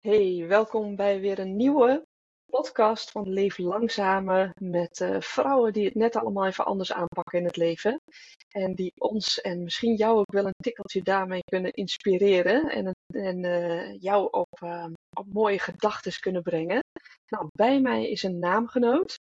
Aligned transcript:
Hey, 0.00 0.44
welkom 0.48 0.96
bij 0.96 1.20
weer 1.20 1.38
een 1.38 1.56
nieuwe 1.56 2.06
podcast 2.46 3.10
van 3.10 3.28
Leef 3.28 3.58
Langzamer 3.58 4.50
met 4.60 5.00
eh, 5.00 5.20
vrouwen 5.20 5.72
die 5.72 5.84
het 5.84 5.94
net 5.94 6.16
allemaal 6.16 6.46
even 6.46 6.64
anders 6.64 6.92
aanpakken 6.92 7.38
in 7.38 7.44
het 7.44 7.56
leven. 7.56 8.00
En 8.48 8.74
die 8.74 8.92
ons 8.96 9.40
en 9.40 9.62
misschien 9.62 9.94
jou 9.94 10.18
ook 10.18 10.32
wel 10.32 10.46
een 10.46 10.62
tikkeltje 10.62 11.02
daarmee 11.02 11.42
kunnen 11.44 11.72
inspireren 11.72 12.70
en, 12.70 12.94
en 13.14 13.44
eh, 13.44 14.00
jou 14.00 14.28
op, 14.30 14.60
uh, 14.64 14.86
op 15.18 15.26
mooie 15.32 15.58
gedachten 15.58 16.20
kunnen 16.20 16.42
brengen. 16.42 16.80
Nou, 17.28 17.46
bij 17.52 17.80
mij 17.80 18.10
is 18.10 18.22
een 18.22 18.38
naamgenoot. 18.38 19.18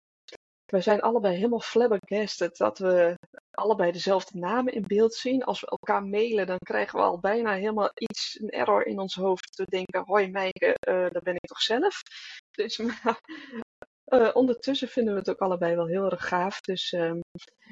We 0.66 0.82
zijn 0.82 1.02
allebei 1.02 1.36
helemaal 1.36 1.60
flabbergasted 1.60 2.58
dat 2.58 2.78
we 2.78 3.18
allebei 3.56 3.92
dezelfde 3.92 4.40
namen 4.40 4.74
in 4.74 4.84
beeld 4.88 5.14
zien. 5.14 5.44
Als 5.44 5.62
we 5.62 5.68
elkaar 5.68 6.04
mailen, 6.04 6.48
dan 6.48 6.58
krijgen 6.58 7.00
we 7.00 7.06
al 7.06 7.20
bijna 7.20 7.54
helemaal 7.54 7.92
iets, 7.94 8.40
een 8.42 8.50
error 8.50 8.86
in 8.86 9.00
ons 9.00 9.16
hoofd. 9.16 9.56
We 9.56 9.66
denken, 9.66 10.04
hoi 10.06 10.32
Meike, 10.32 10.78
uh, 10.90 11.10
dat 11.10 11.24
ben 11.24 11.36
ik 11.36 11.48
toch 11.48 11.62
zelf? 11.62 12.02
Dus 12.56 12.80
uh, 12.80 14.30
ondertussen 14.34 14.88
vinden 14.88 15.14
we 15.14 15.20
het 15.20 15.30
ook 15.30 15.40
allebei 15.40 15.76
wel 15.76 15.88
heel 15.88 16.12
erg 16.12 16.28
gaaf. 16.28 16.62
Dus 16.62 16.92
um, 16.92 17.20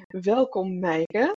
welkom 0.07 0.79
Meike. 0.79 1.35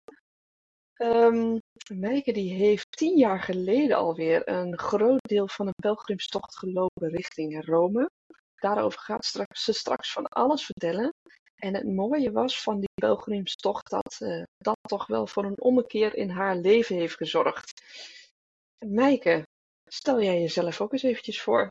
Um, 1.03 1.61
Meike 1.95 2.33
die 2.33 2.53
heeft 2.55 2.87
tien 2.91 3.17
jaar 3.17 3.41
geleden 3.41 3.97
alweer 3.97 4.49
een 4.49 4.79
groot 4.79 5.29
deel 5.29 5.49
van 5.49 5.67
een 5.67 5.83
pelgrimstocht 5.83 6.57
gelopen 6.57 7.09
richting 7.09 7.67
Rome. 7.67 8.11
Daarover 8.55 9.01
gaat 9.01 9.47
ze 9.53 9.73
straks 9.73 10.13
van 10.13 10.27
alles 10.27 10.65
vertellen. 10.65 11.13
En 11.57 11.75
het 11.75 11.85
mooie 11.85 12.33
was 12.33 12.63
van 12.63 12.79
die 12.79 12.89
pelgrimstocht 12.95 13.91
dat 13.91 14.19
uh, 14.23 14.43
dat 14.59 14.77
toch 14.81 15.07
wel 15.07 15.27
voor 15.27 15.45
een 15.45 15.61
ommekeer 15.61 16.15
in 16.15 16.31
haar 16.31 16.57
leven 16.57 16.97
heeft 16.97 17.17
gezorgd. 17.17 17.83
Meike, 18.87 19.43
stel 19.89 20.23
jij 20.23 20.41
jezelf 20.41 20.81
ook 20.81 20.93
eens 20.93 21.03
eventjes 21.03 21.43
voor. 21.43 21.69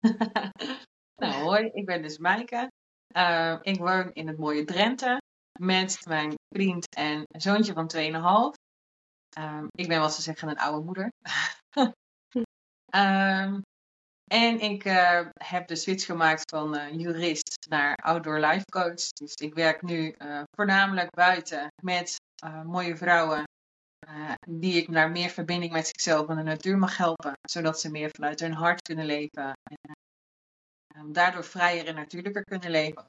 nou 1.22 1.42
hoi, 1.42 1.70
ik 1.72 1.86
ben 1.86 2.02
dus 2.02 2.18
Meike. 2.18 2.70
Uh, 3.16 3.58
ik 3.62 3.78
woon 3.78 4.12
in 4.12 4.28
het 4.28 4.38
mooie 4.38 4.64
Drenthe 4.64 5.20
met 5.58 6.06
mijn 6.06 6.34
vriend 6.54 6.94
en 6.94 7.24
zoontje 7.28 7.72
van 7.72 7.90
2,5. 7.96 8.62
Um, 9.38 9.66
ik 9.70 9.88
ben 9.88 10.00
wat 10.00 10.14
ze 10.14 10.22
zeggen 10.22 10.48
een 10.48 10.58
oude 10.58 10.84
moeder. 10.84 11.12
um, 12.94 13.62
en 14.24 14.60
ik 14.60 14.84
uh, 14.84 15.26
heb 15.34 15.66
de 15.66 15.76
switch 15.76 16.04
gemaakt 16.04 16.50
van 16.50 16.76
uh, 16.76 16.92
jurist 16.92 17.66
naar 17.68 17.96
outdoor 17.96 18.38
life 18.38 18.64
coach. 18.64 19.08
Dus 19.08 19.34
ik 19.34 19.54
werk 19.54 19.82
nu 19.82 20.14
uh, 20.18 20.42
voornamelijk 20.56 21.10
buiten 21.10 21.72
met 21.82 22.16
mooie 22.64 22.96
vrouwen. 22.96 23.44
die 24.48 24.74
ik 24.74 24.88
naar 24.88 25.10
meer 25.10 25.30
verbinding 25.30 25.72
met 25.72 25.86
zichzelf 25.86 26.28
en 26.28 26.36
de 26.36 26.42
natuur 26.42 26.78
mag 26.78 26.96
helpen. 26.96 27.32
Zodat 27.42 27.80
ze 27.80 27.90
meer 27.90 28.10
vanuit 28.10 28.40
hun 28.40 28.52
hart 28.52 28.82
kunnen 28.82 29.06
leven. 29.06 29.52
En 30.94 31.12
daardoor 31.12 31.44
vrijer 31.44 31.86
en 31.86 31.94
natuurlijker 31.94 32.44
kunnen 32.44 32.70
leven. 32.70 33.04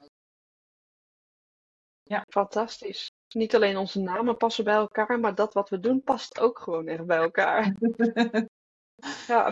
Ja. 2.02 2.24
Fantastisch. 2.28 3.10
Niet 3.34 3.54
alleen 3.54 3.76
onze 3.76 4.00
namen 4.00 4.36
passen 4.36 4.64
bij 4.64 4.74
elkaar, 4.74 5.20
maar 5.20 5.34
dat 5.34 5.54
wat 5.54 5.68
we 5.68 5.80
doen 5.80 6.02
past 6.02 6.40
ook 6.40 6.58
gewoon 6.58 6.88
echt 6.88 7.06
bij 7.06 7.16
elkaar. 7.16 7.74
ja. 9.26 9.50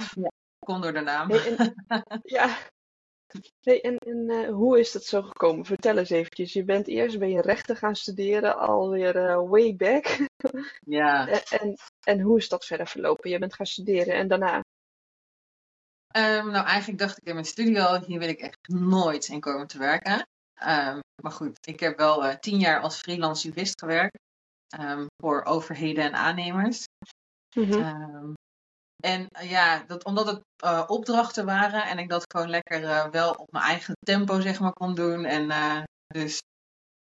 Kom 0.65 0.81
door 0.81 0.93
de 0.93 1.01
naam. 1.01 1.31
En, 1.31 1.75
ja. 2.39 2.59
En 3.63 3.97
en 3.97 4.31
uh, 4.31 4.49
hoe 4.49 4.79
is 4.79 4.93
dat 4.93 5.05
zo 5.05 5.23
gekomen? 5.23 5.65
Vertel 5.65 5.99
eens 5.99 6.11
eventjes. 6.11 6.53
Je 6.53 6.65
bent 6.65 6.89
eerst 6.89 7.19
ben 7.19 7.31
je 7.31 7.41
rechten 7.41 7.77
gaan 7.77 7.97
studeren, 7.97 8.59
alweer 8.59 9.17
uh, 9.17 9.51
way 9.51 9.77
back. 9.77 10.17
Ja. 10.87 11.29
en, 11.29 11.43
en, 11.61 11.77
en 12.01 12.21
hoe 12.21 12.39
is 12.39 12.49
dat 12.49 12.65
verder 12.65 12.87
verlopen? 12.87 13.31
Je 13.31 13.39
bent 13.39 13.55
gaan 13.55 13.67
studeren 13.67 14.15
en 14.15 14.29
daarna? 14.29 14.57
Um, 16.17 16.51
nou, 16.51 16.67
eigenlijk 16.67 16.99
dacht 16.99 17.19
ik 17.19 17.27
in 17.27 17.35
mijn 17.35 17.47
studio, 17.47 18.01
hier 18.01 18.19
wil 18.19 18.29
ik 18.29 18.41
echt 18.41 18.69
nooit 18.69 19.29
in 19.29 19.41
komen 19.41 19.67
te 19.67 19.79
werken. 19.79 20.27
Um, 20.63 21.01
maar 21.23 21.33
goed, 21.33 21.67
ik 21.67 21.81
heb 21.81 21.99
wel 21.99 22.25
uh, 22.25 22.35
tien 22.35 22.59
jaar 22.59 22.81
als 22.81 22.99
freelance 22.99 23.49
jurist 23.49 23.81
gewerkt. 23.81 24.19
Um, 24.81 25.07
voor 25.17 25.45
overheden 25.45 26.05
en 26.05 26.15
aannemers. 26.15 26.85
Mm 27.57 27.71
-hmm. 27.71 28.35
En 29.05 29.29
uh, 29.33 29.51
ja, 29.51 29.85
dat, 29.87 30.05
omdat 30.05 30.27
het 30.27 30.43
uh, 30.65 30.85
opdrachten 30.87 31.45
waren 31.45 31.87
en 31.87 31.99
ik 31.99 32.09
dat 32.09 32.25
gewoon 32.33 32.51
lekker 32.51 32.83
uh, 32.83 33.09
wel 33.09 33.33
op 33.33 33.53
mijn 33.53 33.65
eigen 33.65 33.97
tempo 34.01 34.41
zeg 34.41 34.61
maar 34.61 34.73
kon 34.73 34.95
doen. 34.95 35.25
En 35.25 35.49
dus 36.07 36.43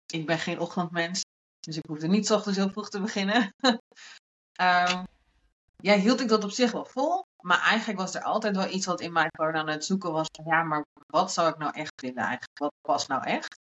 ik 0.07 0.27
ben 0.27 0.39
geen 0.39 0.59
ochtendmens, 0.59 1.23
dus 1.61 1.77
ik 1.77 1.85
hoefde 1.89 2.09
niet 2.09 2.33
ochtends 2.33 2.59
heel 2.59 2.71
vroeg 2.71 2.89
te 2.89 3.01
beginnen. 3.01 3.55
um, 3.61 5.07
ja, 5.89 5.95
hield 5.95 6.21
ik 6.21 6.29
dat 6.29 6.45
op 6.45 6.51
zich 6.51 6.73
wel 6.73 6.85
vol. 6.85 7.25
Maar 7.41 7.61
eigenlijk 7.61 7.99
was 7.99 8.15
er 8.15 8.23
altijd 8.23 8.57
wel 8.57 8.69
iets 8.69 8.87
wat 8.87 9.01
in 9.01 9.13
mij 9.13 9.29
gewoon 9.31 9.57
aan 9.57 9.69
het 9.69 9.85
zoeken 9.85 10.13
was. 10.13 10.29
Van, 10.33 10.45
ja, 10.45 10.63
maar 10.63 10.85
wat 11.07 11.33
zou 11.33 11.49
ik 11.49 11.59
nou 11.59 11.73
echt 11.75 12.01
willen 12.01 12.23
eigenlijk? 12.23 12.59
Wat 12.59 12.73
past 12.81 13.09
nou 13.09 13.25
echt? 13.25 13.59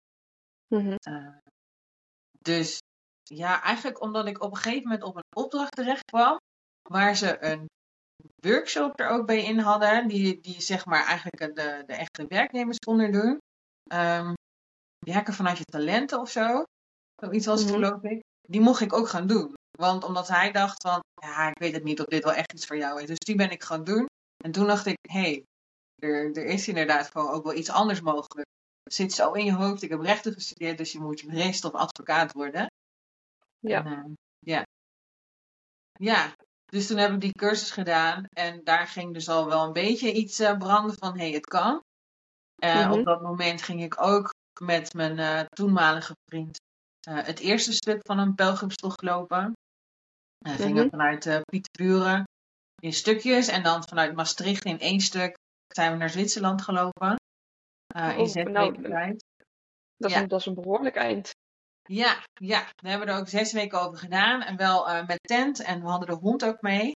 Mm 0.68 0.80
-hmm. 0.80 1.40
dus 2.38 2.82
ja, 3.22 3.62
eigenlijk 3.62 4.00
omdat 4.00 4.26
ik 4.26 4.42
op 4.42 4.50
een 4.50 4.56
gegeven 4.56 4.82
moment 4.82 5.02
op 5.02 5.16
een 5.16 5.36
opdracht 5.36 5.72
terecht 5.72 6.04
kwam. 6.04 6.40
Waar 6.82 7.16
ze 7.16 7.44
een 7.44 7.68
workshop 8.40 9.00
er 9.00 9.08
ook 9.08 9.26
bij 9.26 9.44
in 9.44 9.58
hadden, 9.58 10.08
die, 10.08 10.40
die 10.40 10.60
zeg 10.60 10.86
maar 10.86 11.04
eigenlijk 11.04 11.56
de, 11.56 11.82
de 11.86 11.94
echte 11.94 12.26
werknemers 12.26 12.78
konden 12.78 13.12
doen. 13.12 13.38
Um, 13.92 14.34
werken 14.98 15.34
vanuit 15.34 15.58
je 15.58 15.64
talenten 15.64 16.20
of 16.20 16.30
zo. 16.30 16.62
Zoiets 17.22 17.46
was 17.46 17.60
het 17.60 17.70
Mhm. 17.70 17.80
geloof 17.80 18.02
ik. 18.02 18.22
Die 18.48 18.60
mocht 18.60 18.80
ik 18.80 18.92
ook 18.92 19.08
gaan 19.08 19.26
doen. 19.26 19.54
Want 19.78 20.04
omdat 20.04 20.28
hij 20.28 20.52
dacht 20.52 20.82
van, 20.82 21.00
ja, 21.22 21.48
ik 21.48 21.58
weet 21.58 21.72
het 21.74 21.84
niet 21.84 22.00
of 22.00 22.06
dit 22.06 22.24
wel 22.24 22.32
echt 22.32 22.52
iets 22.52 22.66
voor 22.66 22.76
jou 22.76 23.00
is. 23.00 23.06
Dus 23.06 23.18
die 23.18 23.34
ben 23.36 23.50
ik 23.50 23.62
gaan 23.62 23.84
doen. 23.84 24.06
En 24.44 24.52
toen 24.52 24.66
dacht 24.66 24.86
ik, 24.86 24.96
hé, 25.10 25.20
hey, 25.20 25.44
er, 26.02 26.36
er 26.36 26.44
is 26.44 26.68
inderdaad 26.68 27.10
gewoon 27.10 27.30
ook 27.30 27.44
wel 27.44 27.54
iets 27.54 27.70
anders 27.70 28.00
mogelijk. 28.00 28.48
Het 28.82 28.94
zit 28.94 29.12
zo 29.12 29.32
in 29.32 29.44
je 29.44 29.52
hoofd. 29.52 29.82
Ik 29.82 29.90
heb 29.90 30.00
rechten 30.00 30.32
gestudeerd, 30.32 30.78
dus 30.78 30.92
je 30.92 31.00
moet 31.00 31.20
jurist 31.20 31.64
of 31.64 31.72
advocaat 31.72 32.32
worden. 32.32 32.66
Ja. 33.58 33.84
En, 33.84 33.92
uh, 33.92 34.14
ja. 34.38 34.62
Ja, 35.98 36.34
dus 36.74 36.86
toen 36.86 36.96
heb 36.96 37.12
ik 37.12 37.20
die 37.20 37.32
cursus 37.32 37.70
gedaan 37.70 38.24
en 38.32 38.64
daar 38.64 38.86
ging 38.86 39.14
dus 39.14 39.28
al 39.28 39.46
wel 39.46 39.64
een 39.64 39.72
beetje 39.72 40.12
iets 40.12 40.40
uh, 40.40 40.56
branden 40.58 40.96
van 40.98 41.12
hé, 41.18 41.24
hey, 41.24 41.32
het 41.32 41.46
kan. 41.46 41.80
Uh, 42.64 42.74
Mhm. 42.88 42.98
Op 42.98 43.04
dat 43.04 43.22
moment 43.22 43.62
ging 43.62 43.82
ik 43.82 44.00
ook 44.02 44.30
met 44.60 44.94
mijn 44.94 45.18
uh, 45.18 45.40
toenmalige 45.40 46.14
vriend 46.30 46.56
het 47.08 47.38
eerste 47.38 47.72
stuk 47.72 48.00
van 48.06 48.18
een 48.18 48.34
pelgrimstocht 48.34 49.02
lopen. 49.02 49.52
We 50.38 50.50
Mhm. 50.50 50.62
gingen 50.62 50.90
vanuit 50.90 51.26
uh, 51.26 51.40
Pieterburen 51.44 52.24
in 52.82 52.92
stukjes 52.92 53.48
en 53.48 53.62
dan 53.62 53.88
vanuit 53.88 54.14
Maastricht 54.14 54.64
in 54.64 54.78
één 54.80 55.00
stuk 55.00 55.34
zijn 55.74 55.92
we 55.92 55.98
naar 55.98 56.10
Zwitserland 56.10 56.62
gelopen. 56.62 57.16
in 57.94 58.46
Oh, 58.46 58.52
nou. 58.52 59.16
Dat 59.96 60.10
is, 60.10 60.16
Ja. 60.16 60.22
een, 60.22 60.28
dat 60.28 60.40
is 60.40 60.46
een 60.46 60.54
behoorlijk 60.54 60.96
eind. 60.96 61.30
Ja, 61.88 62.24
ja, 62.34 62.66
we 62.76 62.88
hebben 62.88 63.08
er 63.08 63.18
ook 63.18 63.28
zes 63.28 63.52
weken 63.52 63.80
over 63.80 63.98
gedaan. 63.98 64.42
En 64.42 64.56
wel 64.56 64.88
uh, 64.88 65.06
met 65.06 65.18
tent. 65.22 65.60
En 65.60 65.80
we 65.80 65.88
hadden 65.88 66.08
de 66.08 66.14
hond 66.14 66.44
ook 66.44 66.62
mee. 66.62 66.92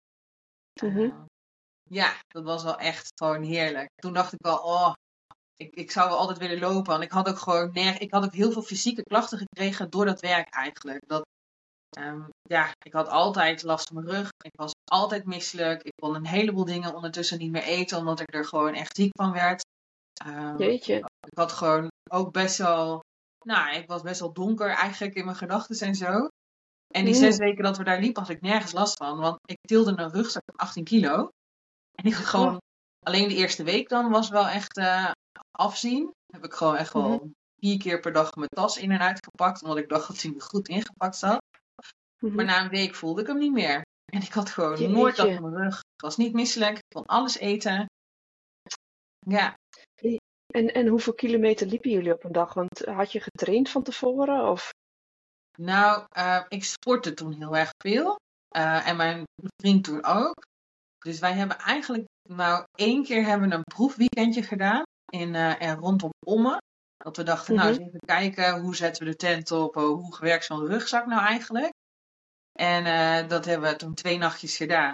Mhm. 0.82 0.98
Uh, 0.98 1.24
ja, 1.82 2.14
dat 2.28 2.44
was 2.44 2.62
wel 2.62 2.78
echt 2.78 3.12
gewoon 3.14 3.42
heerlijk. 3.42 3.88
Toen 3.94 4.12
dacht 4.12 4.32
ik 4.32 4.42
wel, 4.42 4.58
oh, 4.58 4.92
ik, 5.56 5.74
ik 5.74 5.91
zou 5.91 6.08
wel 6.08 6.19
altijd 6.19 6.38
willen 6.38 6.58
lopen. 6.58 6.92
Want 6.92 7.02
ik 7.02 7.10
had 7.10 7.28
ook 7.28 7.38
gewoon 7.38 7.72
nerg, 7.72 7.98
ik 7.98 8.12
had 8.12 8.24
ook 8.24 8.34
heel 8.34 8.52
veel 8.52 8.62
fysieke 8.62 9.02
klachten 9.02 9.38
gekregen 9.38 9.91
door 9.91 10.04
dat 10.04 10.20
werk 10.20 10.54
eigenlijk. 10.54 11.03
Dat, 11.06 11.26
um, 11.98 12.28
ja, 12.42 12.72
ik 12.82 12.92
had 12.92 13.08
altijd 13.08 13.62
last 13.62 13.88
van 13.88 14.04
mijn 14.04 14.16
rug. 14.16 14.28
Ik 14.44 14.56
was 14.56 14.72
altijd 14.84 15.24
misselijk. 15.24 15.82
Ik 15.82 15.92
kon 16.03 16.14
een 16.14 16.26
heleboel 16.26 16.64
dingen 16.64 16.94
ondertussen 16.94 17.38
niet 17.38 17.53
meer 17.53 17.62
eten. 17.62 17.98
Omdat 17.98 18.20
ik 18.20 18.34
er 18.34 18.44
gewoon 18.44 18.74
echt 18.74 18.97
ziek 18.97 19.10
van 19.12 19.32
werd. 19.32 19.64
Um, 20.26 20.58
Jeetje. 20.58 20.97
ik 21.26 21.38
had 21.38 21.53
gewoon 21.53 21.88
ook 22.10 22.32
best 22.32 22.58
wel 22.58 23.00
nou, 23.47 23.75
ik 23.77 23.87
was 23.89 24.03
best 24.03 24.21
wel 24.21 24.33
donker 24.33 24.69
eigenlijk 24.71 25.15
in 25.15 25.25
mijn 25.25 25.37
gedachten 25.37 25.87
en 25.87 25.95
zo. 25.95 26.29
En 26.95 27.05
die 27.05 27.15
Mm. 27.15 27.21
zes 27.21 27.37
weken 27.37 27.65
dat 27.65 27.77
we 27.77 27.84
daar 27.84 28.01
liepen, 28.01 28.23
had 28.23 28.31
ik 28.31 28.41
nergens 28.41 28.73
last 28.73 28.97
van. 28.97 29.19
Want 29.19 29.39
ik 29.45 29.59
tilde 29.61 29.91
een 29.97 30.11
rugzak 30.11 30.43
van 30.47 30.57
18 30.67 30.84
kilo. 30.84 31.29
En 31.95 32.04
ik 32.04 32.15
had 32.15 32.25
gewoon, 32.27 32.54
Oh. 32.54 32.59
alleen 33.07 33.28
de 33.28 33.34
eerste 33.34 33.63
week 33.63 33.89
dan 33.89 34.10
was 34.10 34.28
wel 34.28 34.47
echt 34.48 34.78
uh, 34.78 35.10
afzien. 35.51 36.13
Heb 36.33 36.45
ik 36.45 36.53
gewoon 36.53 36.77
echt 36.77 36.93
wel 36.93 37.09
Mhm. 37.09 37.27
vier 37.60 37.78
keer 37.78 38.01
per 38.01 38.13
dag 38.13 38.34
mijn 38.34 38.48
tas 38.48 38.77
in 38.78 38.91
en 38.91 39.01
uitgepakt. 39.01 39.63
Omdat 39.63 39.78
ik 39.78 39.89
dacht 39.89 40.09
dat 40.09 40.22
hij 40.22 40.34
goed 40.39 40.69
ingepakt 40.69 41.16
zat. 41.16 41.42
Mhm. 42.19 42.34
Maar 42.34 42.45
na 42.45 42.63
een 42.63 42.69
week 42.69 42.95
voelde 42.95 43.21
ik 43.21 43.27
hem 43.27 43.39
niet 43.39 43.53
meer. 43.53 43.83
En 44.13 44.22
ik 44.22 44.33
had 44.33 44.51
gewoon 44.51 44.91
nooit 44.92 45.16
van 45.16 45.27
mijn 45.51 45.57
rug. 45.63 45.78
Ik 45.78 46.01
was 46.03 46.16
niet 46.16 46.33
misselijk. 46.33 46.77
Ik 46.77 46.84
kon 46.95 47.04
alles 47.07 47.37
eten. 47.39 47.87
Ja, 49.27 49.54
En, 50.56 50.72
en 50.72 50.86
hoeveel 50.86 51.14
kilometer 51.14 51.66
liepen 51.66 51.91
jullie 51.91 52.12
op 52.12 52.24
een 52.24 52.32
dag? 52.32 52.54
Want 52.54 52.78
had 52.84 53.12
je 53.12 53.20
getraind 53.20 53.68
van 53.68 53.82
tevoren? 53.82 54.50
Of? 54.50 54.70
Nou, 55.58 56.06
uh, 56.16 56.44
ik 56.48 56.64
sportte 56.64 57.14
toen 57.14 57.32
heel 57.32 57.56
erg 57.56 57.70
veel. 57.78 58.18
Uh, 58.56 58.88
en 58.88 58.97
mijn 58.97 59.24
vriend 59.62 59.84
toen 59.84 60.04
ook. 60.04 60.47
Dus 60.98 61.18
wij 61.18 61.32
hebben 61.32 61.58
eigenlijk, 61.58 62.04
nou, 62.28 62.64
één 62.74 63.04
keer 63.04 63.24
hebben 63.24 63.48
we 63.48 63.54
een 63.54 63.62
proefweekendje 63.62 64.42
gedaan. 64.42 64.82
In 65.12 65.34
uh, 65.34 65.62
en 65.62 65.76
rondom 65.76 66.10
Ommen. 66.26 66.58
Dat 66.97 67.16
we 67.16 67.22
dachten, 67.22 67.54
Mhm. 67.54 67.62
nou, 67.62 67.76
eens 67.76 67.86
even 67.86 68.00
kijken. 68.06 68.60
Hoe 68.60 68.76
zetten 68.76 69.04
we 69.04 69.10
de 69.10 69.16
tent 69.16 69.50
op? 69.50 69.74
hoe 69.74 70.16
werkt 70.20 70.44
zo'n 70.44 70.66
rugzak 70.66 71.06
nou 71.06 71.26
eigenlijk? 71.26 71.72
En 72.53 73.28
dat 73.28 73.44
hebben 73.44 73.70
we 73.70 73.76
toen 73.76 73.94
twee 73.94 74.18
nachtjes 74.18 74.56
gedaan. 74.56 74.92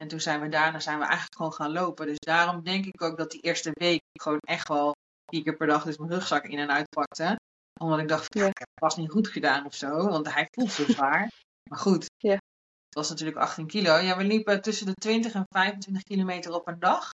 En 0.00 0.08
toen 0.08 0.20
zijn 0.20 0.40
we 0.40 0.48
daarna 0.48 0.80
zijn 0.80 0.98
we 0.98 1.04
eigenlijk 1.04 1.36
gewoon 1.36 1.52
gaan 1.52 1.72
lopen. 1.72 2.06
Dus 2.06 2.18
daarom 2.18 2.62
denk 2.62 2.84
ik 2.86 3.02
ook 3.02 3.16
dat 3.16 3.30
die 3.30 3.40
eerste 3.40 3.70
week 3.72 4.00
ik 4.12 4.22
gewoon 4.22 4.38
echt 4.40 4.68
wel 4.68 4.94
vier 5.26 5.42
keer 5.42 5.56
per 5.56 5.66
dag 5.66 5.84
dus 5.84 5.96
mijn 5.96 6.10
rugzak 6.10 6.44
in 6.44 6.58
en 6.58 6.70
uit 6.70 6.88
pakte. 6.88 7.38
Omdat 7.80 7.98
ik 7.98 8.08
dacht, 8.08 8.34
ja. 8.34 8.46
ik 8.46 8.58
heb 8.58 8.68
het 8.68 8.84
vast 8.84 8.96
niet 8.96 9.10
goed 9.10 9.28
gedaan 9.28 9.66
of 9.66 9.74
zo. 9.74 10.08
Want 10.08 10.34
hij 10.34 10.48
voelt 10.50 10.70
zo 10.70 10.84
zwaar. 10.84 11.30
maar 11.70 11.78
goed, 11.78 12.06
ja. 12.16 12.32
het 12.32 12.94
was 12.94 13.08
natuurlijk 13.08 13.38
18 13.38 13.66
kilo. 13.66 13.96
Ja, 13.96 14.16
we 14.16 14.24
liepen 14.24 14.62
tussen 14.62 14.86
de 14.86 14.94
20 14.94 15.34
en 15.34 15.44
25 15.48 16.02
kilometer 16.02 16.52
op 16.52 16.68
een 16.68 16.78
dag. 16.78 17.10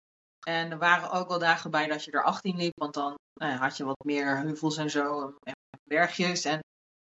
En 0.47 0.70
er 0.70 0.79
waren 0.79 1.11
ook 1.11 1.29
wel 1.29 1.38
dagen 1.38 1.70
bij 1.70 1.87
dat 1.87 2.05
je 2.05 2.11
er 2.11 2.25
18 2.25 2.56
liep. 2.56 2.79
Want 2.81 2.94
dan 2.94 3.15
ja, 3.32 3.56
had 3.56 3.77
je 3.77 3.85
wat 3.85 4.05
meer 4.05 4.37
heuvels 4.37 4.77
en 4.77 4.91
zo. 4.91 5.35
En 5.43 5.55
bergjes. 5.85 6.44
En 6.44 6.59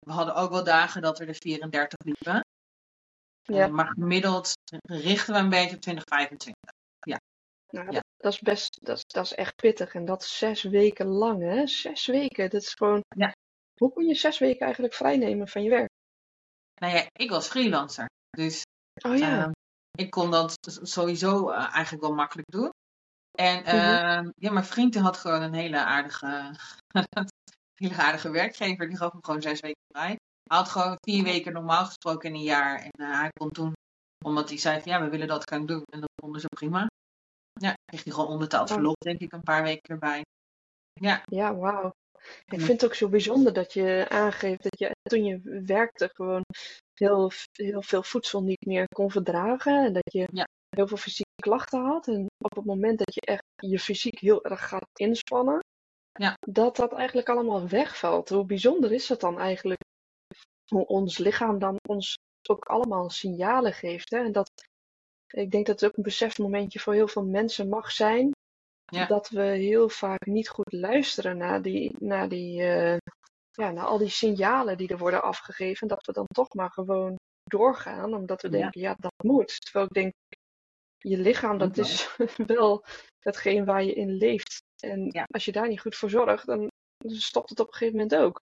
we 0.06 0.12
hadden 0.12 0.34
ook 0.34 0.50
wel 0.50 0.64
dagen 0.64 1.02
dat 1.02 1.18
we 1.18 1.24
er 1.24 1.34
34 1.34 1.98
liepen. 2.04 2.40
Ja. 3.46 3.66
Maar 3.66 3.86
gemiddeld 3.86 4.52
richten 4.82 5.34
we 5.34 5.40
een 5.40 5.48
beetje 5.48 5.74
op 5.76 5.80
2025. 5.80 6.54
Ja. 7.00 7.20
Nou, 7.68 7.86
Ja. 7.86 7.92
dat, 7.92 8.04
dat 8.16 8.32
is 8.32 8.40
best, 8.40 8.78
dat 8.82 9.02
dat 9.06 9.24
is 9.24 9.34
echt 9.34 9.56
pittig. 9.56 9.94
En 9.94 10.04
dat 10.04 10.24
zes 10.24 10.62
weken 10.62 11.06
lang, 11.06 11.42
hè? 11.42 11.66
Zes 11.66 12.06
weken, 12.06 12.50
dat 12.50 12.62
is 12.62 12.74
gewoon... 12.74 13.00
Ja. 13.16 13.32
Hoe 13.80 13.92
kun 13.92 14.06
je 14.06 14.14
zes 14.14 14.38
weken 14.38 14.60
eigenlijk 14.60 14.94
vrijnemen 14.94 15.48
van 15.48 15.62
je 15.62 15.70
werk? 15.70 15.88
Nou 16.80 16.94
ja, 16.94 17.06
ik 17.12 17.30
was 17.30 17.48
freelancer. 17.48 18.06
Dus 18.30 18.62
Oh 19.06 19.16
ja, 19.16 19.42
ehm, 19.42 19.50
ik 19.98 20.10
kon 20.10 20.30
dat 20.30 20.54
sowieso 20.82 21.50
eh, 21.50 21.74
eigenlijk 21.74 22.04
wel 22.04 22.14
makkelijk 22.14 22.50
doen. 22.50 22.70
En 23.38 23.58
Mhm. 23.62 23.68
ehm, 23.68 24.30
ja, 24.36 24.52
mijn 24.52 24.64
vriend 24.64 24.94
had 24.94 25.16
gewoon 25.16 25.42
een 25.42 25.54
hele 25.54 25.78
aardige, 25.84 26.54
hele 27.82 27.94
aardige 27.96 28.30
werkgever. 28.30 28.88
Die 28.88 28.96
gaf 28.96 29.12
hem 29.12 29.24
gewoon 29.24 29.42
zes 29.42 29.60
weken 29.60 29.82
vrij. 29.94 30.16
Hij 30.48 30.58
had 30.58 30.68
gewoon 30.68 30.96
vier 31.00 31.24
weken 31.24 31.52
normaal 31.52 31.84
gesproken 31.84 32.28
in 32.28 32.34
een 32.34 32.42
jaar. 32.42 32.78
En 32.78 32.90
eh, 32.90 33.20
hij 33.20 33.30
kon 33.32 33.50
toen, 33.50 33.72
omdat 34.24 34.48
hij 34.48 34.58
zei 34.58 34.80
van 34.80 34.92
ja, 34.92 35.02
we 35.02 35.08
willen 35.08 35.28
dat 35.28 35.50
gaan 35.50 35.66
doen. 35.66 35.82
En 35.92 36.00
dat 36.00 36.10
vonden 36.22 36.40
ze 36.40 36.46
prima. 36.48 36.86
Ja, 37.60 37.74
kreeg 37.84 38.04
hij 38.04 38.12
gewoon 38.12 38.28
ondertaald 38.30 38.68
Oh. 38.68 38.74
verlof, 38.74 38.94
denk 38.94 39.20
ik, 39.20 39.32
een 39.32 39.42
paar 39.42 39.62
weken 39.62 39.92
erbij. 39.94 40.22
Ja, 40.92 41.22
ja, 41.26 41.54
wauw. 41.56 41.90
Ik 42.46 42.60
vind 42.60 42.80
het 42.80 42.84
ook 42.84 42.94
zo 42.94 43.08
bijzonder 43.08 43.52
dat 43.52 43.72
je 43.72 44.06
aangeeft 44.08 44.62
dat 44.62 44.78
je 44.78 44.90
toen 45.02 45.24
je 45.24 45.62
werkte 45.66 46.10
gewoon 46.14 46.42
heel, 46.94 47.30
heel 47.52 47.82
veel 47.82 48.02
voedsel 48.02 48.42
niet 48.42 48.66
meer 48.66 48.86
kon 48.94 49.10
verdragen. 49.10 49.84
En 49.84 49.92
dat 49.92 50.12
je 50.12 50.28
Ja. 50.32 50.44
heel 50.76 50.86
veel 50.88 50.96
fysieke 50.96 51.42
klachten 51.42 51.84
had. 51.84 52.06
En 52.08 52.26
op 52.44 52.56
het 52.56 52.64
moment 52.64 52.98
dat 52.98 53.14
je 53.14 53.20
echt 53.20 53.42
je 53.56 53.78
fysiek 53.78 54.18
heel 54.18 54.44
erg 54.44 54.68
gaat 54.68 54.88
inspannen, 55.00 55.58
Ja. 56.12 56.34
dat 56.48 56.76
dat 56.76 56.92
eigenlijk 56.92 57.28
allemaal 57.28 57.68
wegvalt. 57.68 58.28
Hoe 58.28 58.44
bijzonder 58.44 58.92
is 58.92 59.06
dat 59.06 59.20
dan 59.20 59.38
eigenlijk? 59.38 59.80
Hoe 60.68 60.86
ons 60.86 61.18
lichaam 61.18 61.58
dan 61.58 61.76
ons 61.88 62.18
ook 62.48 62.64
allemaal 62.64 63.10
signalen 63.10 63.72
geeft. 63.72 64.10
Hè? 64.10 64.18
En 64.18 64.32
dat, 64.32 64.50
ik 65.26 65.50
denk 65.50 65.66
dat 65.66 65.80
het 65.80 65.90
ook 65.90 65.96
een 65.96 66.02
besefmomentje 66.02 66.78
voor 66.78 66.94
heel 66.94 67.08
veel 67.08 67.24
mensen 67.24 67.68
mag 67.68 67.92
zijn. 67.92 68.30
Ja. 68.84 69.06
Dat 69.06 69.28
we 69.28 69.42
heel 69.42 69.88
vaak 69.88 70.26
niet 70.26 70.48
goed 70.48 70.72
luisteren 70.72 71.36
naar, 71.36 71.62
die, 71.62 71.96
naar, 71.98 72.28
die, 72.28 72.62
eh, 72.62 72.96
ja, 73.50 73.70
naar 73.70 73.86
al 73.86 73.98
die 73.98 74.08
signalen 74.08 74.76
die 74.76 74.88
er 74.88 74.98
worden 74.98 75.22
afgegeven. 75.22 75.88
Dat 75.88 76.06
we 76.06 76.12
dan 76.12 76.26
toch 76.26 76.54
maar 76.54 76.70
gewoon 76.70 77.14
doorgaan, 77.44 78.14
omdat 78.14 78.42
we 78.42 78.48
denken, 78.48 78.80
ja, 78.80 78.94
dat 78.98 79.12
moet. 79.24 79.60
Terwijl 79.60 79.84
ik 79.86 79.92
denk, 79.92 80.12
je 80.98 81.18
lichaam, 81.18 81.58
dat 81.58 81.76
is 81.78 82.16
wel 82.56 82.84
hetgeen 83.18 83.64
waar 83.64 83.84
je 83.84 83.94
in 83.94 84.10
leeft. 84.10 84.58
En 84.82 85.08
Ja. 85.10 85.24
als 85.30 85.44
je 85.44 85.52
daar 85.52 85.68
niet 85.68 85.80
goed 85.80 85.96
voor 85.96 86.10
zorgt, 86.10 86.46
dan 86.46 86.68
dan 86.98 87.14
stopt 87.16 87.50
het 87.50 87.60
op 87.60 87.66
een 87.66 87.72
gegeven 87.72 87.98
moment 87.98 88.16
ook. 88.16 88.40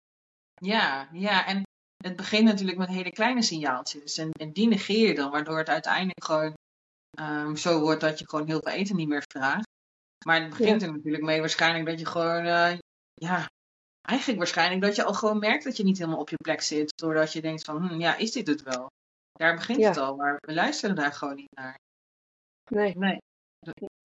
Ja, 0.54 1.10
ja, 1.12 1.46
en 1.48 1.64
het 2.02 2.16
begint 2.16 2.44
natuurlijk 2.44 2.78
met 2.78 2.88
hele 2.90 3.12
kleine 3.12 3.42
signaaltjes. 3.42 4.18
En, 4.18 4.32
en 4.32 4.52
die 4.52 4.68
negeer 4.68 5.08
je 5.08 5.16
dan, 5.16 5.32
waardoor 5.32 5.58
het 5.58 5.70
uiteindelijk 5.70 6.24
gewoon 6.24 6.54
ehm, 7.18 7.56
zo 7.56 7.80
wordt 7.80 8.02
dat 8.02 8.20
je 8.20 8.30
gewoon 8.30 8.48
heel 8.48 8.60
veel 8.62 8.72
eten 8.72 8.96
niet 8.96 9.08
meer 9.08 9.24
vraagt. 9.32 9.70
Maar 10.26 10.42
het 10.42 10.50
begint 10.50 10.82
er 10.82 10.92
natuurlijk 10.92 11.24
mee 11.24 11.40
waarschijnlijk 11.40 11.86
dat 11.86 12.00
je 12.00 12.06
gewoon, 12.06 12.46
eh, 12.46 12.78
ja, 13.14 13.50
eigenlijk 14.02 14.40
waarschijnlijk 14.40 14.82
dat 14.82 14.96
je 14.96 15.04
al 15.04 15.14
gewoon 15.14 15.40
merkt 15.40 15.64
dat 15.64 15.78
je 15.78 15.84
niet 15.84 15.98
helemaal 15.98 16.20
op 16.20 16.30
je 16.30 16.36
plek 16.44 16.62
zit. 16.62 16.98
Doordat 16.98 17.34
je 17.34 17.42
denkt 17.42 17.64
van, 17.64 17.88
hm, 17.88 18.00
ja, 18.00 18.16
is 18.16 18.32
dit 18.32 18.48
het 18.48 18.62
wel? 18.64 18.88
Daar 19.32 19.56
begint 19.56 19.80
Ja. 19.80 19.88
het 19.88 19.98
al, 19.98 20.16
maar 20.16 20.38
we 20.40 20.54
luisteren 20.54 20.96
daar 20.96 21.14
gewoon 21.14 21.36
niet 21.36 21.56
naar. 21.56 21.76
Nee, 22.72 22.98
Nee. 22.98 23.18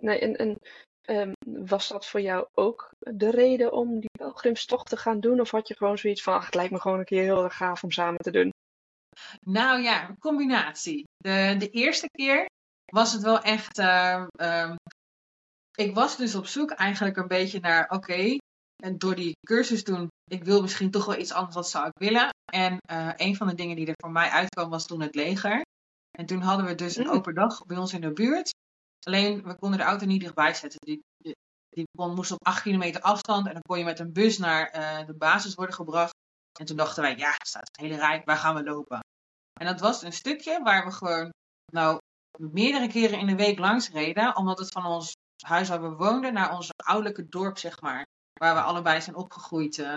nee 0.02 0.18
en, 0.18 0.36
en 0.36 0.58
ehm, 1.06 1.32
was 1.66 1.88
dat 1.88 2.06
voor 2.06 2.20
jou 2.20 2.46
ook 2.54 2.90
de 2.98 3.30
reden 3.30 3.72
om 3.72 4.00
die 4.00 4.10
pelgrimstocht 4.18 4.88
te 4.88 4.96
gaan 4.96 5.20
doen? 5.20 5.40
Of 5.40 5.50
had 5.50 5.68
je 5.68 5.76
gewoon 5.76 5.98
zoiets 5.98 6.22
van, 6.22 6.34
ach, 6.34 6.44
het 6.44 6.54
lijkt 6.54 6.72
me 6.72 6.80
gewoon 6.80 6.98
een 6.98 7.04
keer 7.04 7.22
heel 7.22 7.44
erg 7.44 7.56
gaaf 7.56 7.82
om 7.82 7.90
samen 7.90 8.18
te 8.18 8.30
doen? 8.30 8.50
Nou 9.40 9.82
ja, 9.82 10.08
een 10.08 10.18
combinatie. 10.18 11.04
De, 11.16 11.54
de 11.58 11.70
eerste 11.70 12.08
keer 12.10 12.46
was 12.92 13.12
het 13.12 13.22
wel 13.22 13.40
echt. 13.40 13.78
ehm, 13.78 14.26
ehm, 14.38 14.74
ik 15.74 15.94
was 15.94 16.16
dus 16.16 16.34
op 16.34 16.46
zoek 16.46 16.70
eigenlijk 16.70 17.16
een 17.16 17.28
beetje 17.28 17.60
naar, 17.60 17.90
oké, 17.90 18.36
en 18.82 18.98
door 18.98 19.14
die 19.14 19.32
cursus 19.46 19.84
doen, 19.84 20.08
ik 20.30 20.44
wil 20.44 20.62
misschien 20.62 20.90
toch 20.90 21.04
wel 21.06 21.18
iets 21.18 21.32
anders, 21.32 21.54
wat 21.54 21.68
zou 21.68 21.86
ik 21.86 21.98
willen? 21.98 22.28
En 22.52 22.78
eh, 22.78 23.12
een 23.16 23.36
van 23.36 23.46
de 23.46 23.54
dingen 23.54 23.76
die 23.76 23.86
er 23.86 23.94
voor 24.02 24.12
mij 24.12 24.28
uitkwam 24.28 24.70
was 24.70 24.86
toen 24.86 25.00
het 25.00 25.14
leger. 25.14 25.62
En 26.18 26.26
toen 26.26 26.40
hadden 26.40 26.66
we 26.66 26.74
dus 26.74 26.96
een 26.96 27.06
Mm. 27.06 27.12
open 27.12 27.34
dag 27.34 27.66
bij 27.66 27.76
ons 27.76 27.92
in 27.92 28.00
de 28.00 28.12
buurt. 28.12 28.54
Alleen, 29.06 29.42
we 29.42 29.54
konden 29.56 29.78
de 29.78 29.84
auto 29.84 30.06
niet 30.06 30.20
dichtbij 30.20 30.54
zetten. 30.54 30.80
Die, 30.80 31.00
die, 31.16 31.34
die 31.68 31.86
kon, 31.98 32.14
moest 32.14 32.30
op 32.32 32.46
8 32.46 32.62
kilometer 32.62 33.00
afstand 33.00 33.46
en 33.46 33.52
dan 33.52 33.62
kon 33.62 33.78
je 33.78 33.84
met 33.84 33.98
een 33.98 34.12
bus 34.12 34.38
naar 34.38 34.68
eh, 34.68 35.06
de 35.06 35.14
basis 35.14 35.54
worden 35.54 35.74
gebracht. 35.74 36.14
En 36.60 36.66
toen 36.66 36.76
dachten 36.76 37.02
wij, 37.02 37.16
ja, 37.16 37.28
er 37.28 37.46
staat 37.46 37.68
een 37.72 37.84
hele 37.84 37.96
rij, 38.00 38.22
waar 38.24 38.36
gaan 38.36 38.54
we 38.54 38.62
lopen? 38.62 39.00
En 39.60 39.66
dat 39.66 39.80
was 39.80 40.02
een 40.02 40.12
stukje 40.12 40.62
waar 40.62 40.84
we 40.84 40.92
gewoon, 40.92 41.30
nou, 41.72 41.98
meerdere 42.38 42.88
keren 42.88 43.18
in 43.18 43.26
de 43.26 43.36
week 43.36 43.58
langs 43.58 43.90
reden, 43.90 44.36
omdat 44.36 44.58
het 44.58 44.72
van 44.72 44.86
ons 44.86 45.12
huis 45.44 45.68
waar 45.68 45.82
we 45.82 45.88
woonden 45.96 46.32
naar 46.32 46.52
ons 46.56 46.70
ouderlijke 46.76 47.28
dorp, 47.28 47.58
zeg 47.58 47.80
maar, 47.80 48.04
waar 48.40 48.54
we 48.54 48.60
allebei 48.60 49.00
zijn 49.00 49.16
opgegroeid, 49.16 49.78
eh, 49.78 49.96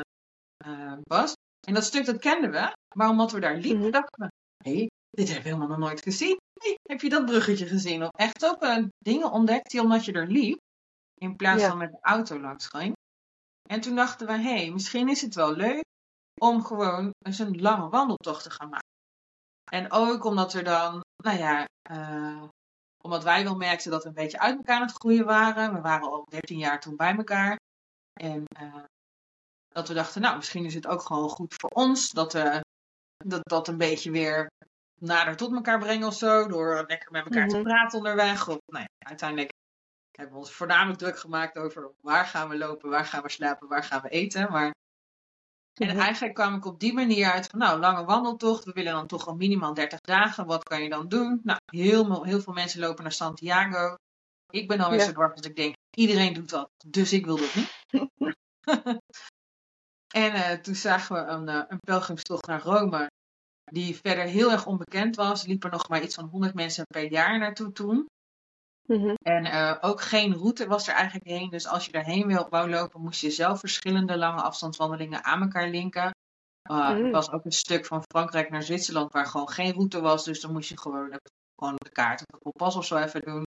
eh, 0.58 0.98
was. 1.04 1.34
En 1.68 1.74
dat 1.74 1.84
stuk, 1.84 2.06
dat 2.06 2.20
kenden 2.20 2.52
we, 2.52 2.76
maar 2.96 3.10
omdat 3.10 3.32
we 3.32 3.40
daar 3.40 3.56
liepen, 3.56 3.82
Mhm. 3.82 3.92
dachten 3.92 4.22
we, 4.22 4.30
hé, 4.70 4.76
hey, 4.76 4.90
dit 5.10 5.28
hebben 5.28 5.44
we 5.44 5.50
helemaal 5.50 5.78
nog 5.78 5.88
nooit 5.88 6.02
gezien. 6.02 6.38
Hey, 6.54 6.78
heb 6.82 7.02
je 7.02 7.10
dat 7.10 7.26
bruggetje 7.26 7.68
gezien? 7.68 8.04
Of 8.04 8.10
echt 8.12 8.46
ook 8.46 8.62
eh, 8.62 8.84
dingen 8.98 9.32
ontdekt 9.32 9.72
die 9.72 9.82
omdat 9.82 10.06
je 10.06 10.12
er 10.12 10.28
liep, 10.28 10.60
in 11.14 11.36
plaats 11.36 11.62
Ja. 11.62 11.70
van 11.70 11.78
met 11.78 11.92
de 11.92 11.98
auto 12.02 12.40
langs 12.40 12.68
ging. 12.68 12.94
En 13.70 13.82
toen 13.82 13.96
dachten 13.96 14.28
we, 14.28 14.34
hé, 14.34 14.40
hey, 14.40 14.72
misschien 14.72 15.10
is 15.10 15.22
het 15.22 15.36
wel 15.36 15.54
leuk 15.54 15.84
om 16.42 16.64
gewoon 16.64 17.12
eens 17.26 17.40
een 17.40 17.62
lange 17.62 17.90
wandeltocht 17.90 18.44
te 18.44 18.52
gaan 18.52 18.70
maken. 18.70 18.88
En 19.72 19.92
ook 19.92 20.24
omdat 20.24 20.54
we 20.54 20.62
dan, 20.62 21.02
nou 21.24 21.38
ja, 21.38 21.66
eh, 21.90 22.44
omdat 23.04 23.24
wij 23.24 23.44
wel 23.44 23.56
merkten 23.56 23.92
dat 23.92 24.04
we 24.04 24.10
een 24.10 24.16
beetje 24.16 24.40
uit 24.40 24.56
elkaar 24.56 24.76
aan 24.76 24.88
het 24.88 24.98
groeien 25.00 25.26
waren. 25.26 25.74
We 25.74 25.82
waren 25.82 26.12
al 26.12 26.26
13 26.30 26.58
jaar 26.58 26.80
toen 26.80 26.96
bij 26.96 27.16
elkaar. 27.16 27.58
En 28.14 28.44
eh, 28.46 28.84
dat 29.68 29.88
we 29.88 29.94
dachten, 29.94 30.22
nou, 30.22 30.36
misschien 30.36 30.66
is 30.66 30.74
het 30.74 30.88
ook 30.88 31.02
gewoon 31.02 31.30
goed 31.30 31.56
voor 31.58 31.70
ons 31.70 32.12
dat 32.12 32.34
we 32.34 32.62
dat, 33.18 33.42
dat 33.44 33.68
een 33.68 33.78
beetje 33.78 34.12
weer 34.12 34.48
nader 35.02 35.36
tot 35.36 35.54
elkaar 35.54 35.80
brengen 35.80 36.08
of 36.08 36.14
zo. 36.14 36.48
Door 36.48 36.84
lekker 36.88 37.12
met 37.12 37.24
elkaar 37.26 37.48
te 37.48 37.56
Mhm. 37.56 37.64
praten 37.64 37.98
onderweg. 37.98 38.48
Of, 38.48 38.58
nou 38.66 38.84
ja, 38.84 39.08
uiteindelijk 39.08 39.52
hebben 40.12 40.34
we 40.34 40.40
ons 40.42 40.52
voornamelijk 40.54 41.00
druk 41.00 41.20
gemaakt 41.20 41.58
over 41.58 41.92
waar 42.02 42.26
gaan 42.26 42.50
we 42.50 42.58
lopen, 42.58 42.90
waar 42.90 43.06
gaan 43.06 43.22
we 43.24 43.30
slapen, 43.30 43.68
waar 43.68 43.84
gaan 43.84 44.02
we 44.02 44.10
eten. 44.10 44.52
Maar 44.52 44.72
en 45.74 45.88
Mhm. 45.88 46.00
eigenlijk 46.00 46.34
kwam 46.36 46.56
ik 46.56 46.66
op 46.66 46.80
die 46.80 46.94
manier 46.94 47.32
uit 47.32 47.48
van, 47.48 47.60
nou, 47.60 47.80
lange 47.80 48.06
wandeltocht. 48.06 48.64
We 48.66 48.72
willen 48.72 48.94
dan 48.94 49.08
toch 49.08 49.28
al 49.28 49.36
minimaal 49.36 49.74
30 49.74 50.00
dagen. 50.00 50.46
Wat 50.46 50.64
kan 50.64 50.84
je 50.84 50.90
dan 50.90 51.08
doen? 51.08 51.40
Nou, 51.44 51.60
heel, 51.66 52.24
heel 52.24 52.42
veel 52.42 52.54
mensen 52.54 52.80
lopen 52.80 53.04
naar 53.04 53.12
Santiago. 53.12 53.96
Ik 54.50 54.68
ben 54.68 54.80
alweer 54.80 55.00
Ja. 55.00 55.06
zo 55.06 55.12
dwars 55.12 55.36
dat 55.36 55.46
ik 55.46 55.56
denk, 55.56 55.76
iedereen 55.98 56.34
doet 56.34 56.50
dat. 56.50 56.70
Dus 56.88 57.14
ik 57.14 57.26
wil 57.26 57.38
dat 57.38 57.56
niet. 57.56 57.72
en 60.24 60.32
eh, 60.34 60.52
toen 60.60 60.76
zagen 60.76 61.16
we 61.16 61.22
een, 61.22 61.48
eh, 61.50 61.64
een 61.68 61.80
pelgrimstocht 61.80 62.48
naar 62.48 62.62
Rome. 62.62 63.08
Die 63.70 63.96
verder 63.96 64.26
heel 64.26 64.52
erg 64.52 64.66
onbekend 64.66 65.16
was. 65.16 65.46
Liepen 65.46 65.72
nog 65.72 65.90
maar 65.90 66.04
iets 66.04 66.16
van 66.16 66.26
100 66.26 66.54
mensen 66.54 66.86
per 66.88 67.12
jaar 67.12 67.40
naartoe 67.40 67.72
toen. 67.72 68.06
Mhm. 68.88 69.14
En 69.24 69.46
eh, 69.46 69.76
ook 69.82 70.02
geen 70.02 70.34
route 70.34 70.68
was 70.68 70.88
er 70.88 70.94
eigenlijk 70.94 71.28
heen. 71.28 71.50
Dus 71.50 71.68
als 71.68 71.86
je 71.86 71.92
daarheen 71.92 72.28
wil, 72.28 72.48
wou 72.50 72.70
lopen, 72.70 73.02
moest 73.02 73.22
je 73.22 73.32
zelf 73.32 73.60
verschillende 73.60 74.18
lange 74.18 74.42
afstandswandelingen 74.42 75.24
aan 75.24 75.42
elkaar 75.42 75.70
linken. 75.70 76.12
Uh, 76.72 76.90
Mm. 76.90 77.06
Er 77.06 77.12
was 77.12 77.32
ook 77.32 77.46
een 77.46 77.52
stuk 77.52 77.86
van 77.86 78.04
Frankrijk 78.08 78.50
naar 78.50 78.64
Zwitserland 78.64 79.12
waar 79.12 79.26
gewoon 79.26 79.50
geen 79.50 79.74
route 79.74 80.02
was. 80.02 80.24
Dus 80.24 80.42
dan 80.42 80.52
moest 80.52 80.70
je 80.70 80.80
gewoon, 80.80 81.20
gewoon 81.56 81.76
de 81.76 81.90
kaart 81.92 82.20
of 82.20 82.26
de 82.26 82.38
kompas 82.44 82.76
of 82.76 82.86
zo 82.86 82.98
even 82.98 83.22
doen. 83.22 83.44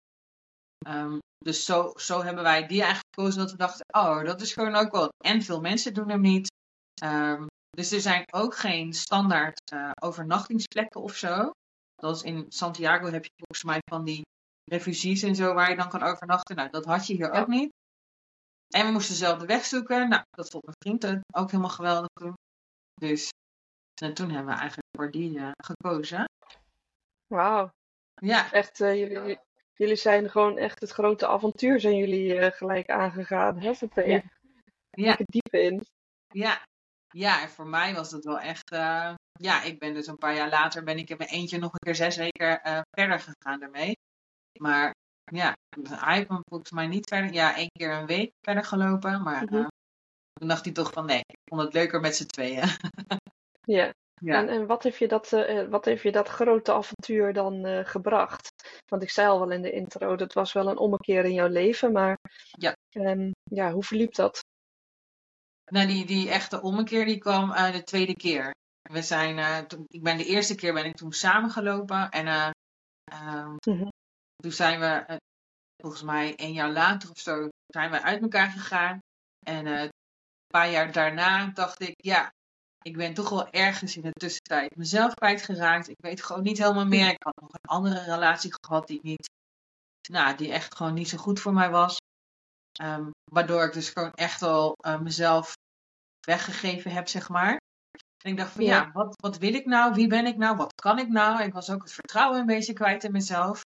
Ehm, 0.85 1.17
dus 1.37 1.65
zo, 1.65 1.91
zo 1.95 2.23
hebben 2.23 2.43
wij 2.43 2.67
die 2.67 2.81
eigenlijk 2.81 3.15
gekozen 3.15 3.39
dat 3.39 3.51
we 3.51 3.57
dachten, 3.57 3.85
oh, 3.91 4.23
dat 4.23 4.41
is 4.41 4.53
gewoon 4.53 4.75
ook 4.75 4.91
wel. 4.91 5.09
En 5.17 5.41
veel 5.41 5.61
mensen 5.61 5.93
doen 5.93 6.09
hem 6.09 6.21
niet. 6.21 6.51
Ehm, 7.01 7.45
dus 7.71 7.91
er 7.91 8.01
zijn 8.01 8.23
ook 8.33 8.55
geen 8.55 8.93
standaard 8.93 9.71
eh, 9.71 9.91
overnachtingsplekken 10.01 11.01
of 11.01 11.15
zo. 11.15 11.51
Zoals 11.95 12.23
in 12.23 12.45
Santiago 12.51 13.05
heb 13.05 13.23
je 13.23 13.31
volgens 13.35 13.63
mij 13.63 13.79
van 13.89 14.05
die 14.05 14.21
refugies 14.71 15.23
en 15.23 15.35
zo 15.35 15.53
waar 15.53 15.69
je 15.69 15.75
dan 15.75 15.89
kan 15.89 16.03
overnachten. 16.03 16.55
Nou, 16.55 16.69
dat 16.69 16.85
had 16.85 17.07
je 17.07 17.13
hier 17.13 17.33
Ja. 17.33 17.39
ook 17.39 17.47
niet. 17.47 17.69
En 18.67 18.85
we 18.85 18.91
moesten 18.91 19.15
zelf 19.15 19.39
de 19.39 19.45
weg 19.45 19.65
zoeken. 19.65 20.09
Nou, 20.09 20.23
dat 20.29 20.49
vond 20.49 20.63
mijn 20.65 20.75
vriend 20.79 21.23
ook 21.35 21.51
helemaal 21.51 21.71
geweldig 21.71 22.09
toen. 22.13 22.33
Dus 22.93 23.29
en 24.01 24.13
toen 24.13 24.29
hebben 24.29 24.53
we 24.53 24.59
eigenlijk 24.59 24.87
voor 24.97 25.11
die 25.11 25.39
eh, 25.39 25.51
gekozen. 25.63 26.25
Wauw. 27.27 27.69
Ja, 28.13 28.51
Echt, 28.51 28.81
eh, 28.81 28.95
jullie, 28.95 29.39
jullie 29.73 29.95
zijn 29.95 30.29
gewoon 30.29 30.57
echt 30.57 30.79
het 30.81 30.89
grote 30.91 31.27
avontuur 31.27 31.79
zijn 31.79 31.95
jullie 31.95 32.51
gelijk 32.51 32.89
aangegaan. 32.89 33.59
Hè? 33.59 33.71
Ja. 34.91 35.17
er 35.17 35.25
diep 35.25 35.53
in. 35.53 35.85
Ja. 36.27 36.61
Ja, 37.11 37.41
en 37.41 37.49
voor 37.49 37.67
mij 37.67 37.93
was 37.93 38.11
het 38.11 38.23
wel 38.25 38.39
echt. 38.39 38.71
eh, 38.71 39.13
ja, 39.39 39.63
ik 39.63 39.79
ben 39.79 39.93
dus 39.93 40.07
een 40.07 40.17
paar 40.17 40.35
jaar 40.35 40.49
later 40.49 40.83
ben 40.83 40.97
ik 40.97 41.09
in 41.09 41.17
mijn 41.17 41.29
eentje 41.29 41.57
nog 41.57 41.71
een 41.73 41.79
keer 41.79 41.95
zes 41.95 42.15
weken 42.17 42.61
eh, 42.63 42.79
verder 42.91 43.19
gegaan 43.19 43.59
daarmee. 43.59 43.93
Maar 44.59 44.93
ja, 45.31 45.53
hij 45.89 46.15
heeft 46.17 46.29
me 46.29 46.39
volgens 46.49 46.71
mij 46.71 46.87
niet 46.87 47.07
verder. 47.09 47.33
Ja, 47.33 47.55
één 47.55 47.69
keer 47.79 47.91
een 47.93 48.05
week 48.05 48.31
verder 48.41 48.63
gelopen. 48.63 49.21
Maar 49.21 49.43
Mhm. 49.43 49.55
eh, 49.55 49.67
toen 50.33 50.47
dacht 50.47 50.65
hij 50.65 50.73
toch 50.73 50.91
van 50.91 51.05
nee, 51.05 51.19
ik 51.19 51.39
vond 51.49 51.61
het 51.61 51.73
leuker 51.73 51.99
met 51.99 52.15
z'n 52.15 52.25
tweeën. 52.25 52.63
Ja. 53.63 53.93
ja. 54.23 54.35
En, 54.37 54.49
en 54.49 54.65
wat, 54.65 54.83
heeft 54.83 54.97
je 54.97 55.07
dat, 55.07 55.29
wat 55.69 55.85
heeft 55.85 56.03
je 56.03 56.11
dat 56.11 56.27
grote 56.27 56.73
avontuur 56.73 57.33
dan 57.33 57.85
gebracht? 57.85 58.49
Want 58.87 59.03
ik 59.03 59.09
zei 59.09 59.27
al 59.27 59.39
wel 59.39 59.51
in 59.51 59.61
de 59.61 59.71
intro, 59.71 60.15
dat 60.15 60.33
was 60.33 60.53
wel 60.53 60.67
een 60.67 60.77
ommekeer 60.77 61.25
in 61.25 61.33
jouw 61.33 61.47
leven, 61.47 61.91
maar 61.91 62.17
Ja. 62.51 62.75
ehm, 62.89 63.31
ja, 63.43 63.71
hoe 63.71 63.83
verliep 63.83 64.13
dat? 64.15 64.43
Nou, 65.71 65.87
die, 65.87 66.05
die 66.05 66.29
echte 66.29 66.61
ommekeer 66.61 67.05
die 67.05 67.17
kwam 67.17 67.51
eh, 67.51 67.71
de 67.71 67.83
tweede 67.83 68.15
keer. 68.15 68.55
We 68.81 69.01
zijn, 69.01 69.37
eh, 69.37 69.57
toen, 69.57 69.85
ik 69.87 70.03
ben 70.03 70.17
de 70.17 70.25
eerste 70.25 70.55
keer 70.55 70.73
ben 70.73 70.85
ik 70.85 70.95
toen 70.95 71.11
samengelopen. 71.13 72.09
En 72.09 72.27
eh, 72.27 72.49
ehm, 73.11 73.55
Mhm. 73.65 73.87
toen 74.35 74.51
zijn 74.51 74.79
we, 74.79 75.19
volgens 75.81 76.03
mij 76.03 76.33
een 76.35 76.53
jaar 76.53 76.71
later 76.71 77.09
of 77.09 77.19
zo, 77.19 77.47
zijn 77.67 77.91
we 77.91 78.01
uit 78.01 78.21
elkaar 78.21 78.49
gegaan. 78.51 78.99
En 79.45 79.65
een 79.65 79.89
paar 80.47 80.69
jaar 80.69 80.91
daarna 80.91 81.45
dacht 81.47 81.81
ik, 81.81 81.93
ja, 81.97 82.31
ik 82.81 82.97
ben 82.97 83.13
toch 83.13 83.29
wel 83.29 83.49
ergens 83.51 83.95
in 83.95 84.01
de 84.01 84.11
tussentijd 84.11 84.75
mezelf 84.75 85.13
kwijtgeraakt. 85.13 85.89
Ik 85.89 85.97
weet 85.99 86.23
gewoon 86.23 86.43
niet 86.43 86.57
helemaal 86.57 86.85
meer. 86.85 87.09
Ik 87.09 87.23
had 87.23 87.41
nog 87.41 87.53
een 87.53 87.69
andere 87.69 88.03
relatie 88.03 88.53
gehad 88.61 88.87
die 88.87 88.99
niet, 89.03 89.29
nou, 90.09 90.37
die 90.37 90.51
echt 90.51 90.75
gewoon 90.75 90.93
niet 90.93 91.09
zo 91.09 91.17
goed 91.17 91.39
voor 91.39 91.53
mij 91.53 91.69
was. 91.69 91.97
Ehm, 92.71 93.09
waardoor 93.33 93.63
ik 93.63 93.73
dus 93.73 93.89
gewoon 93.89 94.13
echt 94.13 94.39
wel 94.39 94.73
eh, 94.73 94.99
mezelf 94.99 95.53
weggegeven 96.25 96.91
heb, 96.91 97.07
zeg 97.07 97.29
maar. 97.29 97.59
En 98.23 98.31
ik 98.31 98.37
dacht 98.37 98.51
van 98.51 98.63
ja, 98.63 98.81
Ja. 98.81 98.91
wat, 98.91 99.15
wat 99.21 99.37
wil 99.37 99.53
ik 99.53 99.65
nou? 99.65 99.93
Wie 99.93 100.07
ben 100.07 100.25
ik 100.25 100.37
nou? 100.37 100.55
Wat 100.57 100.73
kan 100.75 100.99
ik 100.99 101.07
nou? 101.07 101.41
Ik 101.43 101.53
was 101.53 101.69
ook 101.69 101.81
het 101.81 101.91
vertrouwen 101.91 102.39
een 102.39 102.45
beetje 102.45 102.73
kwijt 102.73 103.03
in 103.03 103.11
mezelf. 103.11 103.61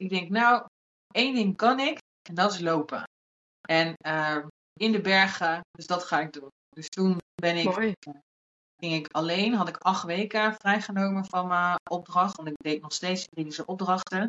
Ik 0.00 0.08
denk 0.08 0.28
nou, 0.28 0.66
één 1.14 1.34
ding 1.34 1.56
kan 1.56 1.78
ik 1.80 1.98
en 2.28 2.34
dat 2.34 2.52
is 2.52 2.60
lopen. 2.60 3.02
En 3.68 3.94
ehm, 3.96 4.46
in 4.72 4.92
de 4.92 5.00
bergen, 5.00 5.60
dus 5.70 5.86
dat 5.86 6.04
ga 6.04 6.20
ik 6.20 6.32
doen. 6.32 6.48
Dus 6.68 6.88
toen 6.88 7.18
ben 7.34 7.56
ik, 7.56 7.64
Mooi. 7.64 7.92
ging 8.76 8.94
ik 8.94 9.12
alleen, 9.12 9.54
had 9.54 9.68
ik 9.68 9.76
acht 9.76 10.04
weken 10.04 10.54
vrijgenomen 10.54 11.24
van 11.24 11.46
mijn 11.46 11.76
opdracht. 11.90 12.36
Want 12.36 12.48
ik 12.48 12.54
deed 12.56 12.82
nog 12.82 12.92
steeds 12.92 13.24
juridische 13.30 13.66
opdrachten. 13.66 14.28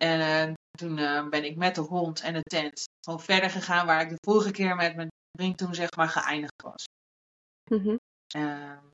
En 0.00 0.20
eh, 0.20 0.54
toen 0.76 0.98
eh, 0.98 1.28
ben 1.28 1.44
ik 1.44 1.56
met 1.56 1.74
de 1.74 1.80
hond 1.80 2.20
en 2.20 2.32
de 2.32 2.42
tent 2.42 2.84
gewoon 3.00 3.20
verder 3.20 3.50
gegaan 3.50 3.86
waar 3.86 4.00
ik 4.00 4.08
de 4.08 4.26
vorige 4.26 4.50
keer 4.50 4.76
met 4.76 4.96
mijn 4.96 5.08
vriend 5.38 5.58
toen 5.58 5.74
zeg 5.74 5.88
maar 5.96 6.08
geëindigd 6.08 6.62
was. 6.62 6.84
Ehm, 8.26 8.84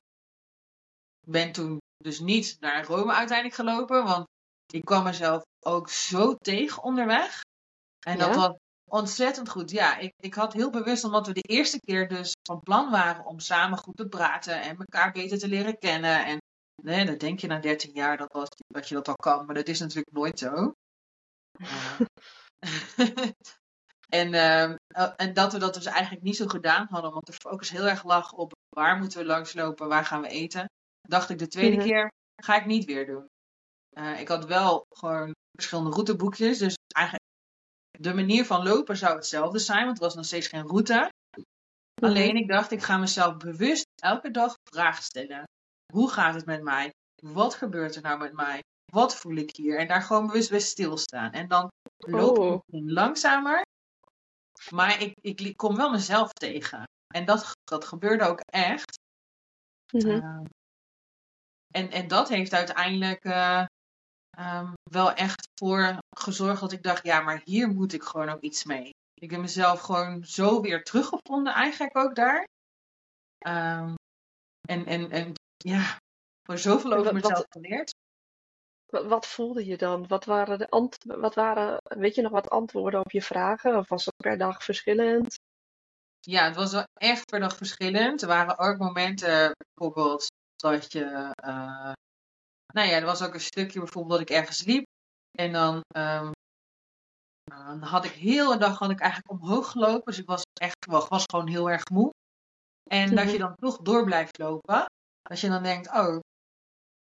ben 1.26 1.52
toen 1.52 1.78
dus 1.96 2.20
niet 2.20 2.56
naar 2.60 2.84
Rome 2.84 3.12
uiteindelijk 3.12 3.56
gelopen, 3.56 4.04
want 4.04 4.26
ik 4.72 4.84
kwam 4.84 5.04
mezelf 5.04 5.42
ook 5.60 5.88
zo 5.88 6.34
tegen 6.34 6.82
onderweg. 6.82 7.40
En 8.06 8.18
dat 8.18 8.34
was 8.34 8.56
ontzettend 8.90 9.48
goed. 9.48 9.70
Ja, 9.70 9.98
ik, 9.98 10.12
ik 10.16 10.34
had 10.34 10.52
heel 10.52 10.70
bewust, 10.70 11.04
omdat 11.04 11.26
we 11.26 11.32
de 11.32 11.40
eerste 11.40 11.80
keer 11.80 12.08
dus 12.08 12.32
van 12.42 12.60
plan 12.60 12.90
waren 12.90 13.24
om 13.24 13.38
samen 13.38 13.78
goed 13.78 13.96
te 13.96 14.08
praten 14.08 14.62
en 14.62 14.76
elkaar 14.76 15.12
beter 15.12 15.38
te 15.38 15.48
leren 15.48 15.78
kennen. 15.78 16.24
En 16.24 16.38
nee, 16.82 17.04
dat 17.04 17.20
denk 17.20 17.40
je 17.40 17.46
na 17.46 17.58
13 17.58 17.90
jaar 17.94 18.16
dat, 18.16 18.32
was, 18.32 18.48
dat 18.66 18.88
je 18.88 18.94
dat 18.94 19.08
al 19.08 19.14
kan, 19.14 19.46
maar 19.46 19.54
dat 19.54 19.68
is 19.68 19.80
natuurlijk 19.80 20.16
nooit 20.16 20.38
zo. 20.38 20.72
En, 24.09 24.35
ehm, 24.35 24.76
eh, 24.87 25.12
en 25.16 25.32
dat 25.32 25.52
we 25.52 25.59
dat 25.59 25.75
dus 25.75 25.85
eigenlijk 25.85 26.23
niet 26.25 26.37
zo 26.37 26.47
gedaan 26.47 26.87
hadden, 26.90 27.12
want 27.12 27.26
de 27.26 27.32
focus 27.32 27.71
heel 27.71 27.88
erg 27.88 28.04
lag 28.04 28.32
op 28.32 28.52
waar 28.68 28.97
moeten 28.99 29.18
we 29.18 29.25
langslopen, 29.25 29.88
waar 29.88 30.04
gaan 30.04 30.21
we 30.21 30.28
eten. 30.28 30.66
Dacht 31.00 31.30
ik 31.30 31.38
de 31.38 31.49
tweede 31.49 31.76
Mhm. 31.76 31.85
keer, 31.87 32.09
ga 32.42 32.56
ik 32.56 32.66
niet 32.66 32.85
weer 32.85 33.06
doen. 33.06 33.26
Eh, 33.90 34.21
ik 34.21 34.28
had 34.28 34.44
wel 34.47 34.85
gewoon 34.88 35.32
verschillende 35.52 35.90
routeboekjes, 35.90 36.59
dus 36.59 36.75
eigenlijk 36.94 37.26
de 37.99 38.14
manier 38.14 38.44
van 38.47 38.62
lopen 38.62 38.97
zou 38.97 39.14
hetzelfde 39.14 39.59
zijn, 39.59 39.85
want 39.85 39.90
het 39.97 40.06
was 40.06 40.14
nog 40.14 40.25
steeds 40.25 40.49
geen 40.49 40.66
route. 40.66 41.11
Mhm. 41.37 42.11
Alleen 42.11 42.37
ik 42.37 42.49
dacht, 42.49 42.71
ik 42.71 42.82
ga 42.82 42.97
mezelf 42.97 43.37
bewust 43.37 43.87
elke 44.02 44.30
dag 44.30 44.54
vragen 44.64 45.02
stellen. 45.02 45.44
Hoe 45.92 46.11
gaat 46.11 46.35
het 46.35 46.47
met 46.47 46.62
mij? 46.62 46.90
Wat 47.23 47.54
gebeurt 47.54 47.97
er 47.97 48.02
nou 48.02 48.18
met 48.18 48.32
mij? 48.32 48.61
Wat 48.94 49.16
voel 49.16 49.37
ik 49.37 49.56
hier? 49.56 49.78
En 49.78 49.88
daar 49.88 50.02
gewoon 50.02 50.26
bewust 50.26 50.50
bij 50.50 50.61
stilstaan. 50.61 51.32
En 51.32 51.49
dan 51.49 51.68
loop 51.96 52.37
ik 52.37 52.42
Oh. 52.42 52.61
langzamer. 52.87 53.62
Maar 54.70 55.00
ik, 55.00 55.18
ik 55.20 55.56
kom 55.56 55.76
wel 55.76 55.90
mezelf 55.90 56.32
tegen. 56.32 56.84
En 57.14 57.25
dat, 57.25 57.50
dat 57.64 57.84
gebeurde 57.84 58.25
ook 58.25 58.40
echt. 58.40 58.99
Mhm. 59.92 60.08
Ehm, 60.08 60.44
en, 61.75 61.90
en 61.90 62.08
dat 62.08 62.28
heeft 62.28 62.52
uiteindelijk 62.52 63.25
eh, 63.25 63.64
ehm, 64.30 64.72
wel 64.90 65.12
echt 65.12 65.49
voor 65.61 65.99
gezorgd 66.16 66.61
dat 66.61 66.72
ik 66.72 66.82
dacht, 66.82 67.04
ja, 67.04 67.20
maar 67.20 67.40
hier 67.44 67.68
moet 67.68 67.92
ik 67.92 68.02
gewoon 68.02 68.28
ook 68.28 68.40
iets 68.40 68.64
mee. 68.64 68.90
Ik 69.14 69.30
heb 69.30 69.40
mezelf 69.40 69.80
gewoon 69.80 70.25
zo 70.25 70.61
weer 70.61 70.82
teruggevonden 70.84 71.52
eigenlijk 71.52 71.96
ook 71.96 72.14
daar. 72.14 72.44
Ehm, 73.38 73.94
en, 74.68 74.87
en, 74.87 75.11
en 75.11 75.32
ja, 75.56 75.96
voor 76.42 76.58
zoveel 76.58 76.92
over 76.92 77.04
wat- 77.04 77.22
mezelf 77.22 77.44
geleerd. 77.49 77.90
Wat, 78.92 79.26
voelde 79.26 79.66
je 79.66 79.76
dan? 79.76 80.06
Wat 80.06 80.25
waren 80.25 80.58
de 80.58 80.68
ant 80.68 80.96
wat 81.04 81.34
waren, 81.34 81.80
weet 81.82 82.14
je 82.14 82.22
nog 82.22 82.32
wat 82.32 82.50
antwoorden 82.50 83.00
op 83.00 83.11
je 83.11 83.22
vragen? 83.22 83.76
Of 83.76 83.88
was 83.88 84.04
het 84.04 84.16
per 84.16 84.38
dag 84.38 84.64
verschillend? 84.64 85.38
Ja, 86.20 86.44
het 86.44 86.56
was 86.56 86.72
wel 86.72 86.84
echt 86.94 87.25
per 87.25 87.40
dag 87.40 87.56
verschillend. 87.56 88.22
Er 88.22 88.28
waren 88.28 88.58
ook 88.58 88.78
momenten, 88.78 89.52
bijvoorbeeld, 89.75 90.26
dat 90.56 90.92
je. 90.92 91.32
eh, 91.34 91.92
nou 92.75 92.88
ja, 92.88 92.96
er 92.96 93.04
was 93.04 93.22
ook 93.22 93.34
een 93.34 93.40
stukje 93.40 93.78
bijvoorbeeld 93.78 94.18
dat 94.18 94.30
ik 94.30 94.37
ergens 94.37 94.64
liep. 94.64 94.84
En 95.38 95.52
dan, 95.52 95.80
ehm, 95.94 96.30
dan 97.44 97.82
had 97.82 98.04
ik 98.04 98.11
heel 98.12 98.52
de 98.52 98.58
dag 98.58 98.78
had 98.78 98.90
ik 98.90 99.00
eigenlijk 99.00 99.42
omhoog 99.42 99.70
gelopen. 99.70 100.04
Dus 100.04 100.18
ik 100.18 100.26
was 100.26 100.42
echt 100.61 100.87
wel, 100.87 101.06
was 101.08 101.25
gewoon 101.30 101.49
heel 101.49 101.70
erg 101.70 101.88
moe. 101.90 102.11
En 102.90 103.14
dat 103.14 103.25
Mhm. 103.25 103.32
je 103.32 103.38
dan 103.38 103.54
toch 103.54 103.76
door 103.76 104.04
blijft 104.04 104.38
lopen. 104.38 104.84
Als 105.22 105.40
je 105.40 105.49
dan 105.49 105.62
denkt, 105.62 105.92
oh, 105.92 106.18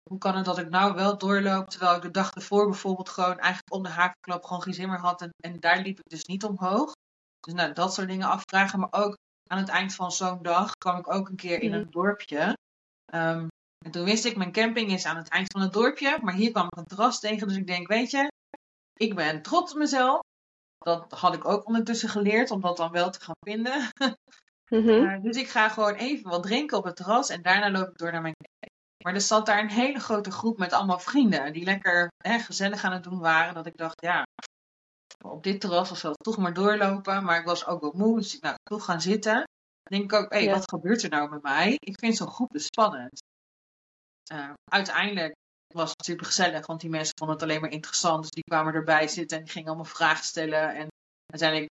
hoe 0.08 0.18
kan 0.18 0.36
het 0.36 0.44
dat 0.44 0.58
ik 0.58 0.68
nou 0.68 0.94
wel 0.94 1.18
doorloop, 1.18 1.68
terwijl 1.70 1.96
ik 1.96 2.02
de 2.02 2.10
dag 2.10 2.30
ervoor 2.30 2.64
bijvoorbeeld 2.68 3.08
gewoon 3.08 3.38
eigenlijk 3.38 3.74
om 3.74 3.82
de 3.82 3.88
havenklap 3.88 4.44
gewoon 4.44 4.62
geen 4.62 4.74
zin 4.74 4.88
meer 4.88 4.98
had 4.98 5.22
en, 5.22 5.30
en 5.44 5.60
daar 5.60 5.78
liep 5.78 5.98
ik 5.98 6.08
dus 6.08 6.24
niet 6.24 6.44
omhoog. 6.44 6.92
Dus 7.40 7.54
nou, 7.54 7.72
dat 7.72 7.94
soort 7.94 8.08
dingen 8.08 8.28
afvragen, 8.28 8.78
maar 8.78 8.92
ook 8.92 9.16
aan 9.50 9.58
het 9.58 9.68
eind 9.68 9.94
van 9.94 10.12
zo'n 10.12 10.42
dag 10.42 10.72
kwam 10.72 10.98
ik 10.98 11.12
ook 11.12 11.28
een 11.28 11.36
keer 11.36 11.60
in 11.60 11.70
Mhm. 11.70 11.78
een 11.78 11.90
dorpje. 11.90 12.56
Ehm, 13.12 13.46
en 13.84 13.90
toen 13.90 14.04
wist 14.04 14.24
ik, 14.24 14.36
mijn 14.36 14.52
camping 14.52 14.90
is 14.92 15.04
aan 15.06 15.16
het 15.16 15.28
eind 15.28 15.52
van 15.52 15.60
het 15.60 15.72
dorpje, 15.72 16.18
maar 16.22 16.34
hier 16.34 16.50
kwam 16.50 16.66
ik 16.66 16.76
een 16.76 16.84
terras 16.84 17.20
tegen, 17.20 17.48
dus 17.48 17.56
ik 17.56 17.66
denk, 17.66 17.88
weet 17.88 18.10
je, 18.10 18.30
ik 18.94 19.14
ben 19.14 19.42
trots 19.42 19.72
op 19.72 19.78
mezelf. 19.78 20.20
Dat 20.78 21.12
had 21.12 21.34
ik 21.34 21.48
ook 21.48 21.66
ondertussen 21.66 22.08
geleerd, 22.08 22.50
om 22.50 22.60
dat 22.60 22.76
dan 22.76 22.90
wel 22.92 23.10
te 23.10 23.20
gaan 23.20 23.34
vinden. 23.46 23.88
Mhm. 24.70 24.88
Uh, 24.88 25.22
dus 25.22 25.36
ik 25.36 25.48
ga 25.48 25.68
gewoon 25.68 25.94
even 25.94 26.30
wat 26.30 26.42
drinken 26.42 26.78
op 26.78 26.84
het 26.84 26.96
terras 26.96 27.28
en 27.28 27.42
daarna 27.42 27.70
loop 27.70 27.88
ik 27.88 27.98
door 27.98 28.12
naar 28.12 28.20
mijn 28.20 28.34
camping. 28.34 28.67
Maar 29.08 29.16
er 29.16 29.22
zat 29.22 29.46
daar 29.46 29.58
een 29.58 29.70
hele 29.70 29.98
grote 30.00 30.30
groep 30.30 30.58
met 30.58 30.72
allemaal 30.72 30.98
vrienden 30.98 31.52
die 31.52 31.64
lekker 31.64 32.08
hè, 32.16 32.38
gezellig 32.38 32.84
aan 32.84 32.92
het 32.92 33.02
doen 33.02 33.18
waren. 33.18 33.54
Dat 33.54 33.66
ik 33.66 33.76
dacht, 33.76 34.00
ja, 34.00 34.26
op 35.24 35.42
dit 35.42 35.60
terras 35.60 35.88
was 35.88 36.00
dat 36.00 36.16
toch 36.18 36.36
maar 36.36 36.54
doorlopen. 36.54 37.24
Maar 37.24 37.38
ik 37.38 37.46
was 37.46 37.66
ook 37.66 37.80
wel 37.80 37.92
moe, 37.94 38.18
dus 38.18 38.34
ik 38.34 38.42
nou 38.42 38.54
toch 38.62 38.84
gaan 38.84 39.00
zitten. 39.00 39.34
Dan 39.82 39.98
denk 39.98 40.12
ik 40.12 40.12
ook, 40.12 40.32
hé, 40.32 40.38
Ja. 40.38 40.52
wat 40.52 40.70
gebeurt 40.70 41.02
er 41.02 41.10
nou 41.10 41.30
met 41.30 41.42
mij? 41.42 41.74
Ik 41.78 41.98
vind 41.98 42.16
zo'n 42.16 42.30
groep 42.30 42.50
dus 42.50 42.64
spannend. 42.64 43.22
Uh, 44.32 44.52
uiteindelijk 44.64 45.34
was 45.74 45.90
het 45.90 46.04
super 46.04 46.26
gezellig, 46.26 46.66
want 46.66 46.80
die 46.80 46.90
mensen 46.90 47.14
vonden 47.18 47.36
het 47.36 47.44
alleen 47.44 47.60
maar 47.60 47.70
interessant. 47.70 48.22
Dus 48.22 48.30
die 48.30 48.44
kwamen 48.44 48.74
erbij 48.74 49.08
zitten 49.08 49.38
en 49.38 49.44
die 49.44 49.52
gingen 49.52 49.68
allemaal 49.68 49.84
vragen 49.84 50.24
stellen. 50.24 50.74
En 50.74 50.88
uiteindelijk 51.26 51.70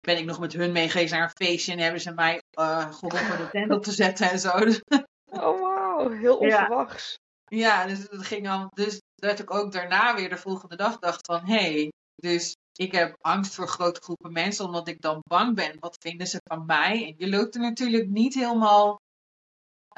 ben 0.00 0.18
ik 0.18 0.24
nog 0.24 0.40
met 0.40 0.52
hun 0.52 0.72
mee 0.72 0.88
geweest 0.88 1.12
naar 1.12 1.22
een 1.22 1.46
feestje 1.46 1.72
en 1.72 1.78
hebben 1.78 2.00
ze 2.00 2.12
mij 2.12 2.42
uh, 2.58 2.92
geholpen 2.92 3.36
de 3.36 3.48
tent 3.50 3.72
op 3.72 3.82
te 3.82 3.92
zetten 3.92 4.30
en 4.30 4.38
zo. 4.38 4.58
Dus, 4.58 4.80
Oh, 5.30 5.60
wauw, 5.60 6.10
heel 6.10 6.36
onverwachts. 6.36 7.14
ja, 7.44 7.86
dus 7.86 8.08
dat 8.08 8.24
ging 8.24 8.48
al. 8.48 8.68
Dus 8.74 9.00
dat 9.14 9.38
ik 9.38 9.54
ook 9.54 9.72
daarna 9.72 10.14
weer 10.14 10.28
de 10.28 10.36
volgende 10.36 10.76
dag 10.76 10.98
dacht 10.98 11.26
van 11.26 11.44
hé, 11.44 11.72
hey, 11.72 11.92
dus 12.16 12.56
ik 12.72 12.92
heb 12.92 13.16
angst 13.20 13.54
voor 13.54 13.68
grote 13.68 14.00
groepen 14.00 14.32
mensen, 14.32 14.64
omdat 14.64 14.88
ik 14.88 15.00
dan 15.00 15.20
bang 15.28 15.54
ben. 15.54 15.76
Wat 15.80 15.96
vinden 16.00 16.26
ze 16.26 16.40
van 16.44 16.66
mij? 16.66 17.04
En 17.06 17.14
je 17.16 17.28
loopt 17.28 17.54
er 17.54 17.60
natuurlijk 17.60 18.08
niet 18.08 18.34
helemaal 18.34 18.96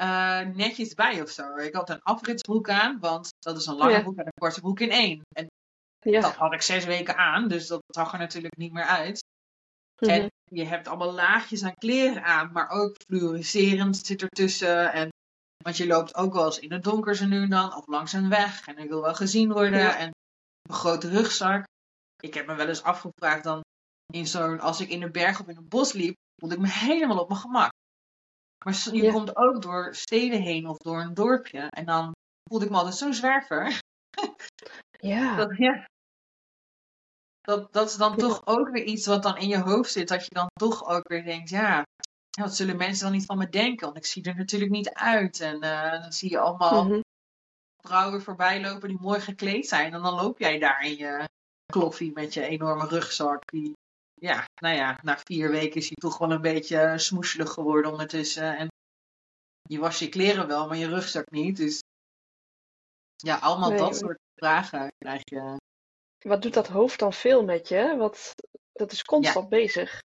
uh, 0.01 0.39
netjes 0.39 0.93
bij 0.93 1.21
of 1.21 1.29
zo. 1.29 1.55
Ik 1.55 1.73
had 1.75 1.89
een 1.89 2.01
afritsbroek 2.01 2.69
aan, 2.69 2.99
want 2.99 3.29
dat 3.39 3.57
is 3.57 3.65
een 3.65 3.75
lange 3.75 3.91
Ja. 3.91 4.01
broek 4.01 4.17
en 4.17 4.25
een 4.25 4.31
korte 4.41 4.59
broek 4.61 4.79
in 4.79 4.91
één. 4.91 5.21
En 5.35 5.47
Ja. 5.99 6.21
dat 6.21 6.35
had 6.35 6.53
ik 6.53 6.61
zes 6.61 6.85
weken 6.85 7.17
aan, 7.17 7.47
dus 7.47 7.67
dat 7.67 7.81
zag 7.87 8.13
er 8.13 8.19
natuurlijk 8.19 8.57
niet 8.57 8.71
meer 8.73 8.83
uit. 8.85 9.23
Mhm. 10.01 10.11
En 10.11 10.27
je 10.51 10.65
hebt 10.65 10.87
allemaal 10.87 11.11
laagjes 11.13 11.63
aan 11.63 11.73
kleren 11.73 12.23
aan, 12.23 12.51
maar 12.51 12.69
ook 12.69 12.95
fluoriserend 13.07 13.97
zit 13.97 14.21
ertussen. 14.21 14.91
En, 14.93 15.09
want 15.63 15.77
je 15.77 15.87
loopt 15.87 16.15
ook 16.15 16.33
wel 16.33 16.45
eens 16.45 16.59
in 16.59 16.71
het 16.71 16.83
donker 16.83 17.15
zo 17.15 17.25
nu 17.25 17.41
en 17.43 17.49
dan, 17.49 17.75
of 17.75 17.87
langs 17.87 18.13
een 18.13 18.29
weg. 18.29 18.67
En 18.67 18.77
er 18.77 18.87
wil 18.87 19.01
wel 19.01 19.15
gezien 19.15 19.51
worden. 19.51 19.79
Ja. 19.79 19.97
En 19.97 20.11
een 20.61 20.75
grote 20.75 21.09
rugzak. 21.09 21.63
ik 22.23 22.33
heb 22.33 22.47
me 22.47 22.55
wel 22.55 22.67
eens 22.67 22.83
afgevraagd 22.83 23.43
dan 23.43 23.61
in 24.13 24.27
zo'n, 24.27 24.59
als 24.59 24.79
ik 24.81 24.89
in 24.89 24.99
de 24.99 25.11
berg 25.11 25.39
of 25.41 25.47
in 25.47 25.57
een 25.57 25.67
bos 25.67 25.93
liep, 25.93 26.15
voelde 26.39 26.55
ik 26.55 26.61
me 26.61 26.69
helemaal 26.69 27.19
op 27.19 27.27
mijn 27.29 27.39
gemak. 27.39 27.71
Maar 28.65 28.73
je 28.91 29.01
Ja. 29.03 29.11
komt 29.11 29.35
ook 29.35 29.61
door 29.61 29.95
steden 29.95 30.41
heen 30.41 30.67
of 30.67 30.77
door 30.77 31.01
een 31.01 31.13
dorpje. 31.13 31.59
En 31.69 31.85
dan 31.85 32.11
voelde 32.49 32.65
ik 32.65 32.71
me 32.71 32.77
altijd 32.77 32.95
zo'n 32.95 33.13
zwerver. 33.13 33.79
Ja, 34.99 35.35
Dat, 35.35 35.57
ja. 35.57 35.85
dat, 37.41 37.73
dat 37.73 37.89
is 37.89 37.95
dan 37.95 38.11
Ja. 38.11 38.17
toch 38.17 38.45
ook 38.45 38.69
weer 38.69 38.83
iets 38.83 39.05
wat 39.05 39.23
dan 39.23 39.37
in 39.37 39.47
je 39.47 39.59
hoofd 39.59 39.91
zit. 39.91 40.07
Dat 40.07 40.23
je 40.23 40.33
dan 40.33 40.47
toch 40.53 40.85
ook 40.87 41.07
weer 41.07 41.23
denkt, 41.23 41.49
ja, 41.49 41.83
wat 42.41 42.55
zullen 42.55 42.77
mensen 42.77 43.03
dan 43.03 43.13
niet 43.13 43.25
van 43.25 43.37
me 43.37 43.49
denken? 43.49 43.85
Want 43.85 43.97
ik 43.97 44.05
zie 44.05 44.23
er 44.23 44.35
natuurlijk 44.35 44.71
niet 44.71 44.89
uit. 44.89 45.39
En 45.39 45.61
eh, 45.61 46.01
dan 46.01 46.13
zie 46.13 46.29
je 46.29 46.39
allemaal 46.39 46.85
mhm. 46.85 46.99
vrouwen 47.77 48.21
voorbij 48.21 48.61
lopen 48.61 48.87
die 48.87 48.99
mooi 49.01 49.19
gekleed 49.19 49.67
zijn. 49.67 49.93
En 49.93 50.01
dan 50.01 50.15
loop 50.15 50.39
jij 50.39 50.59
daar 50.59 50.85
in 50.85 50.97
je 50.97 51.29
kloffie 51.65 52.11
met 52.13 52.33
je 52.33 52.41
enorme 52.41 52.87
rugzak. 52.87 53.51
Die, 53.51 53.73
ja, 54.13 54.47
nou 54.61 54.75
ja, 54.75 54.99
na 55.01 55.17
vier 55.17 55.51
weken 55.51 55.75
is 55.75 55.87
hij 55.87 55.95
toch 55.95 56.17
wel 56.17 56.31
een 56.31 56.41
beetje 56.41 56.97
smoeselig 56.97 57.49
geworden 57.49 57.91
ondertussen. 57.91 58.57
En 58.57 58.67
je 59.69 59.79
was 59.79 59.99
je 59.99 60.09
kleren 60.09 60.47
wel, 60.47 60.67
maar 60.67 60.77
je 60.77 60.87
rugzak 60.87 61.31
niet. 61.31 61.57
Dus 61.57 61.79
ja, 63.15 63.37
allemaal 63.37 63.69
Nee, 63.69 63.79
dat 63.79 63.97
soort 63.97 64.19
vragen 64.35 64.91
krijg 64.97 65.21
je. 65.23 65.57
Wat 66.19 66.41
doet 66.41 66.53
dat 66.53 66.67
hoofd 66.67 66.99
dan 66.99 67.13
veel 67.13 67.43
met 67.43 67.67
je? 67.67 67.95
Wat, 67.97 68.33
dat 68.71 68.91
is 68.91 69.03
constant 69.03 69.49
bezig. 69.49 70.01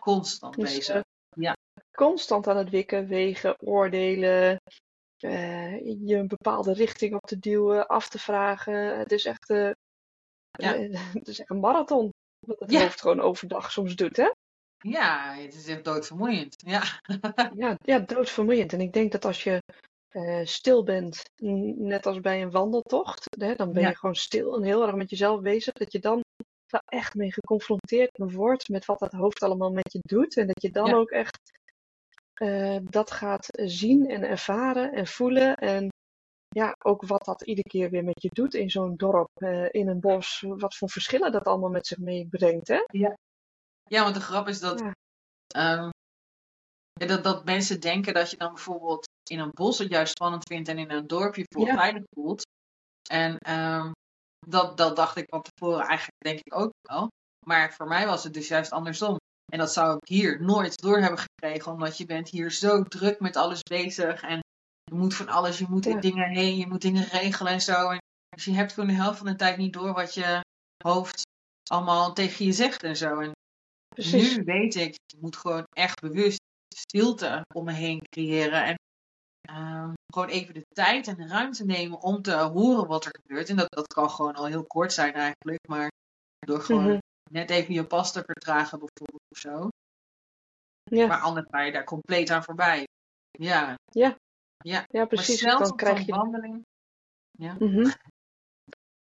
Constant 0.00 0.56
Dus, 0.56 0.74
bezig. 0.76 0.94
eh, 0.94 1.00
Ja. 1.36 1.56
Constant 1.92 2.46
aan 2.46 2.56
het 2.56 2.70
wikken, 2.70 3.06
wegen, 3.06 3.62
oordelen. 3.62 4.56
eh, 5.18 5.78
je 6.06 6.16
een 6.16 6.28
bepaalde 6.28 6.72
richting 6.72 7.14
op 7.14 7.22
te 7.26 7.38
duwen, 7.38 7.86
af 7.86 8.08
te 8.08 8.18
vragen. 8.18 8.98
Het 8.98 9.12
is 9.12 9.24
echt, 9.24 9.50
eh, 9.50 9.70
Ja. 10.50 10.72
het 11.18 11.28
is 11.28 11.38
echt 11.40 11.50
een 11.50 11.60
marathon. 11.60 12.10
Wat 12.46 12.58
het 12.58 12.70
Ja. 12.70 12.80
hoofd 12.80 13.00
gewoon 13.00 13.20
overdag 13.20 13.72
soms 13.72 13.94
doet, 13.96 14.16
hè? 14.16 14.30
Ja, 14.78 15.34
het 15.34 15.54
is 15.54 15.66
echt 15.66 15.84
doodvermoeiend. 15.84 16.54
Ja. 16.66 16.82
Ja, 17.56 17.76
ja, 17.84 17.98
doodvermoeiend. 17.98 18.72
En 18.72 18.80
ik 18.80 18.92
denk 18.92 19.12
dat 19.12 19.24
als 19.24 19.42
je 19.42 19.62
stil 20.44 20.82
bent, 20.84 21.22
net 21.76 22.06
als 22.06 22.20
bij 22.20 22.42
een 22.42 22.50
wandeltocht, 22.50 23.26
hè, 23.38 23.54
dan 23.54 23.72
ben 23.72 23.82
Ja. 23.82 23.88
je 23.88 23.96
gewoon 23.96 24.14
stil 24.14 24.56
en 24.56 24.62
heel 24.62 24.86
erg 24.86 24.94
met 24.94 25.10
jezelf 25.10 25.40
bezig, 25.40 25.72
dat 25.72 25.92
je 25.92 25.98
dan 25.98 26.20
wel 26.70 26.82
echt 26.84 27.14
mee 27.14 27.32
geconfronteerd 27.32 28.10
wordt 28.16 28.68
met 28.68 28.84
wat 28.84 28.98
dat 28.98 29.12
hoofd 29.12 29.42
allemaal 29.42 29.70
met 29.72 29.92
je 29.92 30.00
doet. 30.02 30.36
En 30.36 30.46
dat 30.46 30.62
je 30.62 30.70
dan 30.70 30.88
Ja. 30.88 30.94
ook 30.94 31.10
echt 31.10 31.58
eh, 32.34 32.76
dat 32.82 33.10
gaat 33.10 33.46
zien 33.50 34.08
en 34.10 34.22
ervaren 34.22 34.92
en 34.92 35.06
voelen. 35.06 35.54
En 35.56 35.88
ja, 36.48 36.74
ook 36.84 37.06
wat 37.06 37.24
dat 37.24 37.42
iedere 37.42 37.68
keer 37.68 37.90
weer 37.90 38.04
met 38.04 38.22
je 38.22 38.28
doet 38.32 38.54
in 38.54 38.70
zo'n 38.70 38.96
dorp, 38.96 39.28
eh, 39.34 39.66
in 39.70 39.88
een 39.88 40.00
bos. 40.00 40.44
Wat 40.46 40.76
voor 40.76 40.90
verschillen 40.90 41.32
dat 41.32 41.44
allemaal 41.44 41.70
met 41.70 41.86
zich 41.86 41.98
meebrengt, 41.98 42.68
hè? 42.68 42.80
ja, 43.88 44.02
want 44.02 44.14
de 44.14 44.20
grap 44.20 44.48
is 44.48 44.60
dat, 44.60 44.80
Ja. 44.80 44.92
ehm, 45.46 45.90
ja, 46.92 47.06
dat, 47.06 47.24
dat 47.24 47.44
mensen 47.44 47.80
denken 47.80 48.14
dat 48.14 48.30
je 48.30 48.36
dan 48.36 48.52
bijvoorbeeld 48.52 49.08
in 49.30 49.38
een 49.38 49.50
bos 49.50 49.78
het 49.78 49.90
juist 49.90 50.12
spannend 50.12 50.44
vindt 50.46 50.68
en 50.68 50.78
in 50.78 50.90
een 50.90 51.06
dorpje 51.06 51.44
voor 51.54 51.66
Ja. 51.66 51.74
veilig 51.74 52.02
voelt. 52.10 52.46
En 53.10 53.36
ehm, 53.38 53.90
dat, 54.48 54.76
dat 54.76 54.96
dacht 54.96 55.16
ik 55.16 55.28
van 55.28 55.42
tevoren 55.42 55.86
eigenlijk 55.86 56.24
denk 56.24 56.38
ik 56.42 56.54
ook 56.54 56.70
wel. 56.80 57.08
Maar 57.46 57.72
voor 57.72 57.86
mij 57.86 58.06
was 58.06 58.24
het 58.24 58.34
dus 58.34 58.48
juist 58.48 58.70
andersom. 58.70 59.16
En 59.52 59.58
dat 59.58 59.72
zou 59.72 59.96
ik 59.96 60.08
hier 60.08 60.42
nooit 60.42 60.80
door 60.82 60.98
hebben 60.98 61.18
gekregen, 61.18 61.72
omdat 61.72 61.98
je 61.98 62.04
bent 62.06 62.28
hier 62.28 62.50
zo 62.50 62.82
druk 62.82 63.20
met 63.20 63.36
alles 63.36 63.62
bezig. 63.62 64.22
En 64.22 64.38
je 64.84 64.94
moet 64.94 65.14
van 65.14 65.28
alles, 65.28 65.58
je 65.58 65.66
moet 65.68 65.86
in 65.86 65.94
Ja. 65.94 66.00
dingen 66.00 66.28
heen, 66.28 66.56
je 66.56 66.66
moet 66.66 66.80
dingen 66.80 67.04
regelen 67.04 67.52
en 67.52 67.60
zo. 67.60 67.88
En 67.90 67.98
dus 68.28 68.44
je 68.44 68.52
hebt 68.52 68.72
gewoon 68.72 68.88
de 68.88 68.94
helft 68.94 69.18
van 69.18 69.26
de 69.26 69.36
tijd 69.36 69.56
niet 69.56 69.72
door 69.72 69.92
wat 69.92 70.14
je 70.14 70.40
hoofd 70.84 71.22
allemaal 71.70 72.12
tegen 72.12 72.44
je 72.44 72.52
zegt 72.52 72.82
en 72.82 72.96
zo. 72.96 73.18
En 73.20 73.32
Precies. 73.88 74.36
nu 74.36 74.42
weet 74.44 74.74
ik, 74.74 74.94
ik 75.12 75.20
moet 75.20 75.36
gewoon 75.36 75.64
echt 75.76 76.00
bewust 76.00 76.40
stilte 76.74 77.42
om 77.54 77.64
me 77.64 77.72
heen 77.72 78.00
creëren. 78.10 78.64
En 78.64 78.74
ehm, 79.48 79.92
gewoon 80.12 80.28
even 80.28 80.54
de 80.54 80.66
tijd 80.68 81.06
en 81.06 81.16
de 81.16 81.26
ruimte 81.26 81.64
nemen 81.64 82.00
om 82.00 82.22
te 82.22 82.32
horen 82.34 82.86
wat 82.86 83.04
er 83.04 83.18
gebeurt. 83.22 83.48
En 83.48 83.56
dat, 83.56 83.70
dat 83.70 83.86
kan 83.86 84.10
gewoon 84.10 84.34
al 84.34 84.46
heel 84.46 84.66
kort 84.66 84.92
zijn 84.92 85.12
eigenlijk. 85.12 85.68
Maar 85.68 85.90
door 86.38 86.60
gewoon 86.60 86.84
Mhm. 86.84 86.98
net 87.30 87.50
even 87.50 87.74
je 87.74 87.84
pas 87.84 88.12
te 88.12 88.22
vertragen 88.24 88.78
bijvoorbeeld 88.78 89.30
of 89.30 89.38
zo. 89.38 89.68
Ja. 90.82 91.06
Maar 91.06 91.20
anders 91.20 91.46
ga 91.50 91.60
je 91.60 91.72
daar 91.72 91.84
compleet 91.84 92.30
aan 92.30 92.44
voorbij. 92.44 92.86
Ja, 93.30 93.76
Ja, 94.60 94.86
maar 94.90 95.06
precies. 95.06 95.40
zelfs 95.40 95.68
Dan 95.68 95.76
krijg 95.76 96.06
je 96.06 96.12
wandeling. 96.12 96.62
Mhm. 97.58 97.90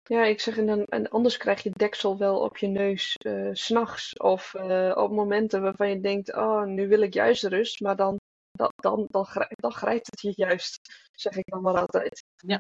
Ja, 0.04 0.24
ik 0.24 0.40
zeg, 0.40 0.58
en, 0.58 0.66
dan, 0.66 0.84
en 0.84 1.10
anders 1.10 1.38
krijg 1.38 1.64
je 1.64 1.70
deksel 1.70 2.18
wel 2.18 2.40
op 2.40 2.58
je 2.58 2.68
neus 2.68 3.16
eh, 3.16 3.50
s 3.54 3.66
s'nachts 3.66 4.18
of 4.18 4.54
eh, 4.54 4.92
op 4.96 5.12
momenten 5.12 5.62
waarvan 5.62 5.90
je 5.90 6.00
denkt, 6.00 6.36
oh, 6.36 6.64
nu 6.64 6.88
wil 6.88 7.02
ik 7.02 7.14
juist 7.14 7.44
rust, 7.44 7.80
maar 7.82 7.96
dan, 7.96 8.18
dan, 8.64 8.72
dan, 8.76 9.06
dan, 9.10 9.26
grij- 9.26 9.52
dan 9.56 9.72
grijpt 9.72 10.06
het 10.12 10.22
je 10.22 10.34
juist, 10.36 10.80
zeg 11.12 11.36
ik 11.36 11.46
dan 11.46 11.62
maar 11.62 11.78
altijd. 11.78 12.24
Ja. 12.36 12.60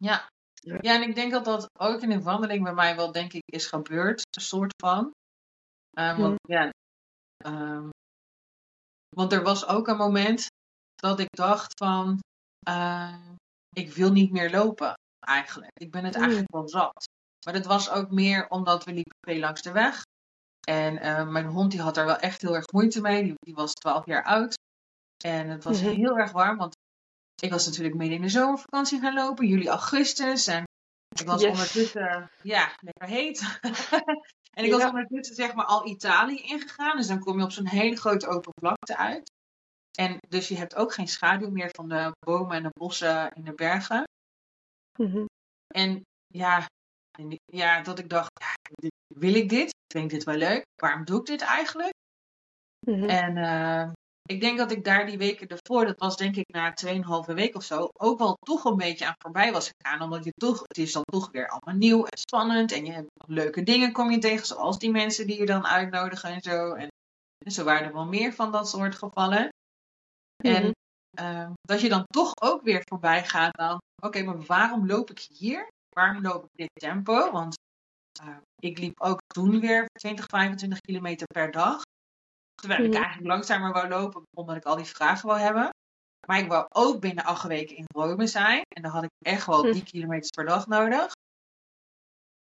Ja. 0.00 0.28
ja, 0.80 0.94
en 0.94 1.02
ik 1.08 1.14
denk 1.14 1.32
dat 1.32 1.44
dat 1.44 1.68
ook 1.78 2.00
in 2.02 2.10
een 2.10 2.22
wandeling 2.22 2.62
bij 2.64 2.74
mij 2.74 2.96
wel, 2.96 3.12
denk 3.12 3.32
ik, 3.32 3.42
is 3.44 3.66
gebeurd. 3.66 4.22
Een 4.36 4.42
soort 4.42 4.72
van. 4.76 5.10
Ehm, 5.90 6.20
want 6.20 6.36
ja, 6.48 6.70
ehm, 7.44 7.88
want 9.16 9.32
er 9.32 9.42
was 9.42 9.66
ook 9.66 9.88
een 9.88 9.96
moment 9.96 10.46
dat 10.94 11.18
ik 11.18 11.28
dacht 11.30 11.72
van, 11.78 12.18
eh, 12.66 13.26
ik 13.76 13.92
wil 13.92 14.12
niet 14.12 14.30
meer 14.32 14.50
lopen 14.50 14.94
eigenlijk. 15.26 15.70
Ik 15.80 15.90
ben 15.90 16.04
het 16.04 16.14
Mm. 16.14 16.20
eigenlijk 16.22 16.52
wel 16.52 16.68
zat. 16.68 17.04
Maar 17.44 17.54
dat 17.54 17.66
was 17.66 17.90
ook 17.90 18.10
meer 18.10 18.48
omdat 18.48 18.84
we 18.84 18.92
liepen 18.92 19.16
veel 19.20 19.38
langs 19.38 19.62
de 19.62 19.72
weg. 19.72 20.02
En 20.68 20.94
mijn 21.32 21.46
hond 21.46 21.70
die 21.70 21.80
had 21.80 21.96
er 21.96 22.04
wel 22.04 22.16
echt 22.16 22.42
heel 22.42 22.54
erg 22.54 22.72
moeite 22.72 23.00
mee. 23.00 23.22
Die, 23.22 23.34
die 23.38 23.54
was 23.54 23.72
12 23.72 24.06
jaar 24.06 24.24
oud. 24.24 24.54
En 25.24 25.48
het 25.48 25.64
was 25.64 25.80
Mhm. 25.82 25.90
heel 25.94 26.18
erg 26.18 26.32
warm, 26.32 26.56
want 26.56 26.76
ik 27.42 27.50
was 27.50 27.66
natuurlijk 27.66 27.96
midden 27.96 28.16
in 28.16 28.22
de 28.22 28.28
zomervakantie 28.28 29.00
gaan 29.00 29.14
lopen, 29.14 29.46
juli, 29.46 29.68
augustus. 29.68 30.46
En 30.46 30.64
ik 31.20 31.26
was 31.26 31.42
Yes. 31.42 31.50
ondertussen, 31.50 32.30
ja, 32.42 32.72
lekker 32.80 33.08
heet. 33.08 33.40
en 34.56 34.64
ik 34.64 34.72
was 34.72 34.84
ondertussen 34.84 35.34
zeg 35.34 35.54
maar 35.54 35.64
al 35.64 35.86
Italië 35.86 36.36
ingegaan. 36.42 36.96
Dus 36.96 37.06
dan 37.06 37.18
kom 37.20 37.38
je 37.38 37.44
op 37.44 37.50
zo'n 37.52 37.66
hele 37.66 37.96
grote 37.96 38.26
open 38.26 38.52
vlakte 38.60 38.96
uit. 38.96 39.30
En 39.98 40.18
dus 40.28 40.48
je 40.48 40.56
hebt 40.56 40.74
ook 40.74 40.92
geen 40.94 41.08
schaduw 41.08 41.50
meer 41.50 41.70
van 41.70 41.88
de 41.88 42.12
bomen 42.18 42.56
en 42.56 42.62
de 42.62 42.70
bossen 42.78 43.32
in 43.32 43.44
de 43.44 43.54
bergen. 43.54 44.04
Mhm. 44.98 45.24
En 45.74 46.02
ja, 46.26 46.66
ja 47.44 47.82
dat 47.82 47.98
ik 47.98 48.08
dacht, 48.08 48.30
wil 49.14 49.34
ik 49.34 49.48
dit? 49.48 49.74
Vind 49.92 50.04
ik 50.04 50.10
dit 50.10 50.24
wel 50.24 50.36
leuk? 50.36 50.64
Waarom 50.74 51.04
doe 51.04 51.20
ik 51.20 51.26
dit 51.26 51.40
eigenlijk? 51.40 51.92
Mhm. 52.86 53.04
En 53.08 53.36
eh, 53.36 53.90
ik 54.30 54.40
denk 54.40 54.58
dat 54.58 54.70
ik 54.70 54.84
daar 54.84 55.06
die 55.06 55.18
weken 55.18 55.48
ervoor, 55.48 55.86
dat 55.86 55.98
was 55.98 56.16
denk 56.16 56.36
ik 56.36 56.48
na 56.48 56.74
2,5 57.28 57.34
week 57.34 57.54
of 57.54 57.62
zo, 57.62 57.88
ook 57.92 58.18
wel 58.18 58.36
toch 58.40 58.64
een 58.64 58.76
beetje 58.76 59.06
aan 59.06 59.14
voorbij 59.18 59.52
was 59.52 59.70
gegaan. 59.76 60.02
Omdat 60.02 60.24
je 60.24 60.32
toch, 60.32 60.60
het 60.60 60.78
is 60.78 60.92
dan 60.92 61.02
toch 61.02 61.30
weer 61.30 61.48
allemaal 61.48 61.74
nieuw 61.74 62.04
en 62.04 62.18
spannend. 62.18 62.72
En 62.72 62.84
je 62.84 62.92
hebt 62.92 63.08
leuke 63.26 63.62
dingen 63.62 63.92
kom 63.92 64.10
je 64.10 64.18
tegen, 64.18 64.46
zoals 64.46 64.78
die 64.78 64.90
mensen 64.90 65.26
die 65.26 65.38
je 65.38 65.46
dan 65.46 65.66
uitnodigen 65.66 66.30
en 66.30 66.40
zo. 66.40 66.72
En, 66.72 66.88
en 67.44 67.52
zo 67.52 67.64
waren 67.64 67.86
er 67.86 67.92
wel 67.92 68.06
meer 68.06 68.32
van 68.32 68.52
dat 68.52 68.68
soort 68.68 68.94
gevallen. 68.94 69.48
Mhm. 70.42 70.54
En 70.54 70.72
eh, 71.16 71.50
dat 71.60 71.80
je 71.80 71.88
dan 71.88 72.04
toch 72.06 72.32
ook 72.42 72.62
weer 72.62 72.82
voorbij 72.88 73.24
gaat 73.24 73.56
aan, 73.56 73.78
oké, 74.02 74.22
maar 74.22 74.40
waarom 74.40 74.86
loop 74.86 75.10
ik 75.10 75.18
hier? 75.18 75.68
Waarom 75.88 76.22
loop 76.22 76.44
ik 76.44 76.50
dit 76.52 76.70
tempo? 76.72 77.30
Want 77.30 77.58
eh, 78.20 78.36
ik 78.62 78.78
liep 78.78 79.00
ook 79.00 79.18
toen 79.26 79.60
weer 79.60 79.86
20, 79.92 80.24
25 80.26 80.80
kilometer 80.80 81.26
per 81.26 81.50
dag. 81.50 81.82
Terwijl 82.60 82.84
ik 82.84 82.90
Mhm. 82.90 82.96
eigenlijk 83.02 83.26
langzamer 83.32 83.72
wou 83.72 83.88
lopen, 83.88 84.22
omdat 84.36 84.56
ik 84.56 84.64
al 84.64 84.76
die 84.76 84.84
vragen 84.84 85.28
wou 85.28 85.40
hebben. 85.40 85.68
Maar 86.26 86.38
ik 86.38 86.48
wou 86.48 86.66
ook 86.68 87.00
binnen 87.00 87.24
acht 87.24 87.46
weken 87.46 87.76
in 87.76 87.84
Rome 87.94 88.26
zijn. 88.26 88.62
En 88.68 88.82
dan 88.82 88.90
had 88.90 89.02
ik 89.02 89.10
echt 89.26 89.46
wel 89.46 89.62
Hm. 89.62 89.72
10 89.72 89.84
kilometers 89.84 90.30
per 90.30 90.44
dag 90.44 90.66
nodig. 90.66 91.12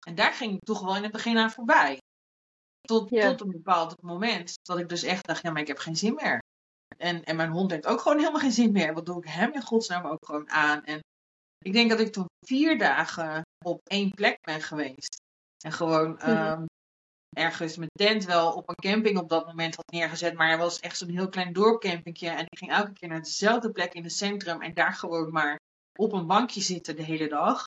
En 0.06 0.14
daar 0.14 0.32
ging 0.32 0.52
ik 0.54 0.60
toch 0.64 0.80
wel 0.80 0.96
in 0.96 1.02
het 1.02 1.12
begin 1.12 1.38
aan 1.38 1.50
voorbij. 1.50 1.98
Tot, 2.80 3.10
Ja. 3.10 3.28
tot 3.30 3.40
een 3.40 3.50
bepaald 3.52 4.02
moment 4.02 4.54
dat 4.62 4.78
ik 4.78 4.88
dus 4.88 5.02
echt 5.02 5.26
dacht, 5.26 5.42
ja, 5.42 5.50
maar 5.50 5.60
ik 5.60 5.66
heb 5.66 5.78
geen 5.78 5.96
zin 5.96 6.14
meer. 6.14 6.38
En, 6.96 7.24
en 7.24 7.36
mijn 7.36 7.50
hond 7.50 7.70
heeft 7.70 7.86
ook 7.86 8.00
gewoon 8.00 8.18
helemaal 8.18 8.40
geen 8.40 8.52
zin 8.52 8.72
meer. 8.72 8.94
Wat 8.94 9.06
doe 9.06 9.18
ik 9.18 9.28
hem 9.28 9.52
in 9.52 9.62
godsnaam 9.62 10.06
ook 10.06 10.26
gewoon 10.26 10.50
aan? 10.50 10.84
En 10.84 11.00
ik 11.58 11.72
denk 11.72 11.90
dat 11.90 12.00
ik 12.00 12.12
toen 12.12 12.26
vier 12.46 12.78
dagen 12.78 13.42
op 13.64 13.80
één 13.82 14.10
plek 14.10 14.36
ben 14.40 14.60
geweest. 14.62 15.16
En 15.64 15.72
gewoon 15.72 16.10
Mhm. 16.10 16.20
ehm, 16.28 16.64
ergens 17.30 17.76
mijn 17.76 17.90
tent 17.92 18.24
wel 18.24 18.52
op 18.52 18.68
een 18.68 18.74
camping 18.74 19.18
op 19.18 19.28
dat 19.28 19.46
moment 19.46 19.76
had 19.76 19.90
neergezet. 19.90 20.34
Maar 20.34 20.50
er 20.50 20.58
was 20.58 20.80
echt 20.80 20.98
zo'n 20.98 21.08
heel 21.10 21.28
klein 21.28 21.52
dorpcampingje. 21.52 22.28
En 22.28 22.44
ik 22.48 22.58
ging 22.58 22.70
elke 22.70 22.92
keer 22.92 23.08
naar 23.08 23.22
dezelfde 23.22 23.70
plek 23.70 23.92
in 23.92 24.02
het 24.02 24.12
centrum. 24.12 24.62
En 24.62 24.74
daar 24.74 24.92
gewoon 24.92 25.32
maar 25.32 25.58
op 25.98 26.12
een 26.12 26.26
bankje 26.26 26.60
zitten 26.60 26.96
de 26.96 27.02
hele 27.02 27.28
dag. 27.28 27.64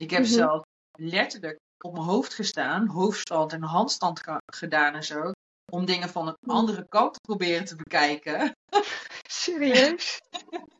Ik 0.00 0.10
heb 0.10 0.22
Mhm. 0.22 0.30
zelf 0.30 0.62
letterlijk 0.98 1.58
op 1.84 1.92
mijn 1.92 2.04
hoofd 2.04 2.34
gestaan. 2.34 2.86
Hoofdstand 2.86 3.52
en 3.52 3.62
handstand 3.62 4.20
gedaan 4.52 4.94
en 4.94 5.04
zo. 5.04 5.30
Om 5.72 5.84
dingen 5.84 6.08
van 6.08 6.26
een 6.28 6.36
andere 6.50 6.88
kant 6.88 7.12
te 7.12 7.20
proberen 7.20 7.64
te 7.64 7.76
bekijken. 7.76 8.52
Serieus? 9.42 10.18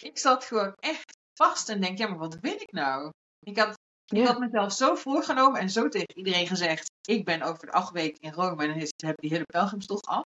Ik 0.00 0.18
zat 0.18 0.44
gewoon 0.44 0.74
echt 0.80 1.16
vast 1.34 1.68
en 1.68 1.80
denk, 1.80 1.98
ja, 1.98 2.08
maar 2.08 2.18
wat 2.18 2.38
wil 2.40 2.52
ik 2.52 2.72
nou? 2.72 3.10
Ik 3.46 3.58
had 3.58 3.74
Ik 4.08 4.26
had 4.26 4.38
mezelf 4.38 4.72
zo 4.72 4.94
voorgenomen 4.94 5.60
en 5.60 5.70
zo 5.70 5.88
tegen 5.88 6.16
iedereen 6.16 6.46
gezegd. 6.46 6.90
Ik 7.08 7.24
ben 7.24 7.42
over 7.42 7.66
de 7.66 7.72
acht 7.72 7.92
weken 7.92 8.20
in 8.20 8.32
Rome 8.32 8.62
en 8.62 8.78
dan 8.78 8.88
heb 8.96 9.20
die 9.20 9.30
hele 9.30 9.44
pelgrimstocht 9.44 10.06
af. 10.06 10.24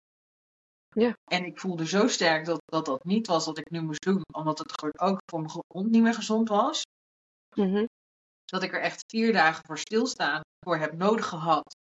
Ja. 0.88 1.16
En 1.24 1.44
ik 1.44 1.60
voelde 1.60 1.86
zo 1.86 2.08
sterk 2.08 2.44
dat, 2.44 2.60
dat 2.64 2.86
dat 2.86 3.04
niet 3.04 3.26
was 3.26 3.46
wat 3.46 3.58
ik 3.58 3.70
nu 3.70 3.80
moest 3.80 4.02
doen. 4.02 4.22
Omdat 4.32 4.58
het 4.58 4.72
gewoon 4.80 5.10
ook 5.10 5.20
voor 5.30 5.38
mijn 5.40 5.50
gezond 5.50 5.90
niet 5.90 6.02
meer 6.02 6.14
gezond 6.14 6.48
was. 6.48 6.82
Mhm. 7.54 7.84
Dat 8.44 8.62
ik 8.62 8.72
er 8.72 8.80
echt 8.80 9.04
vier 9.06 9.32
dagen 9.32 9.64
voor 9.66 9.78
stilstaan 9.78 10.40
voor 10.64 10.76
heb 10.76 10.92
nodig 10.92 11.26
gehad. 11.26 11.76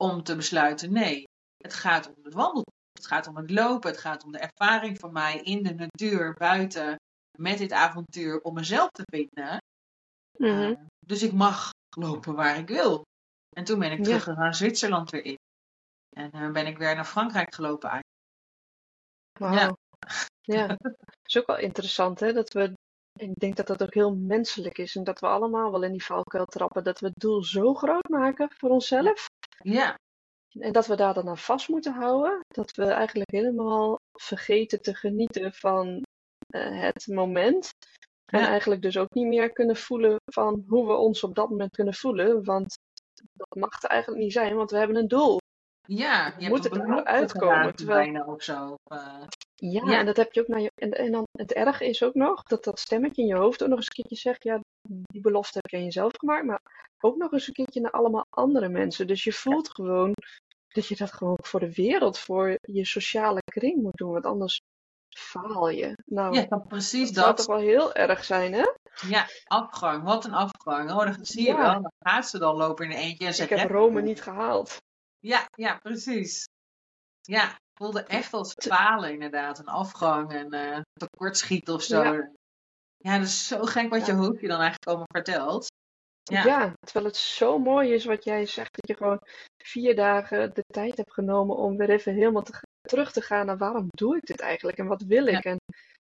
Om 0.00 0.22
te 0.22 0.36
besluiten, 0.36 0.92
nee, 0.92 1.24
het 1.56 1.74
gaat 1.74 2.06
om 2.06 2.14
het 2.22 2.34
wandelen. 2.34 2.72
Het 2.92 3.06
gaat 3.06 3.26
om 3.26 3.36
het 3.36 3.50
lopen. 3.50 3.90
Het 3.90 4.00
gaat 4.00 4.24
om 4.24 4.32
de 4.32 4.38
ervaring 4.38 4.98
van 4.98 5.12
mij 5.12 5.40
in 5.40 5.62
de 5.62 5.74
natuur, 5.74 6.34
buiten. 6.34 6.96
Met 7.38 7.58
dit 7.58 7.72
avontuur 7.72 8.40
om 8.40 8.54
mezelf 8.54 8.88
te 8.90 9.02
vinden. 9.04 9.59
Mhm. 10.40 10.70
Uh, 10.70 10.76
dus 11.06 11.22
ik 11.22 11.32
mag 11.32 11.70
lopen 11.96 12.34
waar 12.34 12.58
ik 12.58 12.68
wil. 12.68 13.02
En 13.56 13.64
toen 13.64 13.78
ben 13.78 13.92
ik 13.92 14.04
terug 14.04 14.26
naar 14.26 14.54
Zwitserland 14.54 15.10
weer 15.10 15.24
in. 15.24 15.38
En 16.16 16.30
uh, 16.34 16.50
ben 16.50 16.66
ik 16.66 16.78
weer 16.78 16.94
naar 16.94 17.04
Frankrijk 17.04 17.54
gelopen 17.54 17.88
eigenlijk. 17.88 18.18
Wauw. 19.38 19.76
Ja. 20.40 20.56
ja, 20.56 20.66
dat 20.66 20.94
is 21.24 21.38
ook 21.38 21.46
wel 21.46 21.58
interessant 21.58 22.20
hè, 22.20 22.32
dat 22.32 22.52
we, 22.52 22.72
ik 23.18 23.34
denk 23.34 23.56
dat 23.56 23.66
dat 23.66 23.82
ook 23.82 23.94
heel 23.94 24.16
menselijk 24.16 24.78
is 24.78 24.96
en 24.96 25.04
dat 25.04 25.20
we 25.20 25.26
allemaal 25.26 25.70
wel 25.70 25.82
in 25.82 25.92
die 25.92 26.04
valkuil 26.04 26.46
trappen, 26.46 26.84
dat 26.84 27.00
we 27.00 27.06
het 27.06 27.20
doel 27.20 27.44
zo 27.44 27.74
groot 27.74 28.08
maken 28.08 28.50
voor 28.56 28.70
onszelf. 28.70 29.26
Ja. 29.62 29.98
En 30.58 30.72
dat 30.72 30.86
we 30.86 30.96
daar 30.96 31.14
dan 31.14 31.28
aan 31.28 31.38
vast 31.38 31.68
moeten 31.68 31.94
houden, 31.94 32.40
dat 32.48 32.70
we 32.70 32.84
eigenlijk 32.84 33.30
helemaal 33.30 33.96
vergeten 34.12 34.82
te 34.82 34.94
genieten 34.94 35.52
van 35.52 36.02
uh, 36.54 36.80
het 36.80 37.06
moment. 37.06 37.70
En 38.30 38.40
eigenlijk 38.40 38.82
dus 38.82 38.96
ook 38.98 39.14
niet 39.14 39.26
meer 39.26 39.52
kunnen 39.52 39.76
voelen 39.76 40.16
van 40.32 40.64
hoe 40.68 40.86
we 40.86 40.92
ons 40.94 41.22
op 41.24 41.34
dat 41.34 41.48
moment 41.50 41.70
kunnen 41.70 41.94
voelen. 41.94 42.44
Want 42.44 42.78
dat 43.32 43.58
mag 43.58 43.82
er 43.82 43.88
eigenlijk 43.90 44.22
niet 44.22 44.32
zijn, 44.32 44.54
want 44.54 44.70
we 44.70 44.76
hebben 44.78 44.96
een 44.96 45.08
doel. 45.08 45.38
Ja, 45.86 46.34
je 46.38 46.44
hebt 46.48 46.64
er 46.64 46.70
belofte 46.70 47.04
uitkomen, 47.04 47.74
terwijl- 47.76 48.02
bijna 48.12 48.24
of 48.26 48.42
zo. 48.42 48.74
Uh, 48.92 49.22
Ja, 49.54 49.82
Ja. 49.84 49.98
en 49.98 50.06
dat 50.06 50.16
heb 50.16 50.32
je 50.32 50.40
ook 50.40 50.48
naar 50.48 50.60
je. 50.60 50.70
En, 50.74 50.90
en 50.90 51.12
dan 51.12 51.24
het 51.32 51.52
erge 51.52 51.88
is 51.88 52.02
ook 52.02 52.14
nog 52.14 52.42
dat 52.42 52.64
dat 52.64 52.78
stemmetje 52.80 53.22
in 53.22 53.28
je 53.28 53.34
hoofd 53.34 53.62
ook 53.62 53.68
nog 53.68 53.78
eens 53.78 53.86
een 53.86 53.92
keertje 53.92 54.16
zegt: 54.16 54.42
ja, 54.42 54.60
die 54.88 55.20
belofte 55.20 55.58
heb 55.60 55.70
je 55.70 55.76
aan 55.76 55.84
jezelf 55.84 56.12
gemaakt, 56.18 56.46
maar 56.46 56.60
ook 57.00 57.16
nog 57.16 57.32
eens 57.32 57.46
een 57.46 57.52
keertje 57.54 57.80
naar 57.80 57.90
allemaal 57.90 58.24
andere 58.30 58.68
mensen. 58.68 59.06
Dus 59.06 59.24
je 59.24 59.32
voelt 59.32 59.70
gewoon 59.74 60.12
dat 60.74 60.86
je 60.86 60.96
dat 60.96 61.12
gewoon 61.12 61.38
voor 61.42 61.60
de 61.60 61.72
wereld, 61.72 62.18
voor 62.18 62.58
je 62.60 62.84
sociale 62.84 63.40
kring 63.52 63.82
moet 63.82 63.96
doen, 63.96 64.12
want 64.12 64.24
anders 64.24 64.60
faal 65.18 65.68
je. 65.68 65.96
Nou, 66.04 66.34
ja, 66.34 66.58
precies 66.68 67.06
dat 67.12 67.14
zou 67.14 67.26
dat. 67.26 67.36
toch 67.36 67.46
wel 67.46 67.64
heel 67.64 67.92
erg 67.94 68.24
zijn, 68.24 68.52
hè? 68.52 68.64
Ja, 69.08 69.26
afgang. 69.44 70.02
Wat 70.04 70.24
een 70.24 70.34
afgang. 70.34 70.90
Oh, 70.90 70.98
dan 71.04 71.24
zie 71.24 71.42
je 71.42 71.48
Ja. 71.48 71.56
wel. 71.56 71.82
Dan 71.82 71.92
gaat 71.98 72.28
ze 72.28 72.38
dan 72.38 72.56
lopen 72.56 72.84
in 72.90 72.96
eentje 72.96 73.26
en 73.26 73.34
ze 73.34 73.42
Ik 73.42 73.48
heb 73.48 73.70
Rome 73.70 74.02
niet 74.02 74.22
gehaald. 74.22 74.76
Ja, 75.18 75.46
ja, 75.56 75.78
precies. 75.82 76.48
Ja, 77.20 77.58
voelde 77.74 78.02
echt 78.02 78.32
als 78.32 78.52
falen 78.58 79.12
inderdaad. 79.12 79.58
Een 79.58 79.68
afgang 79.68 80.32
en 80.32 80.50
eh 80.50 80.80
tekortschieten 80.92 81.74
of 81.74 81.82
zo. 81.82 82.02
Ja. 82.02 82.30
Ja. 82.98 83.18
dat 83.18 83.26
is 83.26 83.46
zo 83.46 83.62
gek 83.62 83.90
wat 83.90 84.06
je 84.06 84.12
hoofdje 84.12 84.48
dan 84.48 84.60
eigenlijk 84.60 84.86
allemaal 84.86 85.06
vertelt. 85.12 85.66
Ja. 86.22 86.44
Ja. 86.44 86.72
terwijl 86.80 87.06
het 87.06 87.16
zo 87.16 87.58
mooi 87.58 87.92
is 87.92 88.04
wat 88.04 88.24
jij 88.24 88.46
zegt, 88.46 88.74
dat 88.74 88.88
je 88.88 88.96
gewoon 88.96 89.20
vier 89.62 89.96
dagen 89.96 90.54
de 90.54 90.64
tijd 90.72 90.96
hebt 90.96 91.12
genomen 91.12 91.56
om 91.56 91.76
weer 91.76 91.90
even 91.90 92.14
helemaal 92.14 92.42
te, 92.42 92.52
terug 92.80 93.12
te 93.12 93.20
gaan 93.20 93.46
naar 93.46 93.58
waarom 93.58 93.86
doe 93.88 94.16
ik 94.16 94.26
dit 94.26 94.40
eigenlijk 94.40 94.78
en 94.78 94.86
wat 94.86 95.02
wil 95.02 95.26
ik. 95.26 95.44
En 95.44 95.56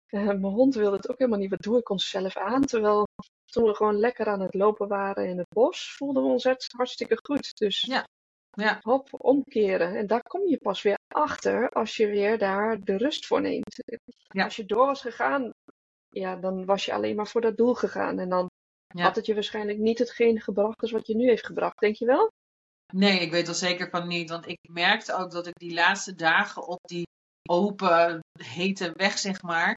eh, 0.06 0.24
mijn 0.24 0.42
hond 0.42 0.74
wilde 0.74 0.96
het 0.96 1.08
ook 1.10 1.18
helemaal 1.18 1.40
niet, 1.40 1.50
wat 1.50 1.62
doe 1.62 1.78
ik 1.78 1.88
onszelf 1.88 2.36
aan? 2.36 2.64
Terwijl 2.64 3.06
toen 3.44 3.64
we 3.64 3.74
gewoon 3.74 3.98
lekker 3.98 4.26
aan 4.26 4.40
het 4.40 4.54
lopen 4.54 4.88
waren 4.88 5.28
in 5.28 5.38
het 5.38 5.48
bos, 5.54 5.94
voelden 5.96 6.22
we 6.22 6.28
ons 6.28 6.44
hartst- 6.44 6.72
hartstikke 6.72 7.18
goed. 7.22 7.58
Dus 7.58 7.80
Ja. 7.80 8.06
Ja, 8.54 8.78
hop, 8.82 9.08
omkeren. 9.10 9.96
En 9.96 10.06
daar 10.06 10.22
kom 10.22 10.48
je 10.48 10.56
pas 10.56 10.82
weer 10.82 10.98
achter 11.14 11.68
als 11.68 11.96
je 11.96 12.06
weer 12.06 12.38
daar 12.38 12.80
de 12.80 12.96
rust 12.96 13.26
voor 13.26 13.40
neemt. 13.40 13.82
Ja. 14.28 14.44
Als 14.44 14.56
je 14.56 14.64
door 14.64 14.86
was 14.86 15.00
gegaan, 15.00 15.50
ja, 16.08 16.36
dan 16.36 16.64
was 16.64 16.84
je 16.84 16.92
alleen 16.92 17.16
maar 17.16 17.26
voor 17.26 17.40
dat 17.40 17.56
doel 17.56 17.74
gegaan. 17.74 18.18
En 18.18 18.28
dan 18.28 18.50
ja. 18.94 19.02
had 19.02 19.16
het 19.16 19.26
je 19.26 19.34
waarschijnlijk 19.34 19.78
niet 19.78 19.98
hetgeen 19.98 20.40
gebracht 20.40 20.80
als 20.80 20.90
wat 20.90 21.06
je 21.06 21.16
nu 21.16 21.28
heeft 21.28 21.46
gebracht, 21.46 21.78
denk 21.78 21.94
je 21.96 22.06
wel? 22.06 22.30
Nee, 22.94 23.20
ik 23.20 23.30
weet 23.30 23.48
er 23.48 23.54
zeker 23.54 23.90
van 23.90 24.08
niet. 24.08 24.30
Want 24.30 24.48
ik 24.48 24.58
merkte 24.70 25.14
ook 25.14 25.30
dat 25.30 25.46
ik 25.46 25.58
die 25.58 25.74
laatste 25.74 26.14
dagen 26.14 26.66
op 26.66 26.78
die 26.82 27.06
open, 27.48 28.20
hete 28.42 28.92
weg, 28.94 29.18
zeg 29.18 29.42
maar, 29.42 29.74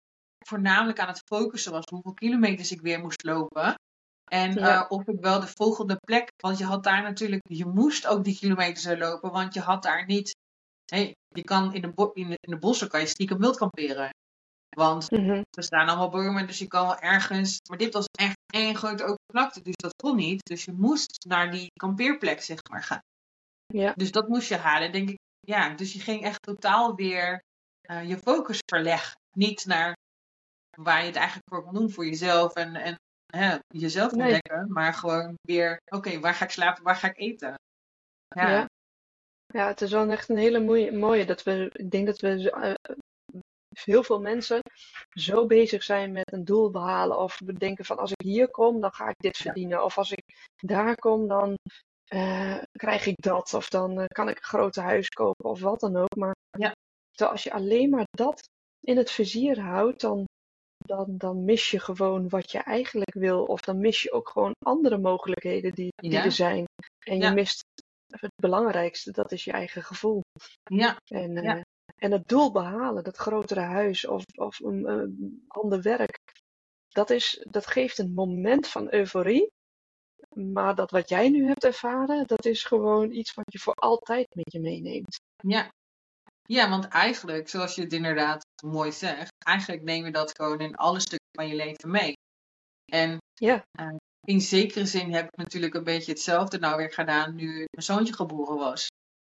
voornamelijk 0.48 1.00
aan 1.00 1.08
het 1.08 1.22
focussen 1.26 1.72
was 1.72 1.86
hoeveel 1.90 2.14
kilometers 2.14 2.72
ik 2.72 2.82
weer 2.82 3.00
moest 3.00 3.24
lopen. 3.24 3.74
En 4.32 4.54
Ja. 4.54 4.84
eh, 4.84 4.92
of 4.92 5.08
ik 5.08 5.20
wel 5.22 5.40
de 5.40 5.48
volgende 5.48 5.98
plek, 6.06 6.30
want 6.38 6.58
je 6.58 6.66
had 6.66 6.84
daar 6.84 7.02
natuurlijk, 7.02 7.42
je 7.48 7.66
moest 7.66 8.08
ook 8.08 8.24
die 8.24 8.38
kilometers 8.38 9.00
lopen, 9.00 9.32
want 9.32 9.54
je 9.54 9.60
had 9.60 9.84
daar 9.84 10.06
niet, 10.06 10.36
hey, 10.86 11.16
je 11.28 11.44
kan 11.44 11.74
in 11.74 11.82
de, 11.82 12.12
in 12.14 12.28
de, 12.30 12.38
in 12.40 12.52
de 12.52 12.58
bossen 12.60 12.90
kan 12.90 13.00
je 13.00 13.06
stiekem 13.06 13.38
wild 13.40 13.58
kamperen. 13.58 14.10
Want 14.76 15.12
Mhm. 15.12 15.42
er 15.58 15.64
staan 15.64 15.88
allemaal 15.88 16.10
bomen, 16.10 16.48
dus 16.48 16.60
je 16.60 16.68
kan 16.68 16.86
wel 16.86 17.00
ergens. 17.00 17.60
Maar 17.70 17.78
dit 17.78 17.94
was 17.94 18.06
echt 18.20 18.38
één 18.54 18.76
grote 18.76 19.04
open 19.04 19.24
vlakte, 19.32 19.62
dus 19.62 19.76
dat 19.76 19.94
kon 19.96 20.16
niet. 20.16 20.44
Dus 20.46 20.66
je 20.66 20.72
moest 20.72 21.26
naar 21.28 21.52
die 21.52 21.68
kampeerplek, 21.74 22.42
zeg 22.42 22.60
maar, 22.70 22.84
gaan. 22.84 23.00
Ja. 23.74 23.94
Dus 23.96 24.12
dat 24.12 24.28
moest 24.28 24.48
je 24.50 24.56
halen, 24.58 24.92
denk 24.92 25.10
ik. 25.10 25.18
Ja, 25.40 25.70
dus 25.70 25.94
je 25.94 26.00
ging 26.00 26.24
echt 26.24 26.42
totaal 26.42 26.96
weer 26.96 27.42
eh, 27.82 28.10
je 28.10 28.18
focus 28.18 28.60
verleggen. 28.72 29.16
Niet 29.38 29.66
naar 29.66 29.94
waar 30.78 31.00
je 31.00 31.06
het 31.06 31.16
eigenlijk 31.16 31.48
voor 31.50 31.64
kon 31.64 31.74
doen, 31.74 31.92
voor 31.92 32.06
jezelf 32.06 32.54
en, 32.54 32.76
en 32.76 32.96
hè, 33.26 33.58
jezelf 33.68 34.12
Nee. 34.12 34.22
ontdekken. 34.24 34.72
Maar 34.72 34.94
gewoon 34.94 35.34
weer, 35.42 35.78
oké, 35.86 36.20
waar 36.20 36.34
ga 36.34 36.44
ik 36.46 36.52
slapen, 36.52 36.84
waar 36.84 36.96
ga 36.96 37.08
ik 37.08 37.18
eten? 37.18 37.54
Ja, 38.28 38.50
Ja. 38.50 38.66
Ja, 39.54 39.68
het 39.68 39.82
is 39.82 39.92
wel 39.92 40.10
echt 40.10 40.30
een 40.30 40.38
hele 40.38 40.60
mooie, 40.60 40.92
mooie 40.92 41.26
dat 41.26 41.44
we, 41.44 41.70
ik 41.74 41.92
denk 41.92 42.06
dat 42.06 42.20
we 42.20 42.52
eh, 42.52 42.74
heel 43.84 44.04
veel 44.04 44.20
mensen 44.20 44.60
zo 45.10 45.46
bezig 45.46 45.84
zijn 45.84 46.12
met 46.12 46.34
een 46.34 46.46
doel 46.46 46.72
behalen 46.72 47.18
of 47.20 47.38
bedenken 47.46 47.86
van 47.86 47.98
als 47.98 48.12
ik 48.12 48.22
hier 48.22 48.50
kom, 48.50 48.82
dan 48.82 48.92
ga 48.94 49.10
ik 49.10 49.16
dit 49.18 49.38
verdienen. 49.38 49.84
Of 49.84 49.98
als 49.98 50.12
ik 50.12 50.24
daar 50.56 50.96
kom, 50.96 51.28
dan 51.28 51.56
eh, 52.06 52.58
krijg 52.72 53.06
ik 53.06 53.16
dat. 53.22 53.54
Of 53.54 53.70
dan 53.70 54.00
eh, 54.00 54.06
kan 54.06 54.30
ik 54.30 54.38
een 54.38 54.44
grote 54.44 54.82
huis 54.82 55.10
kopen 55.10 55.50
of 55.50 55.60
wat 55.60 55.80
dan 55.80 55.96
ook. 55.96 56.16
Maar 56.16 56.36
Ja. 56.58 56.72
als 57.28 57.44
je 57.44 57.52
alleen 57.52 57.90
maar 57.90 58.06
dat 58.18 58.42
in 58.80 58.98
het 58.98 59.12
vizier 59.12 59.60
houdt, 59.60 60.02
dan, 60.02 60.24
dan, 60.78 61.06
dan 61.18 61.44
mis 61.46 61.72
je 61.72 61.80
gewoon 61.80 62.30
wat 62.30 62.52
je 62.52 62.58
eigenlijk 62.60 63.14
wil. 63.14 63.44
Of 63.44 63.62
dan 63.62 63.80
mis 63.80 64.02
je 64.02 64.12
ook 64.12 64.30
gewoon 64.30 64.52
andere 64.66 64.98
mogelijkheden 64.98 65.72
die, 65.74 65.92
die 65.96 66.12
Ja. 66.12 66.24
er 66.24 66.32
zijn. 66.32 66.66
En 67.08 67.18
je 67.20 67.32
mist 67.32 67.64
het 68.06 68.32
belangrijkste, 68.36 69.12
dat 69.12 69.32
is 69.32 69.44
je 69.44 69.52
eigen 69.52 69.84
gevoel. 69.84 70.22
ja, 70.64 70.98
En, 71.06 71.38
eh, 71.38 71.44
Ja. 71.44 71.62
En 71.96 72.12
het 72.12 72.28
doel 72.28 72.52
behalen, 72.52 73.04
dat 73.04 73.18
grotere 73.18 73.60
huis 73.60 74.08
of, 74.08 74.24
of 74.36 74.60
een, 74.60 74.90
een 74.90 75.44
ander 75.48 75.82
werk, 75.82 76.20
dat, 76.88 77.10
is, 77.10 77.46
dat 77.50 77.68
geeft 77.68 77.98
een 77.98 78.14
moment 78.14 78.68
van 78.68 78.94
euforie. 78.94 79.52
Maar 80.34 80.76
dat 80.76 80.92
wat 80.92 81.10
jij 81.10 81.30
nu 81.30 81.48
hebt 81.48 81.64
ervaren, 81.64 82.28
dat 82.28 82.46
is 82.46 82.64
gewoon 82.64 83.12
iets 83.12 83.34
wat 83.34 83.46
je 83.52 83.60
voor 83.60 83.74
altijd 83.74 84.36
met 84.36 84.52
je 84.52 84.60
meeneemt. 84.60 85.20
ja. 85.44 85.70
Ja, 86.48 86.70
want 86.70 86.88
eigenlijk, 86.88 87.50
zoals 87.50 87.76
je 87.76 87.82
het 87.82 87.94
inderdaad 87.94 88.46
mooi 88.64 88.92
zegt, 88.92 89.34
eigenlijk 89.38 89.84
neem 89.84 90.06
je 90.06 90.12
dat 90.12 90.32
gewoon 90.36 90.60
in 90.60 90.76
alle 90.76 91.00
stukken 91.00 91.30
van 91.32 91.48
je 91.48 91.56
leven 91.56 91.92
mee. 91.92 92.14
En 92.92 93.18
Ja, 93.34 93.66
in 94.26 94.42
zekere 94.42 94.86
zin 94.86 95.14
heb 95.14 95.26
ik 95.26 95.36
natuurlijk 95.36 95.74
een 95.74 95.84
beetje 95.84 96.12
hetzelfde 96.12 96.60
nou 96.60 96.78
weer 96.78 96.94
gedaan 96.94 97.36
nu 97.36 97.46
mijn 97.46 97.68
zoontje 97.72 98.14
geboren 98.14 98.58
was. 98.58 98.88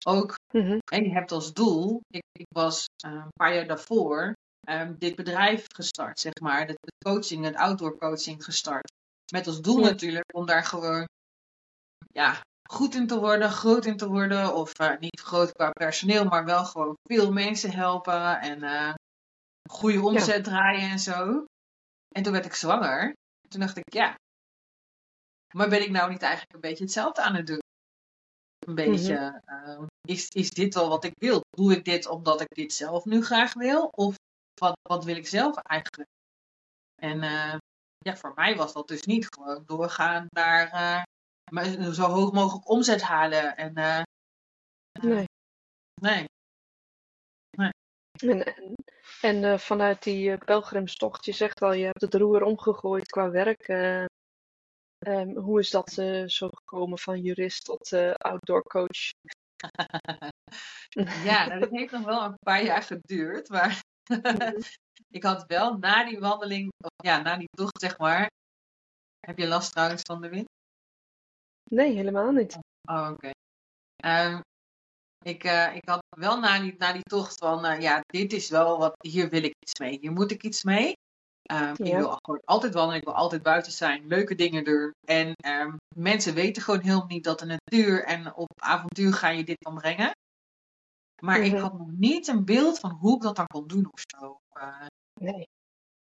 Ook, 0.05 0.35
mhm, 0.53 0.77
en 0.91 1.03
je 1.03 1.11
hebt 1.11 1.31
als 1.31 1.53
doel, 1.53 2.01
ik, 2.07 2.23
ik 2.31 2.47
was 2.53 2.85
eh, 3.03 3.11
een 3.11 3.33
paar 3.33 3.53
jaar 3.53 3.67
daarvoor 3.67 4.33
ehm, 4.67 4.95
dit 4.97 5.15
bedrijf 5.15 5.65
gestart, 5.75 6.19
zeg 6.19 6.33
maar, 6.41 6.67
de, 6.67 6.73
de 6.79 6.91
coaching, 7.05 7.45
het 7.45 7.55
outdoor 7.55 7.97
coaching 7.97 8.43
gestart. 8.43 8.91
Met 9.33 9.47
als 9.47 9.61
doel 9.61 9.79
Ja. 9.79 9.89
natuurlijk 9.89 10.35
om 10.35 10.45
daar 10.45 10.63
gewoon 10.63 11.05
ja, 12.13 12.41
goed 12.69 12.95
in 12.95 13.07
te 13.07 13.19
worden, 13.19 13.49
groot 13.49 13.85
in 13.85 13.97
te 13.97 14.07
worden. 14.07 14.55
Of 14.55 14.73
eh, 14.73 14.99
niet 14.99 15.19
groot 15.19 15.51
qua 15.51 15.69
personeel, 15.69 16.25
maar 16.25 16.45
wel 16.45 16.65
gewoon 16.65 16.95
veel 17.03 17.31
mensen 17.31 17.71
helpen 17.71 18.39
en 18.39 18.63
eh, 18.63 18.93
goede 19.69 20.01
omzet 20.01 20.43
draaien 20.43 20.89
en 20.89 20.99
zo. 20.99 21.45
En 22.15 22.23
toen 22.23 22.33
werd 22.33 22.45
ik 22.45 22.53
zwanger. 22.53 23.13
Toen 23.47 23.59
dacht 23.59 23.77
ik, 23.77 23.93
ja, 23.93 24.15
maar 25.55 25.69
ben 25.69 25.81
ik 25.81 25.89
nou 25.89 26.09
niet 26.09 26.21
eigenlijk 26.21 26.53
een 26.53 26.69
beetje 26.69 26.83
hetzelfde 26.83 27.21
aan 27.21 27.35
het 27.35 27.47
doen? 27.47 27.59
Een 28.59 28.75
beetje, 28.75 29.41
eh, 29.45 29.83
is, 30.07 30.27
is 30.29 30.49
dit 30.49 30.73
wel 30.73 30.89
wat 30.89 31.03
ik 31.03 31.13
wil? 31.17 31.41
Doe 31.49 31.75
ik 31.75 31.83
dit 31.83 32.07
omdat 32.07 32.41
ik 32.41 32.47
dit 32.49 32.73
zelf 32.73 33.05
nu 33.05 33.23
graag 33.23 33.53
wil? 33.53 33.85
Of 33.85 34.15
wat, 34.59 34.77
wat 34.81 35.03
wil 35.03 35.15
ik 35.15 35.27
zelf 35.27 35.55
eigenlijk? 35.57 36.09
En 37.01 37.23
eh, 37.23 37.57
ja, 37.97 38.17
voor 38.17 38.33
mij 38.35 38.55
was 38.55 38.73
dat 38.73 38.87
dus 38.87 39.01
niet 39.01 39.27
gewoon 39.29 39.63
doorgaan 39.65 40.25
naar 40.29 40.67
eh, 40.71 41.03
maar 41.51 41.93
zo 41.93 42.03
hoog 42.03 42.31
mogelijk 42.31 42.69
omzet 42.69 43.01
halen. 43.01 43.57
En 43.57 43.75
eh, 43.75 44.01
nee. 45.01 45.25
nee, 46.01 46.27
En, 48.19 48.45
en, 48.45 48.75
en 49.21 49.59
vanuit 49.59 50.03
die 50.03 50.37
pelgrimstocht, 50.37 51.25
je 51.25 51.31
zegt 51.31 51.61
al, 51.61 51.73
je 51.73 51.85
hebt 51.85 52.01
het 52.01 52.13
roer 52.13 52.43
omgegooid 52.43 53.09
qua 53.09 53.29
werk. 53.29 53.67
eh, 53.67 54.05
Ehm, 55.01 55.35
hoe 55.35 55.59
is 55.59 55.69
dat 55.69 55.89
zo 56.25 56.49
gekomen 56.49 56.99
van 56.99 57.21
jurist 57.21 57.65
tot 57.65 57.93
outdoor 58.17 58.63
coach? 58.63 59.09
ja, 61.29 61.45
nou, 61.47 61.59
dat 61.59 61.69
heeft 61.69 61.91
nog 61.91 62.03
wel 62.03 62.23
een 62.23 62.37
paar 62.39 62.63
jaar 62.63 62.83
geduurd. 62.83 63.49
Maar 63.49 63.83
mhm. 64.09 64.61
ik 65.17 65.23
had 65.23 65.43
wel 65.47 65.77
na 65.77 66.05
die 66.05 66.19
wandeling, 66.19 66.71
of 66.77 67.05
ja, 67.05 67.21
na 67.21 67.37
die 67.37 67.49
tocht 67.57 67.81
zeg 67.81 67.97
maar. 67.97 68.29
Heb 69.19 69.37
je 69.37 69.47
last 69.47 69.71
trouwens 69.71 70.01
van 70.01 70.21
de 70.21 70.29
wind? 70.29 70.49
Nee, 71.69 71.95
helemaal 71.95 72.31
niet. 72.31 72.57
Oh, 72.89 73.09
oké. 73.11 73.29
Ehm, 73.95 74.41
ik, 75.25 75.43
uh, 75.43 75.75
ik 75.75 75.89
had 75.89 76.03
wel 76.17 76.39
na 76.39 76.59
die, 76.59 76.75
na 76.77 76.93
die 76.93 77.03
tocht 77.03 77.37
van, 77.37 77.65
uh, 77.65 77.79
ja, 77.79 77.99
dit 78.05 78.33
is 78.33 78.49
wel 78.49 78.77
wat, 78.77 78.95
hier 78.97 79.29
wil 79.29 79.43
ik 79.43 79.55
iets 79.59 79.79
mee. 79.79 79.97
Hier 80.01 80.11
moet 80.11 80.31
ik 80.31 80.43
iets 80.43 80.63
mee. 80.63 80.93
Um, 81.51 81.71
Ik 81.71 81.93
wil 81.93 82.17
gewoon 82.21 82.41
altijd 82.45 82.73
wandelen, 82.73 82.99
ik 82.99 83.05
wil 83.05 83.15
altijd 83.15 83.43
buiten 83.43 83.71
zijn, 83.71 84.07
leuke 84.07 84.35
dingen 84.35 84.63
doen. 84.63 84.91
En 85.07 85.35
um, 85.45 85.77
mensen 85.95 86.33
weten 86.33 86.61
gewoon 86.61 86.79
helemaal 86.79 87.07
niet 87.07 87.23
dat 87.23 87.39
de 87.39 87.45
natuur 87.45 88.03
en 88.03 88.35
op 88.35 88.51
avontuur 88.57 89.13
ga 89.13 89.29
je 89.29 89.43
dit 89.43 89.57
dan 89.59 89.75
brengen. 89.75 90.11
Maar 91.21 91.39
ik 91.39 91.51
mhm. 91.51 91.61
had 91.61 91.77
nog 91.77 91.91
niet 91.91 92.27
een 92.27 92.45
beeld 92.45 92.79
van 92.79 92.91
hoe 92.91 93.15
ik 93.15 93.21
dat 93.21 93.35
dan 93.35 93.47
kon 93.47 93.67
doen 93.67 93.91
of 93.91 94.03
zo. 94.17 94.37
Uh, 94.57 94.85
nee. 95.19 95.47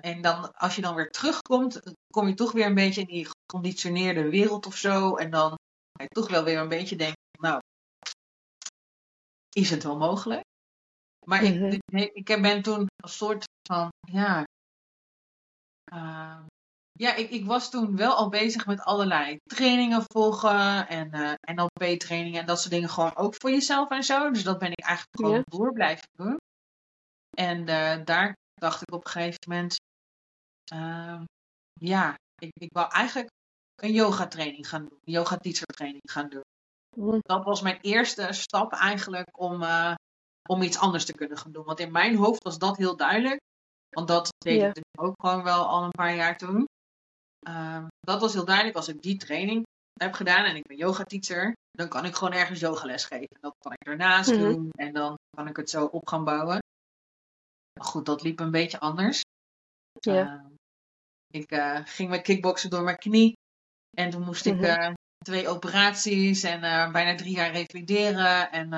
En 0.03 0.21
dan, 0.21 0.53
als 0.53 0.75
je 0.75 0.81
dan 0.81 0.95
weer 0.95 1.11
terugkomt, 1.11 1.81
kom 2.13 2.27
je 2.27 2.33
toch 2.33 2.51
weer 2.51 2.65
een 2.65 2.73
beetje 2.73 3.01
in 3.01 3.07
die 3.07 3.27
geconditioneerde 3.27 4.29
wereld 4.29 4.65
of 4.65 4.75
zo. 4.75 5.15
En 5.15 5.31
dan 5.31 5.49
ga 5.93 6.03
je 6.03 6.07
toch 6.07 6.29
wel 6.29 6.43
weer 6.43 6.59
een 6.59 6.69
beetje 6.69 6.95
denken, 6.95 7.21
nou, 7.39 7.59
is 9.53 9.69
het 9.69 9.83
wel 9.83 9.97
mogelijk? 9.97 10.43
Maar 11.25 11.43
ik, 11.43 11.59
mhm. 11.59 11.97
ik, 11.97 12.11
ik 12.13 12.41
ben 12.41 12.61
toen 12.61 12.79
een 12.79 13.09
soort 13.09 13.43
van, 13.67 13.89
ja, 14.07 14.45
uh, 15.93 16.39
ja, 16.91 17.15
ik, 17.15 17.29
ik 17.29 17.45
was 17.45 17.69
toen 17.69 17.95
wel 17.95 18.15
al 18.15 18.29
bezig 18.29 18.65
met 18.65 18.81
allerlei 18.81 19.37
trainingen 19.43 20.03
volgen 20.07 20.87
en 20.87 21.15
uh, 21.15 21.31
eh, 21.31 21.55
NLP-trainingen 21.55 22.39
en 22.39 22.45
dat 22.45 22.59
soort 22.59 22.73
dingen 22.73 22.89
gewoon 22.89 23.15
ook 23.15 23.35
voor 23.35 23.49
jezelf 23.49 23.89
en 23.89 24.03
zo. 24.03 24.31
Dus 24.31 24.43
dat 24.43 24.59
ben 24.59 24.71
ik 24.71 24.83
eigenlijk 24.85 25.17
gewoon 25.17 25.43
door 25.45 25.73
blijven 25.73 26.07
doen. 26.11 26.37
En 27.37 27.59
uh, 27.59 28.05
daar 28.05 28.35
dacht 28.53 28.81
ik 28.81 28.93
op 28.93 29.05
een 29.05 29.11
gegeven 29.11 29.39
moment, 29.47 29.79
uh, 30.73 31.21
ja, 31.73 32.15
ik, 32.35 32.51
ik 32.53 32.69
wou 32.73 32.91
eigenlijk 32.91 33.29
een 33.75 33.93
yoga-training 33.93 34.69
gaan 34.69 34.81
doen, 34.81 34.99
een 35.03 35.13
yoga-teacher-training 35.13 36.11
gaan 36.11 36.29
doen. 36.29 37.19
Dat 37.21 37.43
was 37.43 37.61
mijn 37.61 37.79
eerste 37.81 38.27
stap 38.31 38.73
eigenlijk 38.73 39.39
om, 39.39 39.61
uh, 39.61 39.93
om 40.49 40.61
iets 40.61 40.77
anders 40.77 41.05
te 41.05 41.13
kunnen 41.13 41.37
gaan 41.37 41.51
doen. 41.51 41.65
Want 41.65 41.79
in 41.79 41.91
mijn 41.91 42.15
hoofd 42.15 42.43
was 42.43 42.57
dat 42.57 42.77
heel 42.77 42.95
duidelijk. 42.95 43.39
Want 43.95 44.07
dat 44.07 44.29
deed 44.37 44.61
ik 44.61 44.73
dus 44.73 44.83
ook 44.97 45.15
gewoon 45.19 45.43
wel 45.43 45.65
al 45.65 45.83
een 45.83 45.91
paar 45.91 46.15
jaar 46.15 46.37
toen. 46.37 46.65
Uh, 47.47 47.85
dat 47.99 48.21
was 48.21 48.33
heel 48.33 48.45
duidelijk. 48.45 48.75
Als 48.75 48.87
ik 48.87 49.01
die 49.01 49.17
training 49.17 49.63
heb 49.93 50.13
gedaan 50.13 50.45
en 50.45 50.55
ik 50.55 50.67
ben 50.67 50.77
yoga 50.77 51.03
teacher, 51.03 51.53
dan 51.71 51.87
kan 51.87 52.05
ik 52.05 52.15
gewoon 52.15 52.33
ergens 52.33 52.59
yogales 52.59 53.05
geven. 53.05 53.37
Dat 53.39 53.55
kan 53.59 53.71
ik 53.71 53.85
daarnaast 53.85 54.31
mhm. 54.31 54.39
doen 54.39 54.69
en 54.69 54.93
dan 54.93 55.15
kan 55.37 55.47
ik 55.47 55.55
het 55.55 55.69
zo 55.69 55.85
op 55.85 56.07
gaan 56.07 56.23
bouwen. 56.23 56.59
Maar 57.79 57.87
goed, 57.87 58.05
dat 58.05 58.21
liep 58.21 58.39
een 58.39 58.51
beetje 58.51 58.79
anders. 58.79 59.21
Ja. 59.99 60.33
Uh, 60.33 60.45
ik 61.27 61.51
uh, 61.51 61.79
ging 61.83 62.09
met 62.09 62.21
kickboksen 62.21 62.69
door 62.69 62.83
mijn 62.83 62.97
knie. 62.97 63.33
En 63.97 64.09
toen 64.09 64.23
moest 64.23 64.45
ik 64.45 64.55
mhm. 64.55 64.63
eh, 64.63 64.93
twee 65.17 65.47
operaties 65.47 66.43
en 66.43 66.63
eh, 66.63 66.91
bijna 66.91 67.15
drie 67.15 67.35
jaar 67.35 67.51
revalideren. 67.51 68.51
En 68.51 68.71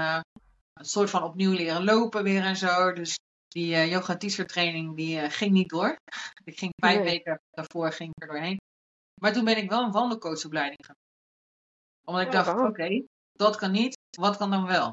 een 0.73 0.85
soort 0.85 1.09
van 1.09 1.23
opnieuw 1.23 1.51
leren 1.51 1.83
lopen 1.83 2.23
weer 2.23 2.43
en 2.43 2.57
zo. 2.57 2.93
Dus 2.93 3.15
die 3.53 3.73
uh, 3.73 3.89
yoga 3.91 4.17
teacher 4.17 4.47
training 4.47 4.95
die 4.95 5.21
uh, 5.21 5.29
ging 5.29 5.51
niet 5.51 5.69
door. 5.69 5.95
Ik 6.49 6.57
ging 6.59 6.73
vijf 6.75 7.03
weken 7.03 7.41
daarvoor 7.51 7.91
ging 7.91 8.09
ik 8.15 8.23
er 8.23 8.27
doorheen. 8.27 8.57
Maar 9.21 9.33
toen 9.33 9.45
ben 9.45 9.57
ik 9.57 9.69
wel 9.69 9.83
een 9.83 9.91
wandelcoachopleiding 9.91 10.85
gaan 10.85 10.95
Omdat 12.05 12.25
ik 12.25 12.31
dacht, 12.31 12.49
oké, 12.49 13.03
dat 13.31 13.55
kan 13.55 13.71
niet. 13.71 13.97
Wat 14.17 14.37
kan 14.37 14.51
dan 14.51 14.65
wel? 14.65 14.91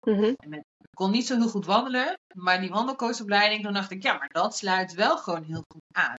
Mm 0.00 0.14
-hmm. 0.14 0.34
en, 0.36 0.52
ik 0.52 0.94
kon 0.96 1.10
niet 1.10 1.26
zo 1.26 1.36
heel 1.36 1.48
goed 1.48 1.66
wandelen. 1.66 2.18
Maar 2.34 2.60
die 2.60 2.70
wandelcoachopleiding, 2.70 3.62
toen 3.62 3.72
dacht 3.72 3.90
ik, 3.90 4.02
ja, 4.02 4.18
maar 4.18 4.28
dat 4.28 4.56
sluit 4.56 4.94
wel 4.94 5.18
gewoon 5.18 5.44
heel 5.44 5.64
goed 5.68 5.82
aan. 5.92 6.14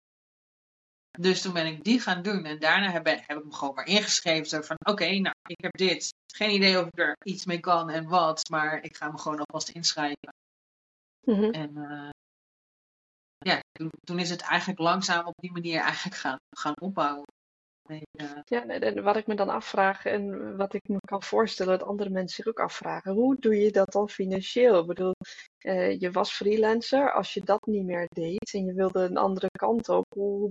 Dus 1.19 1.41
toen 1.41 1.53
ben 1.53 1.65
ik 1.65 1.83
die 1.83 1.99
gaan 1.99 2.21
doen. 2.21 2.45
En 2.45 2.59
daarna 2.59 2.91
heb, 2.91 3.05
heb 3.05 3.37
ik 3.37 3.45
me 3.45 3.53
gewoon 3.53 3.73
maar 3.73 3.85
ingeschreven. 3.85 4.47
Zo 4.47 4.61
van, 4.61 4.77
oké, 4.83 5.19
nou, 5.19 5.35
ik 5.45 5.61
heb 5.61 5.77
dit. 5.77 6.13
Geen 6.33 6.53
idee 6.53 6.79
of 6.79 6.87
ik 6.87 6.99
er 6.99 7.15
iets 7.23 7.45
mee 7.45 7.59
kan 7.59 7.89
en 7.89 8.07
wat. 8.07 8.49
Maar 8.49 8.83
ik 8.83 8.97
ga 8.97 9.11
me 9.11 9.17
gewoon 9.17 9.39
alvast 9.39 9.69
inschrijven. 9.69 10.33
Mhm. 11.27 11.51
En 11.51 11.71
uh, 11.75 12.09
ja, 13.37 13.59
toen, 13.71 13.89
toen, 14.03 14.19
is 14.19 14.29
het 14.29 14.41
eigenlijk 14.41 14.79
langzaam 14.79 15.25
op 15.25 15.33
die 15.35 15.51
manier 15.51 15.79
eigenlijk 15.79 16.15
gaan, 16.15 16.37
gaan 16.49 16.79
opbouwen. 16.81 17.25
Uh... 17.89 18.01
Ja, 18.43 18.65
en 18.65 19.03
wat 19.03 19.15
ik 19.15 19.27
me 19.27 19.35
dan 19.35 19.49
afvraag 19.49 20.05
en 20.05 20.55
wat 20.57 20.73
ik 20.73 20.87
me 20.87 20.97
kan 20.99 21.23
voorstellen 21.23 21.79
dat 21.79 21.87
andere 21.87 22.09
mensen 22.09 22.35
zich 22.35 22.47
ook 22.47 22.59
afvragen. 22.59 23.13
Hoe 23.13 23.35
doe 23.39 23.55
je 23.55 23.71
dat 23.71 23.91
dan 23.91 24.09
financieel? 24.09 24.79
Ik 24.79 24.87
bedoel, 24.87 25.13
uh, 25.65 25.99
je 25.99 26.11
was 26.11 26.31
freelancer. 26.31 27.11
Als 27.11 27.33
je 27.33 27.41
dat 27.41 27.65
niet 27.65 27.85
meer 27.85 28.07
deed 28.07 28.53
en 28.53 28.65
je 28.65 28.73
wilde 28.73 28.99
een 28.99 29.17
andere 29.17 29.49
kant 29.59 29.89
op, 29.89 30.05
hoe, 30.15 30.49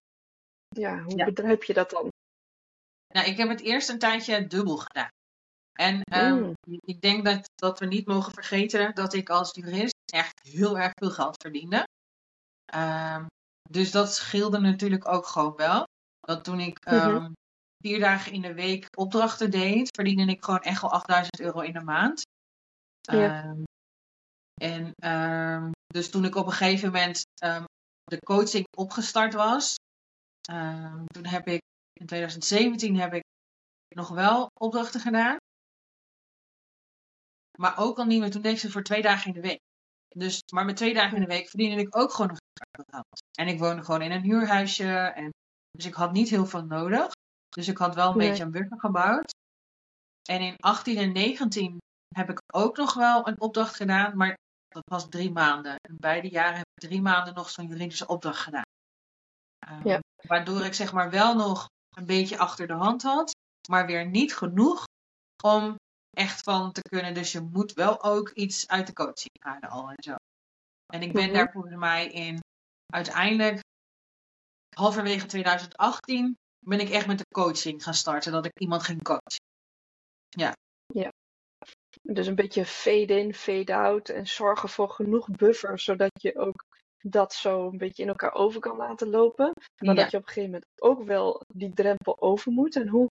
ja, 0.69 1.03
hoe 1.03 1.17
ja. 1.17 1.25
bedrijf 1.25 1.65
je 1.65 1.73
dat 1.73 1.91
dan? 1.91 2.09
Nou, 3.15 3.27
ik 3.29 3.37
heb 3.37 3.49
het 3.49 3.61
eerst 3.61 3.89
een 3.89 3.99
tijdje 3.99 4.47
dubbel 4.47 4.77
gedaan. 4.77 5.11
En 5.77 6.01
um, 6.15 6.55
mm. 6.69 6.79
ik 6.85 7.01
denk 7.01 7.25
dat, 7.25 7.51
dat 7.55 7.79
we 7.79 7.87
niet 7.87 8.07
mogen 8.07 8.33
vergeten 8.33 8.95
dat 8.95 9.15
ik 9.15 9.31
als 9.31 9.55
jurist 9.55 9.95
echt 10.13 10.41
heel 10.43 10.79
erg 10.79 10.91
veel 10.95 11.11
geld 11.11 11.37
verdiende. 11.43 11.87
Um, 12.75 13.27
dus 13.71 13.91
dat 13.91 14.15
scheelde 14.15 14.59
natuurlijk 14.59 15.09
ook 15.09 15.27
gewoon 15.27 15.57
wel. 15.57 15.85
Dat 16.21 16.45
toen 16.45 16.61
ik 16.61 16.91
um, 16.93 17.33
vier 17.85 17.99
dagen 17.99 18.33
in 18.33 18.41
de 18.41 18.55
week 18.55 18.87
opdrachten 18.97 19.51
deed, 19.51 19.89
verdiende 19.95 20.33
ik 20.33 20.45
gewoon 20.45 20.63
echt 20.63 20.81
wel 20.81 20.93
8000 20.93 21.41
euro 21.41 21.61
in 21.61 21.73
de 21.73 21.81
maand. 21.81 22.23
Ja. 23.01 23.57
En 24.55 24.93
dus 25.87 26.11
toen 26.11 26.25
ik 26.25 26.35
op 26.35 26.47
een 26.47 26.53
gegeven 26.53 26.93
moment 26.93 27.23
de 28.05 28.19
coaching 28.27 28.65
opgestart 28.77 29.35
was, 29.35 29.75
toen 31.07 31.27
heb 31.27 31.49
ik 31.49 31.61
in 31.93 32.07
2017 32.07 32.97
heb 32.97 33.15
ik 33.15 33.23
nog 33.95 34.09
wel 34.09 34.49
opdrachten 34.61 35.01
gedaan. 35.01 35.37
Maar 37.57 37.79
ook 37.79 37.99
al 37.99 38.05
niet 38.05 38.21
meer, 38.21 38.31
toen 38.31 38.43
deed 38.43 38.53
ik 38.53 38.59
ze 38.59 38.71
voor 38.71 38.83
twee 38.83 39.03
dagen 39.03 39.27
in 39.27 39.41
de 39.41 39.49
week. 39.49 39.61
Dus, 40.09 40.43
maar 40.53 40.65
met 40.65 40.77
twee 40.77 40.95
dagen 40.95 41.17
in 41.17 41.23
de 41.23 41.35
week 41.35 41.49
verdiende 41.49 41.83
ik 41.83 41.97
ook 41.97 42.13
gewoon 42.13 42.29
nog 42.31 42.39
geld. 42.91 43.07
En 43.39 43.49
ik 43.49 43.59
woonde 43.59 43.85
gewoon 43.85 44.03
in 44.03 44.11
een 44.11 44.23
huurhuisje. 44.23 44.93
En, 44.93 45.31
dus 45.71 45.87
ik 45.87 45.95
had 45.95 46.13
niet 46.13 46.29
heel 46.29 46.47
veel 46.47 46.65
nodig. 46.65 47.13
Dus 47.49 47.69
ik 47.69 47.79
had 47.79 47.95
wel 47.95 48.11
een 48.11 48.19
beetje 48.19 48.43
een 48.43 48.51
buffer 48.51 48.81
gebouwd. 48.81 49.35
En 50.29 50.41
in 50.41 50.57
18 50.57 50.97
en 50.97 51.13
19 51.13 51.79
heb 52.15 52.31
ik 52.31 52.43
ook 52.55 52.77
nog 52.77 52.95
wel 52.95 53.29
een 53.29 53.41
opdracht 53.41 53.77
gedaan. 53.77 54.17
Maar 54.17 54.37
dat 54.69 54.83
was 54.85 55.09
drie 55.09 55.31
maanden. 55.31 55.77
En 55.89 55.97
beide 55.97 56.29
jaren 56.29 56.57
heb 56.57 56.67
ik 56.75 56.89
drie 56.89 57.03
maanden 57.03 57.35
nog 57.35 57.51
zo'n 57.51 57.67
juridische 57.67 58.07
opdracht 58.07 58.41
gedaan. 58.41 58.65
Um, 59.69 59.81
ja. 59.85 60.01
Waardoor 60.27 60.65
ik 60.65 60.75
zeg 60.75 60.93
maar 60.93 61.11
wel 61.11 61.35
nog 61.35 61.67
een 61.97 62.07
beetje 62.07 62.39
achter 62.39 62.67
de 62.67 62.73
hand 62.73 63.03
had. 63.03 63.37
Maar 63.69 63.87
weer 63.87 64.07
niet 64.07 64.37
genoeg 64.37 64.85
om 65.43 65.77
echt 66.17 66.43
van 66.43 66.73
te 66.73 66.81
kunnen. 66.81 67.15
Dus 67.15 67.33
je 67.33 67.41
moet 67.41 67.73
wel 67.73 68.03
ook 68.03 68.31
iets 68.31 68.69
uit 68.69 68.87
de 68.87 68.93
coaching 68.93 69.37
halen 69.39 69.71
al 69.71 69.89
en 69.89 70.03
zo. 70.03 70.15
En 70.87 71.03
ik 71.03 71.13
ben 71.13 71.23
mm 71.23 71.29
-hmm. 71.29 71.37
daar 71.37 71.53
volgens 71.53 71.77
mij 71.77 72.09
in 72.09 72.41
uiteindelijk 72.87 73.61
halverwege 74.77 75.27
2018 75.27 76.37
ben 76.67 76.81
ik 76.81 76.89
echt 76.89 77.07
met 77.07 77.19
de 77.19 77.35
coaching 77.35 77.83
gaan 77.83 77.95
starten. 77.95 78.33
Dat 78.33 78.47
ik 78.47 78.59
iemand 78.61 78.83
ging 78.83 79.03
coachen. 79.03 79.45
Ja. 80.29 80.53
Ja. 80.87 81.13
Dus 82.03 82.27
een 82.27 82.35
beetje 82.35 82.67
fade 82.67 83.19
in, 83.19 83.35
fade 83.35 83.75
out 83.75 84.09
en 84.09 84.27
zorgen 84.27 84.69
voor 84.69 84.91
genoeg 84.91 85.29
buffer, 85.31 85.79
zodat 85.79 86.11
je 86.21 86.37
ook 86.39 86.65
dat 87.03 87.33
zo 87.33 87.69
een 87.69 87.79
beetje 87.79 88.03
in 88.03 88.09
elkaar 88.09 88.35
over 88.35 88.61
kan 88.61 88.77
laten 88.77 89.09
lopen. 89.11 89.53
Maar 89.83 89.95
ja. 89.95 90.03
dat 90.03 90.11
je 90.11 90.17
op 90.17 90.23
een 90.23 90.29
gegeven 90.29 90.51
moment 90.51 90.71
ook 90.81 91.03
wel 91.03 91.43
die 91.55 91.75
drempel 91.75 92.21
over 92.21 92.53
moet. 92.53 92.77
En 92.77 92.89
hoe, 92.89 93.09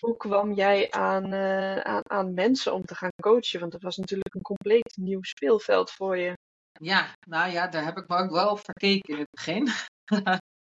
hoe 0.00 0.16
kwam 0.16 0.52
jij 0.52 0.90
aan, 0.90 1.32
uh, 1.32 1.78
aan, 1.78 2.10
aan 2.10 2.34
mensen 2.34 2.72
om 2.72 2.84
te 2.84 2.94
gaan 2.94 3.10
coachen? 3.22 3.60
Want 3.60 3.72
dat 3.72 3.82
was 3.82 3.96
natuurlijk 3.96 4.34
een 4.34 4.42
compleet 4.42 4.96
nieuw 4.96 5.22
speelveld 5.22 5.90
voor 5.90 6.16
je. 6.16 6.32
Ja, 6.80 7.14
nou 7.26 7.50
ja, 7.50 7.68
daar 7.68 7.84
heb 7.84 7.96
ik 7.96 8.08
me 8.08 8.16
ook 8.16 8.30
wel 8.30 8.56
verkeken 8.56 9.14
in 9.14 9.20
het 9.20 9.30
begin. 9.30 9.68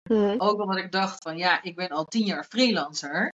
hmm. 0.10 0.36
Ook 0.42 0.62
omdat 0.62 0.78
ik 0.78 0.92
dacht 0.92 1.24
van 1.24 1.38
ja, 1.38 1.64
ik 1.64 1.76
ben 1.76 1.90
al 1.90 2.06
tien 2.06 2.26
jaar 2.26 2.44
freelancer. 2.44 3.30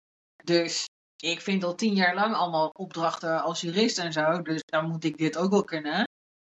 Dus 0.44 0.84
ik 1.16 1.40
vind 1.40 1.64
al 1.64 1.74
tien 1.74 1.94
jaar 1.94 2.14
lang 2.14 2.34
allemaal 2.34 2.68
opdrachten 2.68 3.42
als 3.42 3.60
jurist 3.60 3.98
en 3.98 4.12
zo. 4.12 4.42
Dus 4.42 4.62
dan 4.64 4.88
moet 4.88 5.04
ik 5.04 5.16
dit 5.16 5.36
ook 5.36 5.50
wel 5.50 5.64
kunnen. 5.64 6.04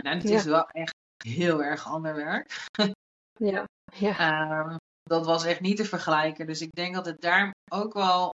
En 0.04 0.18
het 0.18 0.28
ja. 0.28 0.36
is 0.36 0.44
wel 0.44 0.68
echt 0.68 0.94
heel 1.24 1.62
erg 1.62 1.86
ander 1.86 2.14
werk. 2.14 2.66
ja, 3.38 3.64
ja. 3.94 4.50
Um, 4.58 4.76
dat 5.02 5.26
was 5.26 5.44
echt 5.44 5.60
niet 5.60 5.76
te 5.76 5.84
vergelijken. 5.84 6.46
Dus 6.46 6.60
ik 6.60 6.72
denk 6.72 6.94
dat 6.94 7.06
het 7.06 7.20
daar 7.20 7.52
ook 7.72 7.92
wel 7.92 8.30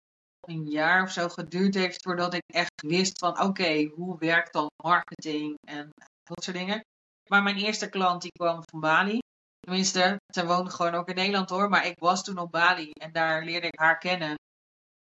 een 0.49 0.67
jaar 0.67 1.03
of 1.03 1.11
zo 1.11 1.29
geduurd 1.29 1.73
heeft 1.73 2.01
voordat 2.01 2.33
ik 2.33 2.43
echt 2.53 2.81
wist 2.85 3.19
van 3.19 3.31
oké, 3.31 3.43
okay, 3.43 3.85
hoe 3.95 4.17
werkt 4.17 4.53
dan 4.53 4.67
marketing 4.83 5.55
en 5.67 5.89
dat 6.23 6.43
soort 6.43 6.57
dingen. 6.57 6.81
Maar 7.29 7.43
mijn 7.43 7.57
eerste 7.57 7.89
klant 7.89 8.21
die 8.21 8.31
kwam 8.31 8.61
van 8.71 8.79
Bali. 8.79 9.19
Tenminste, 9.59 10.15
zij 10.33 10.45
woonde 10.45 10.69
gewoon 10.71 10.93
ook 10.93 11.07
in 11.09 11.15
Nederland 11.15 11.49
hoor, 11.49 11.69
maar 11.69 11.85
ik 11.85 11.99
was 11.99 12.23
toen 12.23 12.37
op 12.37 12.51
Bali 12.51 12.91
en 12.91 13.11
daar 13.11 13.43
leerde 13.43 13.67
ik 13.67 13.79
haar 13.79 13.97
kennen. 13.97 14.35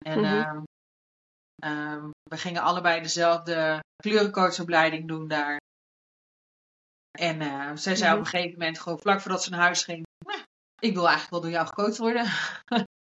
En 0.06 0.20
Mhm. 0.20 0.42
ehm, 0.42 0.64
ehm, 1.56 2.10
we 2.30 2.38
gingen 2.38 2.62
allebei 2.62 3.02
dezelfde 3.02 3.80
kleurencoachopleiding 3.96 5.08
doen 5.08 5.28
daar. 5.28 5.58
En 7.20 7.42
eh, 7.42 7.72
zij 7.76 7.96
zei 7.96 8.10
Mhm. 8.10 8.20
op 8.20 8.26
een 8.26 8.30
gegeven 8.32 8.60
moment, 8.60 8.80
gewoon 8.80 9.00
vlak 9.00 9.22
voordat 9.22 9.44
ze 9.44 9.50
naar 9.50 9.60
huis 9.60 9.84
ging, 9.84 10.06
"Nou, 10.26 10.42
ik 10.80 10.94
wil 10.94 11.08
eigenlijk 11.08 11.32
wel 11.32 11.42
door 11.42 11.52
jou 11.52 11.68
gecoacht 11.68 11.98
worden. 11.98 12.26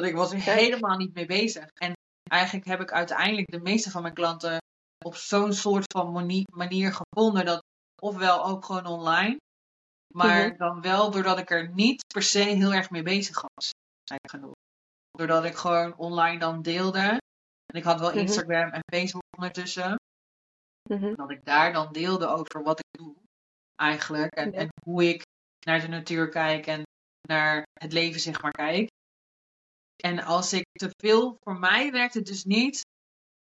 Want 0.00 0.12
ik 0.12 0.18
was 0.18 0.32
er 0.32 0.40
helemaal 0.54 0.96
niet 0.96 1.14
mee 1.14 1.26
bezig. 1.26 1.66
En 1.74 1.92
eigenlijk 2.30 2.66
heb 2.66 2.80
ik 2.80 2.92
uiteindelijk 2.92 3.50
de 3.50 3.60
meeste 3.60 3.90
van 3.90 4.02
mijn 4.02 4.14
klanten 4.14 4.58
op 5.04 5.14
zo'n 5.14 5.52
soort 5.52 5.84
van 5.92 6.12
mani- 6.12 6.44
manier 6.52 6.92
gevonden. 6.92 7.44
Dat 7.44 7.62
ofwel 8.02 8.44
ook 8.44 8.64
gewoon 8.64 8.86
online. 8.86 9.36
Maar 10.14 10.46
Mhm. 10.48 10.56
dan 10.56 10.80
wel 10.80 11.10
doordat 11.10 11.38
ik 11.38 11.50
er 11.50 11.68
niet 11.68 12.02
per 12.14 12.22
se 12.22 12.38
heel 12.38 12.72
erg 12.72 12.90
mee 12.90 13.02
bezig 13.02 13.40
was. 13.54 13.70
Zijn 14.04 14.20
genoeg. 14.30 14.52
Doordat 15.10 15.44
ik 15.44 15.54
gewoon 15.54 15.96
online 15.96 16.38
dan 16.38 16.62
deelde. 16.62 17.18
En 17.72 17.78
ik 17.78 17.84
had 17.84 18.00
wel 18.00 18.10
Mhm. 18.10 18.18
Instagram 18.18 18.70
en 18.70 18.80
Facebook 18.94 19.22
ondertussen. 19.36 19.94
Mhm. 20.88 21.14
Dat 21.14 21.30
ik 21.30 21.44
daar 21.44 21.72
dan 21.72 21.92
deelde 21.92 22.26
over 22.26 22.62
wat 22.62 22.78
ik 22.78 22.98
doe. 22.98 23.14
Eigenlijk. 23.76 24.34
En, 24.34 24.52
Ja. 24.52 24.58
en 24.58 24.68
hoe 24.84 25.04
ik 25.08 25.22
naar 25.66 25.80
de 25.80 25.88
natuur 25.88 26.28
kijk. 26.28 26.66
En 26.66 26.82
naar 27.28 27.62
het 27.72 27.92
leven 27.92 28.20
zeg 28.20 28.42
maar 28.42 28.50
kijk. 28.50 28.88
En 30.00 30.22
als 30.22 30.52
ik 30.52 30.66
te 30.72 30.90
veel, 30.96 31.36
voor 31.40 31.58
mij 31.58 31.90
werkt 31.90 32.14
het 32.14 32.26
dus 32.26 32.44
niet 32.44 32.86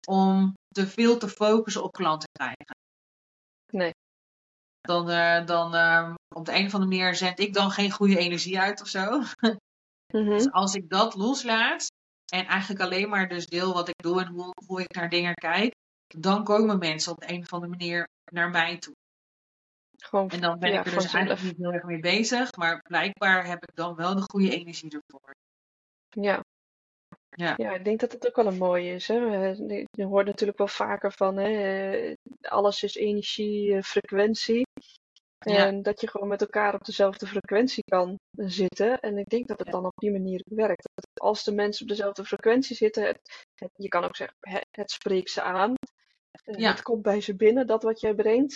om 0.07 0.53
te 0.67 0.87
veel 0.87 1.17
te 1.17 1.29
focussen 1.29 1.83
op 1.83 1.91
klanten 1.91 2.29
krijgen. 2.31 2.75
Nee. 3.71 3.93
Dan, 4.81 5.09
eh, 5.09 5.45
dan 5.45 5.75
eh, 5.75 6.13
op 6.35 6.45
de 6.45 6.55
een 6.55 6.65
of 6.65 6.73
andere 6.73 6.91
manier 6.91 7.15
zend 7.15 7.39
ik 7.39 7.53
dan 7.53 7.71
geen 7.71 7.91
goede 7.91 8.17
energie 8.17 8.59
uit 8.59 8.81
of 8.81 8.87
zo. 8.87 9.21
Mhm. 10.13 10.29
Dus 10.29 10.51
als 10.51 10.73
ik 10.73 10.89
dat 10.89 11.15
loslaat 11.15 11.91
en 12.31 12.45
eigenlijk 12.45 12.81
alleen 12.81 13.09
maar 13.09 13.27
dus 13.27 13.45
deel 13.45 13.73
wat 13.73 13.87
ik 13.87 14.01
doe 14.03 14.21
en 14.21 14.27
hoe, 14.27 14.53
hoe 14.65 14.81
ik 14.81 14.95
naar 14.95 15.09
dingen 15.09 15.33
kijk, 15.33 15.75
dan 16.07 16.43
komen 16.43 16.77
mensen 16.77 17.11
op 17.11 17.19
de 17.19 17.29
een 17.31 17.41
of 17.41 17.53
andere 17.53 17.71
manier 17.71 18.07
naar 18.31 18.49
mij 18.49 18.77
toe. 18.77 18.95
Gewoon 19.97 20.29
En 20.29 20.41
dan 20.41 20.59
ben 20.59 20.71
ja, 20.71 20.79
ik 20.79 20.85
er 20.85 20.93
dus 20.93 21.13
eigenlijk 21.13 21.43
niet 21.43 21.57
heel 21.57 21.73
erg 21.73 21.83
mee 21.83 21.99
bezig, 21.99 22.55
maar 22.55 22.81
blijkbaar 22.81 23.45
heb 23.45 23.63
ik 23.63 23.75
dan 23.75 23.95
wel 23.95 24.15
de 24.15 24.21
goede 24.21 24.51
energie 24.51 24.91
ervoor. 24.91 25.35
Ja. 26.09 26.43
Ja. 27.29 27.53
Ja, 27.57 27.73
ik 27.73 27.83
denk 27.83 27.99
dat 27.99 28.11
het 28.11 28.27
ook 28.27 28.35
wel 28.35 28.45
een 28.47 28.57
mooie 28.57 28.93
is. 28.93 29.07
Hè? 29.07 29.13
Je 29.15 29.85
je 29.91 30.05
hoort 30.05 30.25
natuurlijk 30.25 30.57
wel 30.57 30.67
vaker 30.67 31.11
van 31.11 31.37
hè, 31.37 31.49
eh, 31.91 32.13
alles 32.41 32.83
is 32.83 32.95
energie, 32.95 33.73
eh, 33.75 33.81
frequentie. 33.81 34.65
Ja. 35.45 35.65
En 35.65 35.81
dat 35.81 36.01
je 36.01 36.07
gewoon 36.09 36.27
met 36.27 36.41
elkaar 36.41 36.73
op 36.73 36.83
dezelfde 36.85 37.27
frequentie 37.27 37.83
kan 37.83 38.15
zitten. 38.31 38.99
En 38.99 39.17
ik 39.17 39.25
denk 39.29 39.47
dat 39.47 39.59
het 39.59 39.71
dan 39.71 39.85
op 39.85 39.93
die 39.95 40.11
manier 40.11 40.41
ook 40.49 40.57
werkt. 40.57 40.89
Dat 40.93 41.21
als 41.23 41.43
de 41.43 41.53
mensen 41.53 41.81
op 41.81 41.89
dezelfde 41.89 42.25
frequentie 42.25 42.75
zitten, 42.75 43.05
het, 43.07 43.45
het- 43.55 43.71
je 43.75 43.87
kan 43.87 44.03
ook 44.03 44.15
zeggen, 44.15 44.37
het, 44.39 44.67
het 44.71 44.91
spreekt 44.91 45.29
ze 45.29 45.41
aan. 45.41 45.73
Eh, 46.43 46.59
Ja. 46.59 46.71
Het 46.71 46.81
komt 46.81 47.01
bij 47.01 47.21
ze 47.21 47.35
binnen, 47.35 47.67
dat 47.67 47.83
wat 47.83 47.99
jij 47.99 48.13
brengt. 48.13 48.55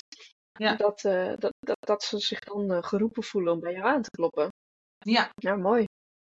Ja. 0.52 0.76
Dat, 0.76 1.04
eh, 1.06 1.34
dat, 1.38 1.54
dat, 1.60 1.78
dat 1.80 2.04
ze 2.04 2.20
zich 2.20 2.40
dan 2.40 2.72
eh, 2.72 2.84
geroepen 2.84 3.24
voelen 3.24 3.54
om 3.54 3.60
bij 3.60 3.74
jou 3.74 3.86
aan 3.86 4.02
te 4.02 4.10
kloppen. 4.10 4.50
Ja, 4.98 5.30
Ja, 5.36 5.56
mooi. 5.56 5.86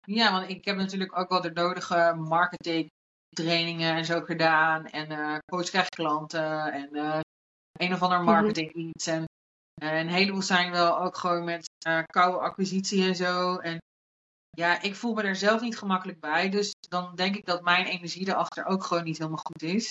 Ja, 0.08 0.32
want 0.32 0.50
ik 0.50 0.66
heb 0.66 0.76
natuurlijk 0.76 1.18
ook 1.18 1.30
wel 1.30 1.42
de 1.42 1.52
nodige 1.52 2.13
marketing 2.18 2.88
trainingen 3.30 3.96
en 3.96 4.06
zo 4.06 4.22
gedaan. 4.22 4.86
En 4.86 5.12
eh 5.12 5.38
coach 5.46 5.70
krijgt 5.70 5.96
klanten 5.96 6.74
en 6.74 6.89
eh, 6.96 7.20
een 7.80 7.94
of 7.94 8.02
ander 8.02 8.18
Mhm. 8.18 8.28
marketing 8.30 8.74
iets. 8.74 9.08
En 9.08 9.24
eh, 9.82 10.00
een 10.00 10.10
heleboel 10.10 10.42
zijn 10.42 10.72
wel 10.72 11.00
ook 11.02 11.18
gewoon 11.18 11.44
met 11.44 11.68
koude 12.06 12.38
acquisitie 12.38 13.04
en 13.08 13.16
zo. 13.16 13.58
En 13.58 13.78
ja, 14.50 14.82
ik 14.82 14.96
voel 14.96 15.13
me 15.13 15.22
er 15.24 15.36
zelf 15.36 15.62
niet 15.62 15.78
gemakkelijk 15.78 16.20
bij. 16.20 16.50
Dus 16.50 16.72
dan 16.89 17.16
denk 17.16 17.36
ik 17.36 17.46
dat 17.46 17.62
mijn 17.62 17.86
energie 17.86 18.28
erachter 18.28 18.66
ook 18.66 18.84
gewoon 18.84 19.04
niet 19.04 19.18
helemaal 19.18 19.42
goed 19.44 19.62
is. 19.62 19.89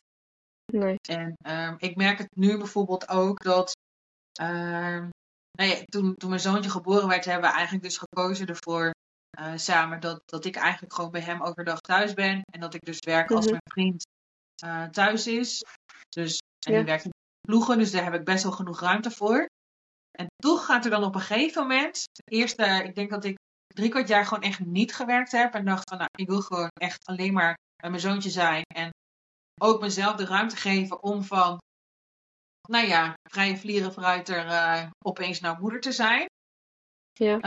Nee. 0.72 0.96
En 1.08 1.34
ehm, 1.44 1.74
ik 1.78 1.96
merk 1.96 2.18
het 2.18 2.36
nu 2.36 2.56
bijvoorbeeld 2.58 3.08
ook 3.08 3.42
dat. 3.42 3.72
ehm, 4.40 5.08
nou 5.58 5.70
ja, 5.70 5.76
toen, 5.84 6.14
toen 6.14 6.28
mijn 6.28 6.40
zoontje 6.40 6.70
geboren 6.70 7.08
werd, 7.08 7.24
hebben 7.24 7.50
we 7.50 7.54
eigenlijk 7.56 7.84
dus 7.84 7.98
gekozen 7.98 8.46
ervoor 8.46 8.90
eh, 9.38 9.52
samen 9.56 10.00
dat, 10.00 10.22
dat 10.24 10.44
ik 10.44 10.56
eigenlijk 10.56 10.94
gewoon 10.94 11.10
bij 11.10 11.20
hem 11.20 11.42
overdag 11.42 11.80
thuis 11.80 12.14
ben. 12.14 12.42
En 12.52 12.60
dat 12.60 12.74
ik 12.74 12.84
dus 12.84 12.98
werk 12.98 13.30
als 13.30 13.44
Mhm. 13.44 13.50
mijn 13.50 13.62
vriend 13.72 14.02
eh, 14.62 14.84
thuis 14.84 15.26
is. 15.26 15.64
Dus, 16.08 16.38
en 16.66 16.72
Ja. 16.72 16.78
die 16.78 16.86
werkt 16.86 17.04
in 17.04 17.10
ploegen, 17.40 17.78
dus 17.78 17.90
daar 17.90 18.04
heb 18.04 18.14
ik 18.14 18.24
best 18.24 18.42
wel 18.42 18.52
genoeg 18.52 18.80
ruimte 18.80 19.10
voor. 19.10 19.46
En 20.18 20.26
toch 20.36 20.64
gaat 20.64 20.84
er 20.84 20.90
dan 20.90 21.04
op 21.04 21.14
een 21.14 21.20
gegeven 21.20 21.62
moment, 21.62 22.04
eerst, 22.24 22.60
ik 22.60 22.94
denk 22.94 23.10
dat 23.10 23.24
ik 23.24 23.36
drie 23.74 23.88
kwart 23.88 24.08
jaar 24.08 24.26
gewoon 24.26 24.42
echt 24.42 24.60
niet 24.60 24.94
gewerkt 24.94 25.32
heb. 25.32 25.54
En 25.54 25.64
dacht 25.64 25.88
van, 25.88 25.98
nou, 25.98 26.10
ik 26.18 26.28
wil 26.28 26.40
gewoon 26.40 26.68
echt 26.80 27.06
alleen 27.06 27.32
maar 27.32 27.54
bij 27.76 27.90
mijn 27.90 28.02
zoontje 28.02 28.30
zijn. 28.30 28.62
En 28.74 28.90
ook 29.60 29.80
mezelf 29.80 30.16
de 30.16 30.24
ruimte 30.26 30.56
geven 30.56 31.02
om 31.02 31.22
van, 31.22 31.58
nou 32.68 32.86
ja, 32.86 33.14
vrije 33.30 33.56
vlieren 33.56 33.92
vooruiter 33.92 34.46
eh, 34.46 34.90
opeens 35.06 35.40
nou 35.40 35.60
moeder 35.60 35.80
te 35.80 35.92
zijn. 35.92 36.26
Ja. 37.12 37.38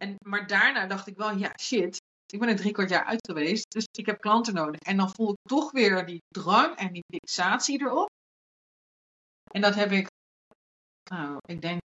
En, 0.00 0.14
maar 0.26 0.46
daarna 0.46 0.86
dacht 0.86 1.06
ik 1.06 1.16
wel, 1.16 1.30
ja, 1.36 1.52
shit. 1.60 1.96
Ik 2.32 2.38
ben 2.40 2.48
er 2.48 2.56
drie 2.56 2.72
kwart 2.72 2.90
jaar 2.90 3.04
uit 3.04 3.26
geweest, 3.26 3.70
dus 3.72 3.84
ik 3.98 4.06
heb 4.06 4.20
klanten 4.20 4.54
nodig. 4.54 4.80
En 4.80 4.96
dan 4.96 5.10
voel 5.14 5.30
ik 5.30 5.36
toch 5.48 5.70
weer 5.72 6.06
die 6.06 6.18
drang 6.28 6.76
en 6.76 6.92
die 6.92 7.04
fixatie 7.14 7.80
erop. 7.80 8.08
En 9.52 9.60
dat 9.60 9.74
heb 9.74 9.90
ik, 9.90 10.06
nou, 11.10 11.36
ik 11.46 11.60
denk, 11.60 11.80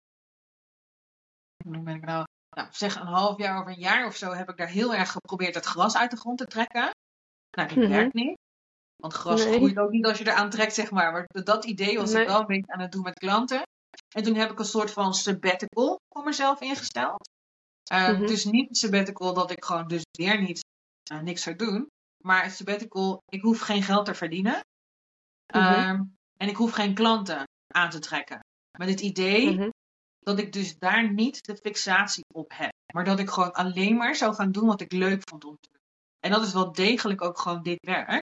hoe 1.65 1.83
ben 1.83 1.95
ik 1.95 2.05
nou? 2.05 2.25
Nou, 2.57 2.69
zeg 2.73 2.95
een 2.97 3.07
half 3.07 3.39
jaar 3.39 3.61
of 3.61 3.67
een 3.67 3.79
jaar 3.81 4.07
of 4.07 4.17
zo 4.17 4.33
heb 4.33 4.49
ik 4.51 4.57
daar 4.57 4.69
heel 4.69 4.95
erg 4.95 5.11
geprobeerd 5.11 5.55
het 5.55 5.65
gras 5.65 5.97
uit 5.97 6.11
de 6.11 6.17
grond 6.17 6.39
te 6.39 6.47
trekken. 6.47 6.91
Nou, 7.57 7.69
dat 7.69 7.77
Mhm. 7.77 7.89
werkt 7.89 8.15
niet. 8.15 8.35
Want 8.97 9.13
gras 9.15 9.45
Nee. 9.45 9.55
groeit 9.57 9.79
ook 9.79 9.91
niet 9.91 10.07
als 10.07 10.19
je 10.19 10.27
eraan 10.27 10.51
trekt, 10.51 10.75
zeg 10.75 10.91
maar. 10.91 11.13
Maar 11.13 11.27
dat 11.27 11.65
idee 11.65 11.99
was 11.99 12.13
Nee. 12.13 12.23
ik 12.23 12.29
wel 12.29 12.41
een 12.41 12.47
beetje 12.47 12.73
aan 12.73 12.81
het 12.81 12.93
doen 12.93 13.03
met 13.03 13.19
klanten. 13.19 13.63
En 14.15 14.23
toen 14.23 14.35
heb 14.35 14.51
ik 14.51 14.59
een 14.59 14.65
soort 14.65 14.91
van 14.93 15.15
sabbatical 15.15 15.97
voor 16.15 16.25
mezelf 16.25 16.61
ingesteld. 16.61 17.29
Uh, 17.93 18.09
Mhm. 18.11 18.27
Dus 18.27 18.45
niet 18.45 18.69
een 18.69 18.75
sabbatical 18.75 19.35
dat 19.35 19.51
ik 19.51 19.65
gewoon 19.65 19.89
dus 19.89 20.03
weer 20.11 20.41
niet 20.41 20.65
uh, 21.13 21.21
niks 21.21 21.43
zou 21.43 21.57
doen. 21.57 21.87
Maar 22.25 22.45
een 22.45 22.51
sabbatical, 22.51 23.19
ik 23.33 23.43
hoef 23.43 23.61
geen 23.61 23.83
geld 23.83 24.07
te 24.07 24.15
verdienen. 24.15 24.61
Mhm. 25.55 25.89
Um, 25.89 26.17
en 26.37 26.49
ik 26.49 26.57
hoef 26.57 26.73
geen 26.73 26.95
klanten 26.95 27.45
aan 27.75 27.91
te 27.91 27.99
trekken. 27.99 28.41
Met 28.79 28.89
het 28.89 29.01
idee 29.01 29.53
Mhm. 29.55 29.69
dat 30.19 30.39
ik 30.39 30.53
dus 30.53 30.79
daar 30.79 31.13
niet 31.13 31.45
de 31.45 31.57
fixatie 31.57 32.25
op 32.35 32.53
heb. 32.55 32.73
Maar 32.95 33.05
dat 33.05 33.19
ik 33.19 33.31
gewoon 33.31 33.53
alleen 33.53 33.97
maar 33.97 34.15
zou 34.15 34.35
gaan 34.35 34.53
doen 34.53 34.67
wat 34.67 34.81
ik 34.81 34.93
leuk 34.93 35.29
vond 35.29 35.45
om 35.45 35.57
te 35.61 35.69
doen. 35.73 35.81
En 36.21 36.31
dat 36.31 36.43
is 36.47 36.53
wel 36.53 36.73
degelijk 36.73 37.23
ook 37.23 37.39
gewoon 37.39 37.63
dit 37.63 37.87
werk. 37.87 38.23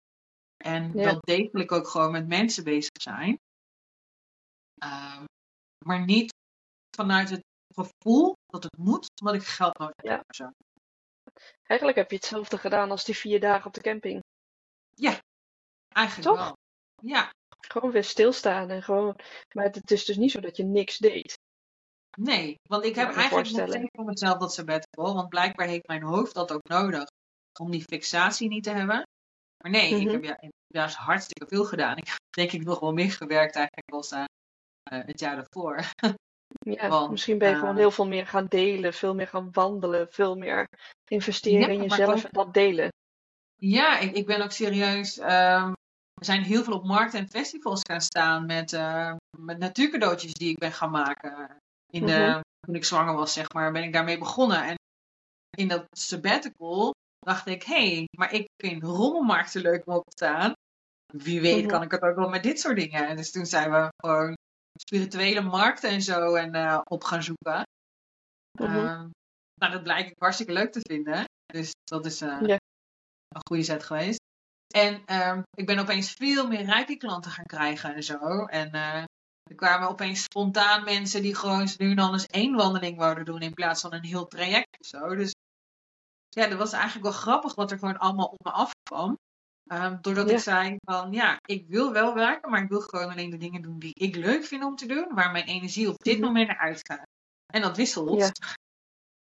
En 0.58 0.84
Ja. 0.84 1.04
wel 1.04 1.18
degelijk 1.20 1.72
ook 1.72 1.88
gewoon 1.88 2.12
met 2.12 2.28
mensen 2.28 2.64
bezig 2.64 3.02
zijn. 3.02 3.38
Um, 4.84 5.26
maar 5.86 6.06
niet 6.06 6.34
vanuit 6.96 7.30
het 7.30 7.42
gevoel 7.78 8.34
dat 8.46 8.64
het 8.64 8.78
moet, 8.78 9.08
omdat 9.22 9.36
ik 9.36 9.44
geld 9.48 9.78
nodig 9.78 10.04
Ja. 10.04 10.16
heb. 10.16 10.36
Zo. 10.36 10.50
Eigenlijk 11.64 11.98
heb 12.00 12.10
je 12.10 12.16
hetzelfde 12.16 12.58
gedaan 12.58 12.92
als 12.92 13.04
die 13.04 13.16
vier 13.18 13.40
dagen 13.40 13.66
op 13.66 13.74
de 13.74 13.82
camping. 13.82 14.22
Eigenlijk 15.90 16.28
Toch? 16.28 16.38
wel. 16.46 16.54
Ja, 17.02 17.30
Gewoon 17.68 17.92
weer 17.92 18.04
stilstaan 18.04 18.70
en 18.70 18.84
gewoon. 18.84 19.20
Maar 19.54 19.66
het 19.66 19.92
is 19.92 20.06
dus 20.06 20.18
niet 20.18 20.32
zo 20.32 20.40
dat 20.40 20.58
je 20.58 20.64
niks 20.64 20.98
deed. 20.98 21.38
nee. 22.20 22.56
Want 22.70 22.86
ik 22.86 22.96
heb 22.96 23.10
eigenlijk 23.16 23.50
nog 23.58 23.68
steeds 23.70 23.90
voor 23.96 24.06
mezelf 24.06 24.38
dat 24.38 24.54
sabbatical. 24.54 25.14
Want 25.14 25.30
blijkbaar 25.30 25.68
heeft 25.68 25.88
mijn 25.88 26.04
hoofd 26.04 26.34
dat 26.34 26.52
ook 26.52 26.68
nodig. 26.68 27.08
Om 27.60 27.72
die 27.72 27.84
fixatie 27.84 28.48
niet 28.48 28.64
te 28.64 28.70
hebben. 28.70 29.02
Maar 29.64 29.72
nee, 29.72 29.96
ik 30.00 30.04
Mhm. 30.06 30.14
heb 30.14 30.24
ja, 30.24 30.50
juist 30.68 30.96
hartstikke 30.96 31.56
veel 31.56 31.66
gedaan. 31.66 31.98
Ik 31.98 32.08
heb 32.08 32.18
denk 32.30 32.52
ik 32.52 32.64
nog 32.64 32.80
wel 32.80 32.92
meer 32.94 33.12
gewerkt 33.12 33.56
eigenlijk 33.56 33.92
als 33.92 34.12
uh, 34.12 34.24
het 34.84 35.20
jaar 35.20 35.36
daarvoor. 35.36 35.76
Ja, 36.48 36.90
Want, 36.90 37.12
misschien 37.12 37.38
ben 37.38 37.48
je 37.48 37.54
uh, 37.54 37.60
gewoon 37.60 37.78
heel 37.78 37.92
veel 37.92 38.08
meer 38.08 38.28
gaan 38.28 38.46
delen, 38.46 38.94
veel 38.94 39.16
meer 39.16 39.28
gaan 39.28 39.50
wandelen, 39.52 40.08
veel 40.10 40.36
meer 40.36 40.68
investeren 41.08 41.60
Ja, 41.60 41.82
in 41.82 41.90
jezelf 41.90 42.24
en 42.24 42.32
dat 42.32 42.54
delen. 42.54 42.92
Ja, 43.56 44.00
ik, 44.00 44.16
ik 44.16 44.26
ben 44.26 44.42
ook 44.42 44.52
serieus. 44.52 45.18
ehm, 45.18 45.72
we 46.14 46.26
zijn 46.26 46.44
heel 46.44 46.64
veel 46.64 46.74
op 46.74 46.86
markten 46.86 47.20
en 47.20 47.30
festivals 47.30 47.82
gaan 47.90 48.02
staan 48.02 48.46
met, 48.46 48.72
uh, 48.72 49.16
met 49.38 49.58
natuurcadeautjes 49.58 50.34
die 50.34 50.50
ik 50.50 50.58
ben 50.58 50.72
gaan 50.72 50.92
maken. 50.92 51.58
In 51.92 52.06
de, 52.06 52.14
Mhm. 52.14 52.42
Toen 52.60 52.76
ik 52.76 52.86
zwanger 52.86 53.16
was, 53.16 53.34
zeg 53.34 53.54
maar, 53.54 53.72
ben 53.72 53.84
ik 53.84 53.94
daarmee 53.94 54.18
begonnen. 54.18 54.64
En 54.64 54.76
in 55.58 55.68
dat 55.68 55.86
sabbatical 55.92 56.94
dacht 57.20 57.48
ik, 57.48 57.64
hé, 57.64 57.96
hey, 57.96 58.08
maar 58.18 58.34
ik 58.34 58.48
vind 58.64 58.84
rommelmarkten 58.84 59.62
leuk 59.62 59.86
om 59.86 59.94
op 59.94 60.04
te 60.04 60.12
staan. 60.12 60.54
Wie 61.14 61.42
weet 61.42 61.62
Mhm. 61.62 61.68
kan 61.68 61.82
ik 61.82 61.92
het 61.92 62.02
ook 62.02 62.16
wel 62.16 62.30
met 62.30 62.44
dit 62.44 62.60
soort 62.60 62.76
dingen. 62.76 63.08
En 63.08 63.16
dus 63.16 63.32
toen 63.32 63.46
zijn 63.46 63.72
we 63.72 63.90
gewoon 63.98 64.37
spirituele 64.88 65.42
markten 65.42 65.90
en 65.90 66.02
zo 66.02 66.36
en, 66.36 66.56
uh, 66.56 66.82
op 66.84 67.04
gaan 67.04 67.24
zoeken. 67.24 67.64
Ehm, 68.60 69.10
nou, 69.60 69.72
dat 69.72 69.84
blijkt 69.84 70.10
ik 70.12 70.16
hartstikke 70.20 70.54
leuk 70.54 70.72
te 70.72 70.80
vinden. 70.82 71.24
Dus 71.46 71.72
dat 71.84 72.06
is 72.06 72.22
uh, 72.22 72.42
Ja. 72.42 72.58
een 73.28 73.42
goede 73.48 73.64
set 73.64 73.84
geweest. 73.84 74.20
En 74.74 75.16
um, 75.30 75.44
ik 75.56 75.66
ben 75.66 75.80
opeens 75.80 76.12
veel 76.12 76.48
meer 76.48 76.66
rijke 76.66 76.98
klanten 76.98 77.32
gaan 77.32 77.46
krijgen 77.46 77.96
en 77.96 78.04
zo. 78.04 78.46
En 78.46 78.76
uh, 78.76 79.04
er 79.44 79.56
kwamen 79.56 79.90
opeens 79.90 80.24
spontaan 80.24 80.84
mensen 80.84 81.22
die 81.22 81.36
gewoon 81.36 81.70
nu 81.78 81.94
dan 81.94 82.14
eens 82.14 82.26
één 82.28 82.56
wandeling 82.56 82.98
wouden 82.98 83.26
doen 83.26 83.42
in 83.42 83.54
plaats 83.54 83.82
van 83.82 83.94
een 83.94 84.04
heel 84.04 84.28
traject 84.28 84.80
of 84.80 84.88
zo. 84.88 85.16
Dus 85.16 85.32
ja, 86.30 86.48
dat 86.48 86.58
was 86.58 86.72
eigenlijk 86.74 87.04
wel 87.04 87.14
grappig 87.22 87.56
wat 87.56 87.72
er 87.72 87.80
gewoon 87.80 87.98
allemaal 87.98 88.28
op 88.28 88.44
me 88.44 88.52
afkwam. 88.52 89.18
Ehm, 89.68 90.02
doordat 90.02 90.30
Ja. 90.30 90.34
ik 90.36 90.40
zei 90.40 90.76
van 90.84 91.12
ja, 91.12 91.38
ik 91.46 91.68
wil 91.68 91.92
wel 91.92 92.14
werken, 92.14 92.52
maar 92.52 92.62
ik 92.64 92.70
wil 92.70 92.82
gewoon 92.82 93.10
alleen 93.12 93.30
de 93.30 93.38
dingen 93.38 93.62
doen 93.62 93.80
die 93.80 93.94
ik 93.94 94.16
leuk 94.16 94.44
vind 94.46 94.64
om 94.64 94.76
te 94.76 94.86
doen, 94.86 95.14
waar 95.14 95.32
mijn 95.32 95.46
energie 95.46 95.90
op 95.90 95.98
dit 96.04 96.18
Mhm. 96.18 96.26
moment 96.26 96.48
naar 96.48 96.58
uitgaat. 96.60 97.08
En 97.54 97.62
dat 97.62 97.78
wisselt. 97.78 98.20
Ja. 98.20 98.32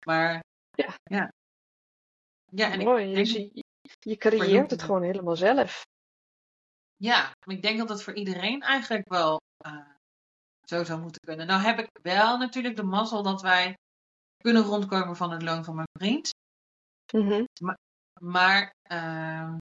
Maar 0.06 0.42
Ja. 0.70 0.94
ja. 1.02 1.32
Ja, 2.52 2.72
en 2.72 2.80
ik 2.80 2.86
Mooi. 2.86 3.04
denk, 3.04 3.16
Dus 3.16 3.32
je, 3.32 3.64
je 4.00 4.16
creëert 4.16 4.70
het 4.70 4.82
gewoon 4.82 5.02
helemaal 5.02 5.36
zelf. 5.36 5.82
ja, 6.96 7.32
maar 7.46 7.56
ik 7.56 7.62
denk 7.62 7.78
dat 7.78 7.88
dat 7.88 8.02
voor 8.02 8.14
iedereen 8.14 8.60
eigenlijk 8.62 9.08
wel 9.08 9.40
eh, 9.64 9.88
zo 10.68 10.84
zou 10.84 11.00
moeten 11.00 11.20
kunnen. 11.20 11.46
Nou 11.46 11.62
heb 11.62 11.78
ik 11.78 11.88
wel 12.02 12.38
natuurlijk 12.38 12.76
de 12.76 12.82
mazzel 12.82 13.22
dat 13.22 13.42
wij 13.42 13.74
kunnen 14.36 14.62
rondkomen 14.62 15.16
van 15.16 15.30
het 15.30 15.42
loon 15.42 15.64
van 15.64 15.74
mijn 15.74 15.88
vriend. 15.98 16.30
Mhm. 17.12 17.44
Maar 18.20 18.70
ehm, 18.82 19.56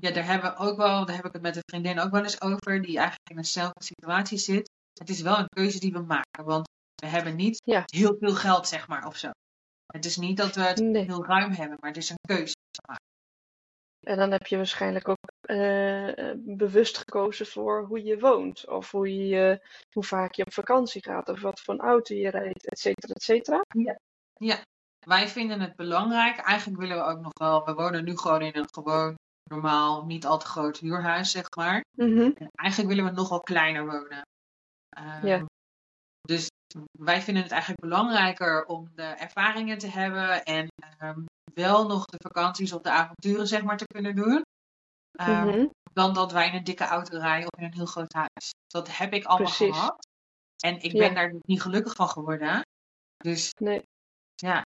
ja, 0.00 0.10
daar 0.10 0.26
hebben 0.26 0.50
we 0.50 0.56
ook 0.56 0.76
wel, 0.76 1.04
daar 1.06 1.16
heb 1.16 1.24
ik 1.24 1.32
het 1.32 1.42
met 1.42 1.56
een 1.56 1.62
vriendin 1.70 2.00
ook 2.00 2.10
wel 2.10 2.22
eens 2.22 2.40
over, 2.40 2.82
die 2.82 2.96
eigenlijk 2.98 3.30
in 3.30 3.36
eenzelfde 3.36 3.84
situatie 3.84 4.38
zit. 4.38 4.70
Het 4.92 5.08
is 5.08 5.20
wel 5.20 5.38
een 5.38 5.48
keuze 5.48 5.78
die 5.80 5.92
we 5.92 6.00
maken, 6.00 6.44
want 6.44 6.68
we 6.94 7.06
hebben 7.06 7.36
niet 7.36 7.62
Ja. 7.64 7.82
heel 7.84 8.16
veel 8.20 8.34
geld, 8.34 8.68
zeg 8.68 8.88
maar, 8.88 9.06
of 9.06 9.16
zo. 9.16 9.30
Het 9.86 10.04
is 10.04 10.16
niet 10.16 10.36
dat 10.36 10.54
we 10.54 10.62
het 10.62 10.78
Nee. 10.80 11.04
heel 11.04 11.24
ruim 11.24 11.50
hebben, 11.52 11.76
maar 11.80 11.90
het 11.90 11.98
is 11.98 12.10
een 12.10 12.36
keuze. 12.36 12.54
En 14.00 14.16
dan 14.16 14.30
heb 14.30 14.46
je 14.46 14.56
waarschijnlijk 14.56 15.08
ook 15.08 15.32
eh, 15.40 16.32
bewust 16.36 16.98
gekozen 16.98 17.46
voor 17.46 17.84
hoe 17.86 18.04
je 18.04 18.18
woont. 18.18 18.68
Of 18.68 18.90
hoe, 18.90 19.26
je, 19.26 19.66
hoe 19.92 20.04
vaak 20.04 20.32
je 20.34 20.44
op 20.44 20.52
vakantie 20.52 21.02
gaat. 21.02 21.28
Of 21.28 21.40
wat 21.40 21.60
voor 21.60 21.74
een 21.74 21.80
auto 21.80 22.14
je 22.14 22.30
rijdt, 22.30 22.66
et 22.66 22.78
cetera, 22.78 23.14
et 23.14 23.22
cetera. 23.22 23.60
Ja, 24.38 24.64
wij 25.06 25.28
vinden 25.28 25.60
het 25.60 25.76
belangrijk. 25.76 26.38
Eigenlijk 26.38 26.80
willen 26.80 26.96
we 26.96 27.02
ook 27.02 27.20
nog 27.20 27.32
wel, 27.38 27.64
we 27.64 27.74
wonen 27.74 28.04
nu 28.04 28.16
gewoon 28.16 28.42
in 28.42 28.56
een 28.56 28.68
gewoon, 28.70 29.14
normaal, 29.54 30.04
niet 30.06 30.26
al 30.26 30.38
te 30.38 30.46
groot 30.46 30.78
huurhuis, 30.78 31.30
zeg 31.30 31.44
maar. 31.56 31.84
Mhm. 31.96 32.20
En 32.34 32.48
eigenlijk 32.52 32.94
willen 32.94 33.04
we 33.10 33.16
nog 33.20 33.28
wel 33.28 33.40
kleiner 33.40 33.86
wonen. 33.86 34.22
Ehm, 34.88 35.26
Ja. 35.26 35.44
Dus 36.20 36.48
wij 36.98 37.22
vinden 37.22 37.42
het 37.42 37.52
eigenlijk 37.52 37.80
belangrijker 37.80 38.64
om 38.64 38.90
de 38.94 39.02
ervaringen 39.02 39.78
te 39.78 39.86
hebben 39.90 40.44
en 40.44 40.68
ehm, 40.98 41.24
wel 41.54 41.86
nog 41.86 42.04
de 42.04 42.16
vakanties 42.22 42.72
of 42.72 42.82
de 42.82 42.90
avonturen 42.90 43.46
zeg 43.46 43.62
maar 43.62 43.76
te 43.76 43.84
kunnen 43.86 44.14
doen. 44.14 44.42
Ehm, 45.18 45.46
Mhm. 45.46 45.66
Dan 45.92 46.14
dat 46.14 46.32
wij 46.32 46.48
in 46.48 46.54
een 46.54 46.64
dikke 46.64 46.84
auto 46.84 47.18
rijden 47.18 47.48
of 47.52 47.58
in 47.60 47.64
een 47.66 47.74
heel 47.74 47.86
groot 47.86 48.12
huis. 48.12 48.50
Dat 48.66 48.96
heb 48.96 49.12
ik 49.12 49.24
allemaal 49.24 49.46
Precies. 49.46 49.76
gehad. 49.76 50.06
En 50.62 50.80
ik 50.82 50.92
Ja. 50.92 50.98
ben 50.98 51.14
daar 51.14 51.34
niet 51.46 51.62
gelukkig 51.62 51.94
van 51.94 52.08
geworden. 52.08 52.60
Dus 53.16 53.50
Nee. 53.60 53.82
ja, 54.34 54.62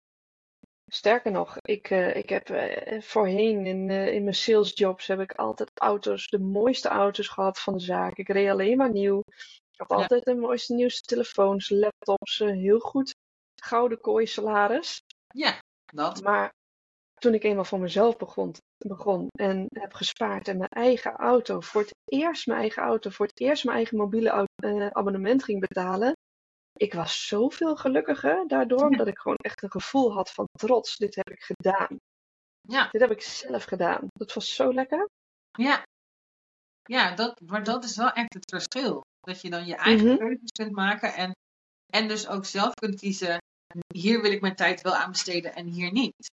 Sterker 0.92 1.32
nog, 1.32 1.56
ik, 1.60 1.90
eh, 1.90 2.16
ik 2.16 2.28
heb 2.28 2.48
eh, 2.48 3.00
voorheen 3.02 3.66
in, 3.66 3.90
eh, 3.90 4.12
in 4.14 4.22
mijn 4.22 4.34
salesjobs 4.34 5.06
heb 5.06 5.20
ik 5.20 5.32
altijd 5.32 5.70
auto's, 5.74 6.26
de 6.28 6.38
mooiste 6.38 6.88
auto's 6.88 7.28
gehad 7.28 7.58
van 7.60 7.72
de 7.72 7.80
zaak. 7.80 8.16
Ik 8.16 8.28
reed 8.28 8.48
alleen 8.50 8.76
maar 8.76 8.90
nieuw. 8.92 9.18
Ik 9.70 9.86
had 9.86 9.90
Ja. 9.90 9.96
altijd 9.96 10.24
de 10.24 10.34
mooiste 10.34 10.74
nieuwste 10.74 11.02
telefoons, 11.02 11.68
laptops, 11.70 12.38
heel 12.38 12.78
goed 12.78 13.14
gouden 13.62 14.00
kooi 14.00 14.26
salaris. 14.26 15.02
ja, 15.34 15.58
dat. 15.92 16.22
Maar 16.22 16.52
toen 17.14 17.34
ik 17.34 17.42
eenmaal 17.44 17.64
voor 17.64 17.80
mezelf 17.80 18.16
begon, 18.16 18.54
begon 18.78 19.28
en 19.38 19.66
heb 19.68 19.92
gespaard 19.92 20.48
en 20.48 20.56
mijn 20.58 20.70
eigen 20.70 21.12
auto, 21.12 21.60
voor 21.60 21.80
het 21.80 21.94
eerst 22.04 22.46
mijn 22.46 22.60
eigen 22.60 22.82
auto, 22.82 23.10
voor 23.10 23.26
het 23.26 23.40
eerst 23.40 23.64
mijn 23.64 23.76
eigen 23.76 23.96
mobiele 23.96 24.46
abonnement 24.92 25.44
ging 25.44 25.60
betalen. 25.60 26.12
Ik 26.80 26.92
was 26.94 27.26
zoveel 27.26 27.76
gelukkiger 27.76 28.44
daardoor, 28.48 28.86
omdat 28.86 29.06
ik 29.06 29.18
gewoon 29.18 29.36
echt 29.36 29.62
een 29.62 29.70
gevoel 29.70 30.12
had 30.12 30.30
van 30.30 30.46
trots. 30.58 30.96
Dit 30.96 31.14
heb 31.14 31.30
ik 31.30 31.42
gedaan. 31.42 31.96
Ja, 32.60 32.88
Dit 32.90 33.00
heb 33.00 33.10
ik 33.10 33.20
zelf 33.22 33.64
gedaan. 33.64 34.06
Dat 34.12 34.32
was 34.32 34.54
zo 34.54 34.72
lekker. 34.74 35.08
ja. 35.58 35.82
Ja, 36.82 37.14
dat, 37.14 37.40
maar 37.40 37.64
dat 37.64 37.84
is 37.84 37.96
wel 37.96 38.10
echt 38.12 38.34
het 38.34 38.48
verschil. 38.50 39.00
Dat 39.20 39.40
je 39.40 39.50
dan 39.50 39.66
je 39.66 39.74
eigen 39.74 40.06
Mhm. 40.06 40.16
keuzes 40.16 40.50
kunt 40.50 40.72
maken 40.72 41.14
en, 41.14 41.32
en 41.92 42.08
dus 42.08 42.28
ook 42.28 42.44
zelf 42.44 42.74
kunt 42.74 43.00
kiezen. 43.00 43.38
Hier 43.94 44.20
wil 44.22 44.32
ik 44.32 44.40
mijn 44.40 44.54
tijd 44.56 44.80
wel 44.80 44.94
aan 44.94 45.10
besteden 45.10 45.54
en 45.54 45.66
hier 45.66 45.92
niet. 45.92 46.30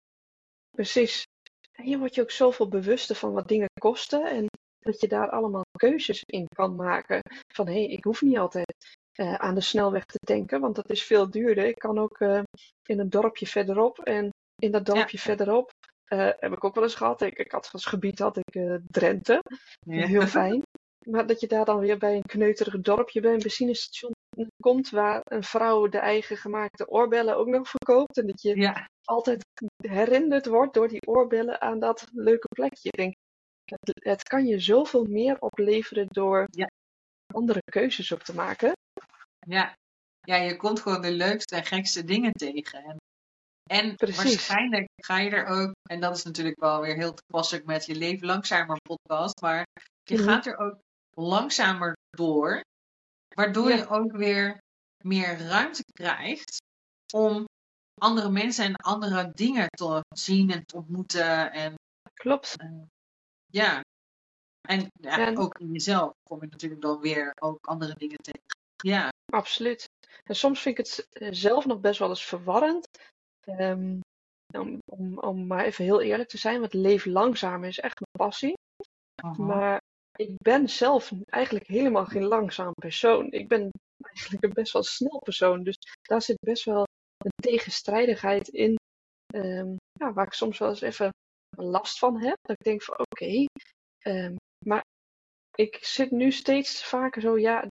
Precies. 0.69 1.23
En 1.71 1.83
hier 1.83 1.99
word 1.99 2.15
je 2.15 2.21
ook 2.21 2.31
zoveel 2.31 2.67
bewuster 2.67 3.15
van 3.15 3.33
wat 3.33 3.47
dingen 3.47 3.67
kosten. 3.79 4.25
En 4.29 4.45
dat 4.79 5.01
je 5.01 5.07
daar 5.07 5.29
allemaal 5.29 5.63
keuzes 5.77 6.21
in 6.25 6.45
kan 6.55 6.75
maken. 6.75 7.19
Van 7.53 7.67
hé, 7.67 7.73
hey, 7.73 7.85
ik 7.87 8.03
hoef 8.03 8.21
niet 8.21 8.37
altijd 8.37 8.76
eh, 9.17 9.33
aan 9.33 9.55
de 9.55 9.61
snelweg 9.61 10.05
te 10.05 10.17
tanken, 10.25 10.61
want 10.61 10.75
dat 10.75 10.89
is 10.89 11.03
veel 11.03 11.29
duurder. 11.29 11.65
Ik 11.65 11.77
kan 11.77 11.99
ook 11.99 12.19
eh, 12.19 12.41
in 12.85 12.99
een 12.99 13.09
dorpje 13.09 13.47
verderop. 13.47 13.99
En 13.99 14.29
in 14.61 14.71
dat 14.71 14.85
dorpje 14.85 15.17
verderop 15.17 15.71
eh, 16.05 16.29
heb 16.39 16.51
ik 16.51 16.63
ook 16.63 16.75
wel 16.75 16.83
eens 16.83 16.95
gehad. 16.95 17.21
Ik, 17.21 17.37
ik 17.37 17.51
had 17.51 17.69
als 17.71 17.85
gebied 17.85 18.19
had 18.19 18.37
ik 18.37 18.79
Drenthe. 18.87 19.39
Heel 19.85 20.27
fijn. 20.27 20.61
Maar 21.09 21.27
dat 21.27 21.39
je 21.39 21.47
daar 21.47 21.65
dan 21.65 21.79
weer 21.79 21.97
bij 21.97 22.15
een 22.15 22.25
kneuterig 22.25 22.81
dorpje 22.81 23.21
bij 23.21 23.33
een 23.33 23.39
benzinestation 23.39 24.11
komt 24.63 24.89
waar 24.89 25.21
een 25.23 25.43
vrouw 25.43 25.87
de 25.87 25.97
eigen 25.97 26.37
gemaakte 26.37 26.87
oorbellen 26.87 27.37
ook 27.37 27.47
nog 27.47 27.69
verkoopt. 27.69 28.17
En 28.17 28.27
dat 28.27 28.41
je 28.41 28.55
Ja, 28.55 28.89
altijd 29.03 29.43
herinnerd 29.77 30.45
wordt 30.45 30.73
door 30.73 30.87
die 30.87 31.07
oorbellen 31.07 31.61
aan 31.61 31.79
dat 31.79 32.07
leuke 32.13 32.47
plekje. 32.47 32.89
Ik 32.89 32.97
denk, 32.97 33.13
het, 33.65 34.03
het 34.03 34.23
kan 34.23 34.45
je 34.45 34.59
zoveel 34.59 35.03
meer 35.03 35.35
opleveren 35.39 36.07
door 36.07 36.47
Ja. 36.49 36.69
andere 37.33 37.61
keuzes 37.71 38.11
op 38.11 38.19
te 38.23 38.35
maken. 38.35 38.71
Ja. 39.47 39.73
ja, 40.19 40.35
je 40.35 40.55
komt 40.55 40.79
gewoon 40.79 41.01
de 41.01 41.11
leukste 41.11 41.55
en 41.55 41.65
gekste 41.65 42.03
dingen 42.03 42.31
tegen. 42.31 42.95
En, 43.69 43.93
waarschijnlijk 43.97 44.87
ga 45.03 45.19
je 45.19 45.29
er 45.29 45.45
ook, 45.45 45.71
en 45.89 45.99
dat 45.99 46.17
is 46.17 46.23
natuurlijk 46.23 46.59
wel 46.59 46.81
weer 46.81 46.95
heel 46.95 47.13
toepasselijk 47.13 47.65
met 47.65 47.85
je 47.85 47.95
leven 47.95 48.27
langzamer 48.27 48.77
podcast, 48.81 49.41
maar 49.41 49.65
je 50.03 50.15
Mhm. 50.17 50.23
gaat 50.23 50.45
er 50.45 50.57
ook 50.57 50.79
langzamer 51.13 51.93
door, 52.09 52.61
waardoor 53.35 53.69
Ja. 53.69 53.75
je 53.75 53.87
ook 53.87 54.11
weer 54.11 54.57
meer 55.03 55.37
ruimte 55.37 55.83
krijgt 55.93 56.57
om 57.13 57.45
andere 58.01 58.29
mensen 58.29 58.65
en 58.65 58.75
andere 58.75 59.31
dingen 59.33 59.67
te 59.69 60.01
zien 60.15 60.49
en 60.51 60.65
te 60.65 60.75
ontmoeten. 60.75 61.51
En 61.51 61.75
Klopt. 62.13 62.55
ja, 63.45 63.81
en 64.67 64.87
ja, 64.99 65.17
En- 65.17 65.37
ook 65.37 65.57
in 65.59 65.71
jezelf 65.71 66.11
kom 66.29 66.41
je 66.41 66.47
natuurlijk 66.47 66.81
dan 66.81 66.99
weer 66.99 67.31
ook 67.41 67.67
andere 67.67 67.93
dingen 67.93 68.17
tegen. 68.17 68.45
Ja, 68.83 69.09
Absoluut. 69.33 69.89
En 70.23 70.35
soms 70.35 70.61
vind 70.61 70.79
ik 70.79 70.85
het 70.85 71.07
eh, 71.11 71.27
zelf 71.31 71.65
nog 71.65 71.79
best 71.79 71.99
wel 71.99 72.09
eens 72.09 72.25
verwarrend. 72.25 72.87
Ehm, 73.45 73.99
om, 74.57 74.79
om, 74.85 75.19
om 75.19 75.47
maar 75.47 75.65
even 75.65 75.83
heel 75.83 76.01
eerlijk 76.01 76.29
te 76.29 76.37
zijn, 76.37 76.59
want 76.59 76.73
leven 76.73 77.11
langzaam 77.11 77.63
is 77.63 77.79
echt 77.79 77.99
mijn 77.99 78.29
passie. 78.29 78.53
aha. 79.23 79.43
Maar 79.43 79.81
ik 80.15 80.31
ben 80.37 80.69
zelf 80.69 81.11
eigenlijk 81.25 81.67
helemaal 81.67 82.05
geen 82.05 82.23
langzaam 82.23 82.73
persoon. 82.73 83.31
Ik 83.31 83.47
ben 83.47 83.69
eigenlijk 84.03 84.43
een 84.43 84.53
best 84.53 84.73
wel 84.73 84.83
snel 84.83 85.19
persoon. 85.19 85.63
Dus 85.63 85.77
daar 86.01 86.21
zit 86.21 86.37
best 86.39 86.63
wel 86.63 86.83
een 87.17 87.31
tegenstrijdigheid 87.51 88.47
in. 88.47 88.75
ehm, 89.33 89.75
ja, 89.91 90.13
waar 90.13 90.25
ik 90.25 90.33
soms 90.33 90.57
wel 90.57 90.69
eens 90.69 90.81
even 90.81 91.09
last 91.57 91.99
van 91.99 92.21
heb. 92.21 92.35
Dat 92.41 92.55
ik 92.59 92.65
denk 92.65 92.83
van 92.83 92.99
oké. 92.99 93.45
ehm, 93.99 94.35
maar 94.65 94.83
ik 95.55 95.77
zit 95.81 96.11
nu 96.11 96.31
steeds 96.31 96.85
vaker 96.85 97.21
zo, 97.21 97.37
ja, 97.39 97.67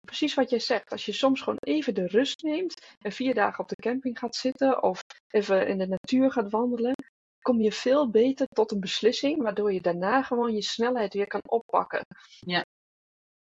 precies 0.00 0.34
wat 0.34 0.50
jij 0.50 0.58
zegt. 0.58 0.90
Als 0.90 1.04
je 1.04 1.12
soms 1.12 1.40
gewoon 1.40 1.58
even 1.60 1.94
de 1.94 2.06
rust 2.06 2.42
neemt 2.42 2.96
en 2.98 3.12
vier 3.12 3.34
dagen 3.34 3.58
op 3.58 3.68
de 3.68 3.82
camping 3.82 4.18
gaat 4.18 4.36
zitten 4.36 4.82
of 4.82 5.02
even 5.28 5.66
in 5.68 5.78
de 5.78 5.86
natuur 5.86 6.32
gaat 6.32 6.50
wandelen, 6.50 6.94
kom 7.42 7.60
je 7.60 7.72
veel 7.72 8.10
beter 8.10 8.46
tot 8.46 8.70
een 8.70 8.80
beslissing, 8.80 9.42
waardoor 9.42 9.72
je 9.72 9.80
daarna 9.80 10.22
gewoon 10.22 10.54
je 10.54 10.62
snelheid 10.62 11.14
weer 11.14 11.26
kan 11.26 11.40
oppakken. 11.48 12.04
Ja. 12.38 12.64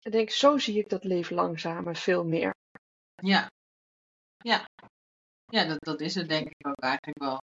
Ik 0.00 0.12
denk, 0.12 0.30
zo 0.30 0.58
zie 0.58 0.78
ik 0.78 0.88
dat 0.88 1.04
leven 1.04 1.34
langzamer 1.34 1.96
veel 1.96 2.24
meer. 2.24 2.54
Ja. 3.22 3.50
Ja. 4.36 4.64
Ja, 5.46 5.64
dat, 5.64 5.78
dat 5.80 6.00
is 6.00 6.14
het 6.14 6.28
denk 6.28 6.46
ik 6.46 6.66
ook 6.66 6.82
eigenlijk 6.82 7.18
wel. 7.18 7.38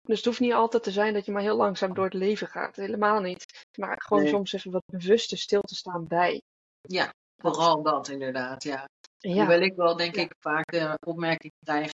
Dus 0.00 0.16
het 0.16 0.26
hoeft 0.26 0.40
niet 0.40 0.52
altijd 0.52 0.82
te 0.82 0.90
zijn 0.90 1.14
dat 1.14 1.24
je 1.24 1.32
maar 1.32 1.42
heel 1.42 1.56
langzaam 1.56 1.94
door 1.94 2.04
het 2.04 2.14
leven 2.14 2.46
gaat. 2.46 2.76
Helemaal 2.76 3.20
niet. 3.20 3.66
Maar 3.78 4.02
gewoon 4.02 4.22
Nee. 4.22 4.32
soms 4.32 4.52
even 4.52 4.70
wat 4.70 4.82
bewuster 4.86 5.38
stil 5.38 5.60
te 5.60 5.74
staan 5.74 6.06
bij. 6.06 6.42
Ja, 6.80 7.12
vooral 7.42 7.82
dat 7.82 8.08
inderdaad, 8.08 8.62
ja. 8.62 8.84
Ja, 9.18 9.34
Hoewel 9.34 9.60
ik 9.60 9.76
wel 9.76 9.96
denk 9.96 10.14
Ja. 10.14 10.22
ik 10.22 10.32
vaak 10.40 10.70
de 10.70 10.94
opmerking 11.06 11.52
krijg 11.64 11.90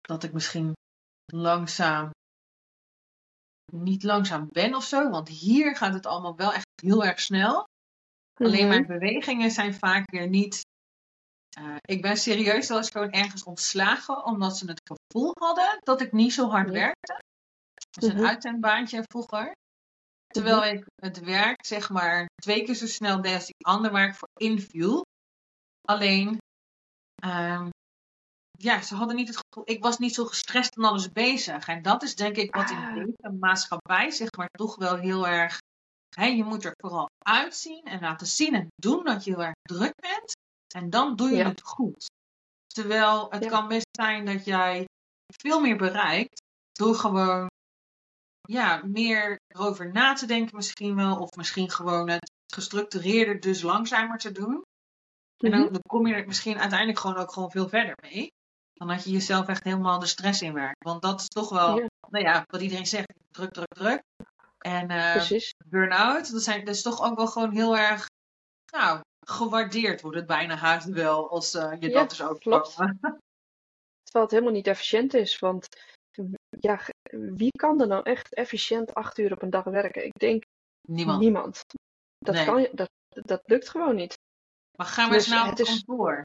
dat 0.00 0.22
ik 0.22 0.32
misschien 0.32 0.72
langzaam, 1.32 2.10
niet 3.72 4.02
langzaam 4.02 4.46
ben 4.50 4.74
of 4.74 4.84
zo. 4.84 5.10
Want 5.10 5.28
hier 5.28 5.76
gaat 5.76 5.94
het 5.94 6.06
allemaal 6.06 6.36
wel 6.36 6.52
echt 6.52 6.66
heel 6.82 7.04
erg 7.04 7.20
snel. 7.20 7.64
Alleen 8.34 8.58
Mhm. 8.60 8.68
mijn 8.68 8.86
bewegingen 8.86 9.50
zijn 9.50 9.74
vaak 9.74 10.10
weer 10.10 10.28
niet. 10.28 10.60
eh, 11.58 11.76
ik 11.80 12.02
ben 12.02 12.16
serieus 12.16 12.68
wel 12.68 12.76
eens 12.78 12.90
gewoon 12.90 13.10
ergens 13.10 13.44
ontslagen 13.44 14.24
omdat 14.24 14.56
ze 14.56 14.66
het 14.66 14.80
gevoel 14.92 15.30
hadden 15.38 15.78
dat 15.80 16.00
ik 16.00 16.12
niet 16.12 16.32
zo 16.32 16.48
hard 16.48 16.66
Ja. 16.66 16.72
werkte. 16.72 17.20
Dat 17.90 18.02
is 18.02 18.08
een 18.08 18.16
Mhm. 18.16 18.26
uitzendbaantje 18.26 19.02
vroeger. 19.10 19.52
Terwijl 20.26 20.64
ik 20.64 20.84
het 20.94 21.18
werk 21.18 21.66
zeg 21.66 21.90
maar 21.90 22.26
twee 22.42 22.64
keer 22.64 22.74
zo 22.74 22.86
snel 22.86 23.20
deed 23.22 23.34
als 23.34 23.46
die 23.46 23.66
ander 23.66 23.90
waar 23.90 24.08
ik 24.08 24.14
voor 24.14 24.28
inviel. 24.40 25.04
Alleen, 25.88 26.38
ehm, 27.22 27.68
ja, 28.58 28.82
ze 28.82 28.94
hadden 28.94 29.16
niet 29.16 29.28
het 29.28 29.36
gevoel, 29.46 29.70
ik 29.74 29.82
was 29.82 29.98
niet 29.98 30.14
zo 30.14 30.24
gestrest 30.24 30.74
van 30.74 30.84
alles 30.84 31.12
bezig. 31.12 31.66
En 31.68 31.82
dat 31.82 32.02
is 32.02 32.14
denk 32.14 32.36
ik 32.36 32.54
wat 32.54 32.70
in 32.70 32.76
Ah. 32.76 32.94
deze 32.94 33.36
maatschappij, 33.40 34.10
zeg 34.10 34.28
maar, 34.36 34.48
toch 34.48 34.76
wel 34.76 34.96
heel 34.96 35.26
erg, 35.26 35.58
hè, 36.14 36.24
je 36.26 36.44
moet 36.44 36.64
er 36.64 36.72
vooral 36.76 37.08
uitzien 37.18 37.82
en 37.84 38.00
laten 38.00 38.26
zien 38.26 38.54
en 38.54 38.66
doen 38.74 39.04
dat 39.04 39.24
je 39.24 39.30
heel 39.30 39.42
erg 39.44 39.54
druk 39.62 39.94
bent. 40.00 40.32
En 40.74 40.90
dan 40.90 41.16
doe 41.16 41.28
je 41.30 41.36
Ja. 41.36 41.48
het 41.48 41.62
goed. 41.62 42.06
Terwijl 42.66 43.30
het 43.30 43.42
Ja. 43.44 43.50
kan 43.50 43.68
best 43.68 43.88
zijn 43.90 44.24
dat 44.24 44.44
jij 44.44 44.84
veel 45.42 45.60
meer 45.60 45.76
bereikt 45.76 46.42
door 46.72 46.94
gewoon 46.94 47.46
ja, 48.46 48.82
meer 48.84 49.38
erover 49.46 49.92
na 49.92 50.12
te 50.12 50.26
denken 50.26 50.56
misschien 50.56 50.96
wel. 50.96 51.16
Of 51.18 51.36
misschien 51.36 51.70
gewoon 51.70 52.08
het 52.08 52.30
gestructureerder, 52.54 53.40
dus 53.40 53.62
langzamer 53.62 54.18
te 54.18 54.32
doen. 54.32 54.62
En 55.36 55.50
dan, 55.50 55.60
Mhm. 55.60 55.72
dan 55.72 55.82
kom 55.88 56.06
je 56.06 56.14
er 56.14 56.26
misschien 56.26 56.58
uiteindelijk 56.58 56.98
gewoon 56.98 57.16
ook 57.16 57.32
gewoon 57.32 57.50
veel 57.50 57.68
verder 57.68 57.94
mee. 58.00 58.28
Dan 58.72 58.88
dat 58.88 59.04
je 59.04 59.10
jezelf 59.10 59.46
echt 59.48 59.64
helemaal 59.64 59.98
de 59.98 60.06
stress 60.06 60.42
in 60.42 60.52
werkt. 60.52 60.84
Want 60.84 61.02
dat 61.02 61.20
is 61.20 61.28
toch 61.28 61.48
wel, 61.48 61.78
Ja. 61.78 61.86
nou 62.08 62.24
ja, 62.24 62.44
wat 62.46 62.60
iedereen 62.60 62.86
zegt, 62.86 63.12
druk, 63.30 63.52
druk, 63.52 63.74
druk. 63.74 64.02
En 64.58 64.86
Precies. 64.86 65.54
burn-out, 65.66 66.32
dat, 66.32 66.42
zijn, 66.42 66.64
dat 66.64 66.74
is 66.74 66.82
toch 66.82 67.02
ook 67.02 67.16
wel 67.16 67.26
gewoon 67.26 67.52
heel 67.52 67.76
erg, 67.76 68.06
nou, 68.72 69.00
gewaardeerd 69.26 70.00
wordt 70.00 70.16
het 70.16 70.26
bijna 70.26 70.54
haast 70.56 70.88
wel 70.88 71.30
als 71.30 71.54
eh, 71.54 71.72
je 71.80 71.88
Ja, 71.88 71.98
dat 72.00 72.08
dus 72.08 72.22
ook 72.22 72.40
klopt. 72.40 72.74
Terwijl 74.06 74.24
het 74.24 74.30
helemaal 74.30 74.52
niet 74.52 74.66
efficiënt 74.66 75.14
is. 75.14 75.38
Want 75.38 75.68
ja, 76.60 76.80
wie 77.34 77.50
kan 77.50 77.80
er 77.80 77.86
nou 77.86 78.02
echt 78.02 78.34
efficiënt 78.34 78.94
acht 78.94 79.18
uur 79.18 79.32
op 79.32 79.42
een 79.42 79.50
dag 79.50 79.64
werken? 79.64 80.04
Ik 80.04 80.12
denk 80.18 80.42
Niemand. 80.88 81.20
niemand. 81.20 81.62
Dat, 82.18 82.34
Nee. 82.34 82.44
kan 82.44 82.60
je, 82.60 82.70
dat, 82.74 82.88
dat 83.08 83.42
lukt 83.44 83.68
gewoon 83.68 83.94
niet. 83.94 84.14
Maar 84.78 84.86
ga 84.86 85.06
maar 85.06 85.14
eens 85.14 85.26
naar 85.28 85.50
op 85.50 85.58
is- 85.58 85.68
kantoor. 85.68 86.22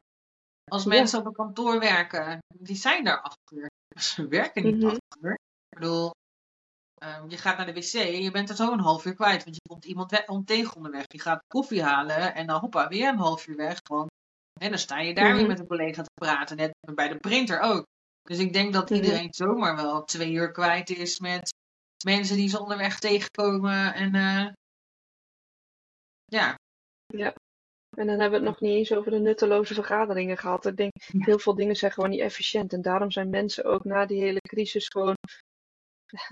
Als 0.72 0.84
Ja. 0.84 0.90
mensen 0.90 1.20
op 1.20 1.26
een 1.26 1.34
kantoor 1.34 1.80
werken, 1.80 2.40
die 2.58 2.76
zijn 2.76 3.04
daar 3.04 3.22
acht 3.22 3.52
uur. 3.54 3.68
Ze 4.00 4.28
werken 4.28 4.64
niet 4.64 4.76
Mhm. 4.78 4.86
acht 4.88 5.18
uur. 5.22 5.32
Ik 5.70 5.80
bedoel, 5.80 6.12
ehm, 7.02 7.30
je 7.30 7.38
gaat 7.38 7.58
naar 7.58 7.66
de 7.66 7.74
wc 7.74 7.94
en 7.94 8.22
je 8.22 8.32
bent 8.32 8.50
er 8.50 8.56
zo 8.56 8.72
een 8.72 8.80
half 8.80 9.06
uur 9.06 9.16
kwijt. 9.16 9.44
Want 9.44 9.56
je 9.56 9.62
komt 9.70 9.86
iemand 9.86 10.12
we- 10.12 10.24
om 10.28 10.46
tegen 10.46 10.76
onderweg. 10.76 11.04
Je 11.08 11.20
gaat 11.22 11.44
koffie 11.48 11.84
halen 11.84 12.34
en 12.36 12.48
dan 12.48 12.60
hoppa, 12.60 12.88
weer 12.88 13.08
een 13.10 13.18
half 13.18 13.48
uur 13.48 13.56
weg. 13.56 13.78
Want, 13.90 14.10
en 14.60 14.70
dan 14.70 14.80
sta 14.80 15.00
je 15.00 15.14
daar 15.14 15.28
Mhm. 15.30 15.36
weer 15.38 15.48
met 15.48 15.60
een 15.60 15.68
collega 15.68 16.02
te 16.02 16.10
praten. 16.14 16.58
Net 16.58 16.72
bij 16.96 17.08
de 17.08 17.18
printer 17.18 17.60
ook. 17.60 17.86
Dus 18.24 18.40
ik 18.40 18.54
denk 18.54 18.74
dat 18.74 18.90
Mhm. 18.90 19.00
iedereen 19.00 19.34
zomaar 19.34 19.76
wel 19.76 20.04
twee 20.04 20.32
uur 20.32 20.52
kwijt 20.52 20.90
is 20.90 21.20
met 21.20 21.54
mensen 22.04 22.36
die 22.36 22.50
ze 22.50 22.60
onderweg 22.62 23.00
tegenkomen. 23.00 23.94
En 23.94 24.16
eh, 24.16 24.48
ja, 26.26 26.58
En 27.98 28.08
dan 28.08 28.20
hebben 28.20 28.30
we 28.30 28.46
het 28.46 28.54
nog 28.54 28.60
niet 28.60 28.72
eens 28.78 28.94
over 28.94 29.12
de 29.12 29.20
nutteloze 29.20 29.74
vergaderingen 29.74 30.38
gehad. 30.38 30.66
Ik 30.66 30.78
denk, 30.78 30.92
Ja. 30.96 31.26
heel 31.26 31.40
veel 31.40 31.56
dingen 31.56 31.76
zijn 31.76 31.92
gewoon 31.92 32.10
niet 32.10 32.20
efficiënt. 32.20 32.74
En 32.74 32.82
daarom 32.82 33.12
zijn 33.12 33.30
mensen 33.30 33.64
ook 33.64 33.84
na 33.84 34.06
die 34.06 34.22
hele 34.22 34.40
crisis 34.40 34.88
gewoon... 34.88 35.16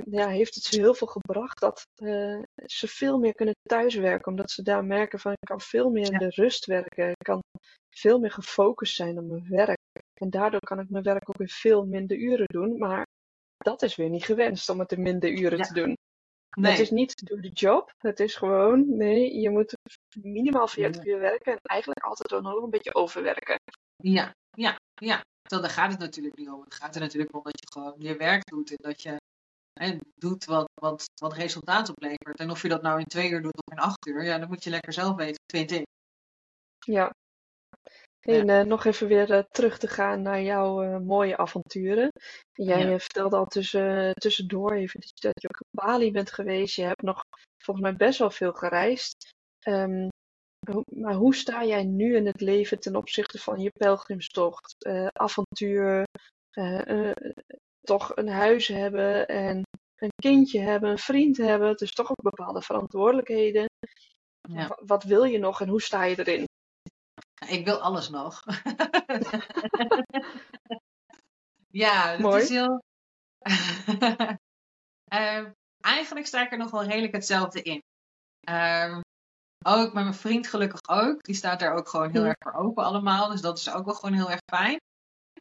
Ja, 0.09 0.27
heeft 0.27 0.55
het 0.55 0.63
ze 0.63 0.79
heel 0.79 0.93
veel 0.93 1.07
gebracht 1.07 1.59
dat 1.59 1.85
eh, 1.95 2.41
ze 2.65 2.87
veel 2.87 3.17
meer 3.19 3.33
kunnen 3.33 3.55
thuiswerken. 3.61 4.27
Omdat 4.27 4.51
ze 4.51 4.61
daar 4.61 4.85
merken 4.85 5.19
van, 5.19 5.31
ik 5.31 5.47
kan 5.47 5.61
veel 5.61 5.89
meer 5.89 6.05
in 6.05 6.11
Ja. 6.11 6.17
de 6.17 6.29
rust 6.29 6.65
werken. 6.65 7.09
Ik 7.09 7.25
kan 7.25 7.39
veel 7.89 8.19
meer 8.19 8.31
gefocust 8.31 8.95
zijn 8.95 9.17
op 9.17 9.25
mijn 9.25 9.47
werk. 9.49 9.78
En 10.19 10.29
daardoor 10.29 10.59
kan 10.59 10.79
ik 10.79 10.89
mijn 10.89 11.03
werk 11.03 11.29
ook 11.29 11.39
in 11.39 11.47
veel 11.49 11.85
minder 11.85 12.17
uren 12.17 12.45
doen. 12.47 12.77
Maar 12.77 13.07
dat 13.57 13.81
is 13.81 13.95
weer 13.95 14.09
niet 14.09 14.25
gewenst 14.25 14.69
om 14.69 14.79
het 14.79 14.91
in 14.91 15.01
minder 15.01 15.29
uren 15.31 15.57
Ja. 15.57 15.63
te 15.63 15.73
doen. 15.73 15.97
nee. 16.57 16.71
Het 16.71 16.81
is 16.81 16.89
niet 16.89 17.25
door 17.27 17.41
de 17.41 17.49
job. 17.49 17.93
Het 17.97 18.19
is 18.19 18.35
gewoon, 18.35 18.97
nee, 18.97 19.39
je 19.39 19.49
moet 19.49 19.73
minimaal 20.21 20.67
40 20.67 21.05
uur 21.05 21.19
werken. 21.19 21.51
En 21.51 21.59
eigenlijk 21.61 22.05
altijd 22.05 22.33
ook 22.33 22.41
nog 22.41 22.63
een 22.63 22.69
beetje 22.69 22.95
overwerken. 22.95 23.59
Ja, 23.95 24.33
ja, 24.57 24.75
ja. 24.93 25.21
Terwijl 25.41 25.67
daar 25.67 25.77
gaat 25.77 25.91
het 25.91 25.99
natuurlijk 25.99 26.37
niet 26.37 26.49
om. 26.49 26.61
Het 26.61 26.73
gaat 26.75 26.95
er 26.95 27.01
natuurlijk 27.01 27.35
om 27.35 27.43
dat 27.43 27.59
je 27.59 27.67
gewoon 27.71 27.95
je 27.97 28.15
werk 28.15 28.45
doet 28.45 28.69
en 28.69 28.77
dat 28.77 29.01
je 29.01 29.17
doet 30.15 30.45
wat, 30.45 30.69
wat, 30.81 31.05
wat 31.21 31.33
resultaat 31.33 31.89
oplevert. 31.89 32.39
En 32.39 32.49
of 32.49 32.61
je 32.61 32.67
dat 32.67 32.81
nou 32.81 32.99
in 32.99 33.05
twee 33.05 33.29
uur 33.29 33.41
doet 33.41 33.63
of 33.65 33.73
in 33.73 33.79
acht 33.79 34.07
uur, 34.07 34.23
ja, 34.23 34.37
dat 34.37 34.47
moet 34.49 34.63
je 34.63 34.69
lekker 34.69 34.93
zelf 34.93 35.15
weten, 35.15 35.43
vind 35.51 35.71
ik. 35.71 35.85
Ja. 36.85 37.13
En 38.19 38.49
eh, 38.49 38.65
nog 38.65 38.85
even 38.85 39.07
weer 39.07 39.31
eh, 39.31 39.43
terug 39.49 39.77
te 39.77 39.87
gaan 39.87 40.21
naar 40.21 40.41
jouw 40.41 40.81
eh, 40.81 40.97
mooie 40.99 41.37
avonturen. 41.37 42.09
Jij 42.53 42.85
Ja. 42.89 42.99
vertelde 42.99 43.37
al 43.37 43.45
tussen, 43.45 44.13
tussendoor 44.13 44.71
even 44.73 44.99
dat 44.99 45.11
je- 45.41 45.47
ook 45.49 45.59
op 45.61 45.67
Bali 45.71 46.11
bent 46.11 46.31
geweest. 46.31 46.75
Je 46.75 46.83
hebt 46.83 47.01
nog 47.01 47.23
volgens 47.63 47.85
mij 47.87 47.95
best 47.95 48.19
wel 48.19 48.31
veel 48.31 48.53
gereisd. 48.53 49.29
Ehm, 49.59 50.07
maar 50.95 51.13
hoe 51.13 51.35
sta 51.35 51.65
jij 51.65 51.83
nu 51.83 52.15
in 52.15 52.25
het 52.25 52.41
leven 52.41 52.79
ten 52.79 52.95
opzichte 52.95 53.37
van 53.39 53.59
je 53.59 53.69
pelgrimstocht, 53.77 54.85
avontuur, 55.13 56.03
toch 57.81 58.15
een 58.15 58.27
huis 58.29 58.67
hebben 58.67 59.27
en 59.27 59.61
een 59.95 60.11
kindje 60.21 60.59
hebben, 60.59 60.89
een 60.89 60.97
vriend 60.97 61.37
hebben, 61.37 61.75
dus 61.75 61.91
toch 61.93 62.09
ook 62.09 62.21
bepaalde 62.21 62.61
verantwoordelijkheden. 62.61 63.65
Ja. 64.49 64.67
Wa- 64.67 64.79
Wat 64.85 65.03
wil 65.03 65.23
je 65.23 65.37
nog 65.37 65.61
en 65.61 65.67
hoe 65.67 65.81
sta 65.81 66.03
je 66.03 66.19
erin? 66.19 66.45
Ik 67.47 67.65
wil 67.65 67.81
alles 67.81 68.09
nog. 68.09 68.43
ja, 71.83 72.17
Mooi. 72.19 72.41
is 72.41 72.49
heel. 72.49 72.83
Ehm, 75.09 75.51
eigenlijk 75.81 76.25
sta 76.27 76.41
ik 76.45 76.51
er 76.51 76.57
nog 76.57 76.71
wel 76.71 76.83
redelijk 76.83 77.13
hetzelfde 77.13 77.61
in. 77.61 77.81
Ehm, 78.39 79.01
ook 79.65 79.93
met 79.93 80.03
mijn 80.03 80.13
vriend 80.13 80.47
gelukkig 80.47 80.79
ook. 80.89 81.23
Die 81.23 81.35
staat 81.35 81.59
daar 81.59 81.73
ook 81.73 81.87
gewoon 81.89 82.11
heel 82.11 82.25
erg 82.25 82.35
voor 82.39 82.53
open 82.53 82.83
allemaal. 82.83 83.29
Dus 83.29 83.41
dat 83.41 83.57
is 83.57 83.71
ook 83.71 83.85
wel 83.85 83.93
gewoon 83.95 84.15
heel 84.15 84.31
erg 84.31 84.39
fijn. 84.53 84.77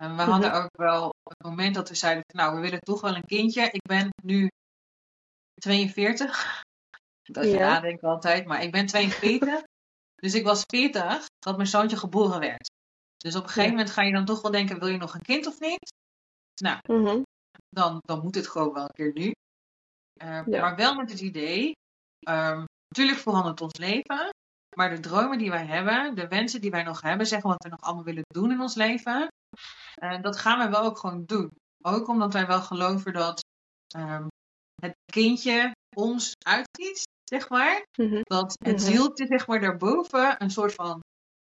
En 0.01 0.17
we 0.17 0.23
Mhm. 0.23 0.31
hadden 0.31 0.53
ook 0.53 0.77
wel 0.77 1.15
het 1.23 1.43
moment 1.43 1.75
dat 1.75 1.89
we 1.89 1.95
zeiden, 1.95 2.23
nou 2.35 2.55
we 2.55 2.61
willen 2.61 2.81
toch 2.81 3.01
wel 3.01 3.15
een 3.17 3.25
kindje. 3.27 3.63
Ik 3.71 3.83
ben 3.83 4.09
nu 4.23 4.49
42. 5.55 6.63
Dat 7.33 7.45
je 7.45 7.51
Ja. 7.51 7.59
nadenkt 7.59 8.03
altijd, 8.03 8.47
maar 8.47 8.63
ik 8.63 8.73
ben 8.73 8.87
42. 8.87 9.63
Dus 10.21 10.35
ik 10.35 10.45
was 10.45 10.63
40 10.67 11.27
dat 11.39 11.57
mijn 11.57 11.69
zoontje 11.69 11.97
geboren 11.97 12.41
werd. 12.41 12.71
Dus 13.17 13.37
op 13.37 13.43
een 13.43 13.49
gegeven 13.49 13.71
moment 13.71 13.91
ga 13.91 14.03
je 14.03 14.13
dan 14.13 14.25
toch 14.25 14.41
wel 14.43 14.51
denken, 14.51 14.79
wil 14.79 14.89
je 14.89 14.97
nog 14.99 15.15
een 15.15 15.21
kind 15.23 15.47
of 15.47 15.61
niet? 15.61 15.93
Nou, 16.63 16.79
Mhm. 17.03 17.23
dan, 17.69 17.99
dan 18.01 18.21
moet 18.23 18.35
het 18.35 18.49
gewoon 18.49 18.73
wel 18.73 18.83
een 18.83 18.95
keer 18.95 19.13
nu. 19.13 19.33
Eh, 20.21 20.47
Ja. 20.47 20.61
Maar 20.61 20.77
wel 20.77 20.95
met 20.95 21.11
het 21.11 21.21
idee, 21.21 21.73
ehm, 22.19 22.65
natuurlijk 22.89 23.19
verandert 23.19 23.61
ons 23.61 23.77
leven. 23.79 24.29
Maar 24.77 24.91
de 24.91 25.01
dromen 25.01 25.39
die 25.39 25.51
wij 25.51 25.67
hebben, 25.67 26.15
de 26.15 26.29
wensen 26.29 26.61
die 26.61 26.71
wij 26.71 26.83
nog 26.83 27.01
hebben, 27.01 27.27
zeggen 27.27 27.49
wat 27.51 27.63
we 27.63 27.69
nog 27.69 27.81
allemaal 27.81 28.05
willen 28.05 28.25
doen 28.27 28.51
in 28.51 28.61
ons 28.61 28.75
leven. 28.75 29.29
eh, 29.95 30.21
dat 30.23 30.39
gaan 30.39 30.59
we 30.59 30.69
wel 30.71 30.83
ook 30.85 30.99
gewoon 30.99 31.25
doen. 31.25 31.51
Ook 31.85 32.09
omdat 32.09 32.33
wij 32.33 32.47
wel 32.47 32.61
geloven 32.63 33.13
dat 33.13 33.45
ehm, 33.95 34.27
het 34.75 34.95
kindje 35.13 35.73
ons 35.97 36.33
uitkiest, 36.47 37.07
zeg 37.29 37.49
maar. 37.49 37.87
Mhm. 37.99 38.21
Dat 38.23 38.57
het 38.65 38.77
Mhm. 38.77 38.85
zieltje, 38.93 39.27
zeg 39.27 39.47
maar, 39.47 39.61
daarboven 39.61 40.43
een 40.43 40.51
soort 40.51 40.75
van 40.75 41.01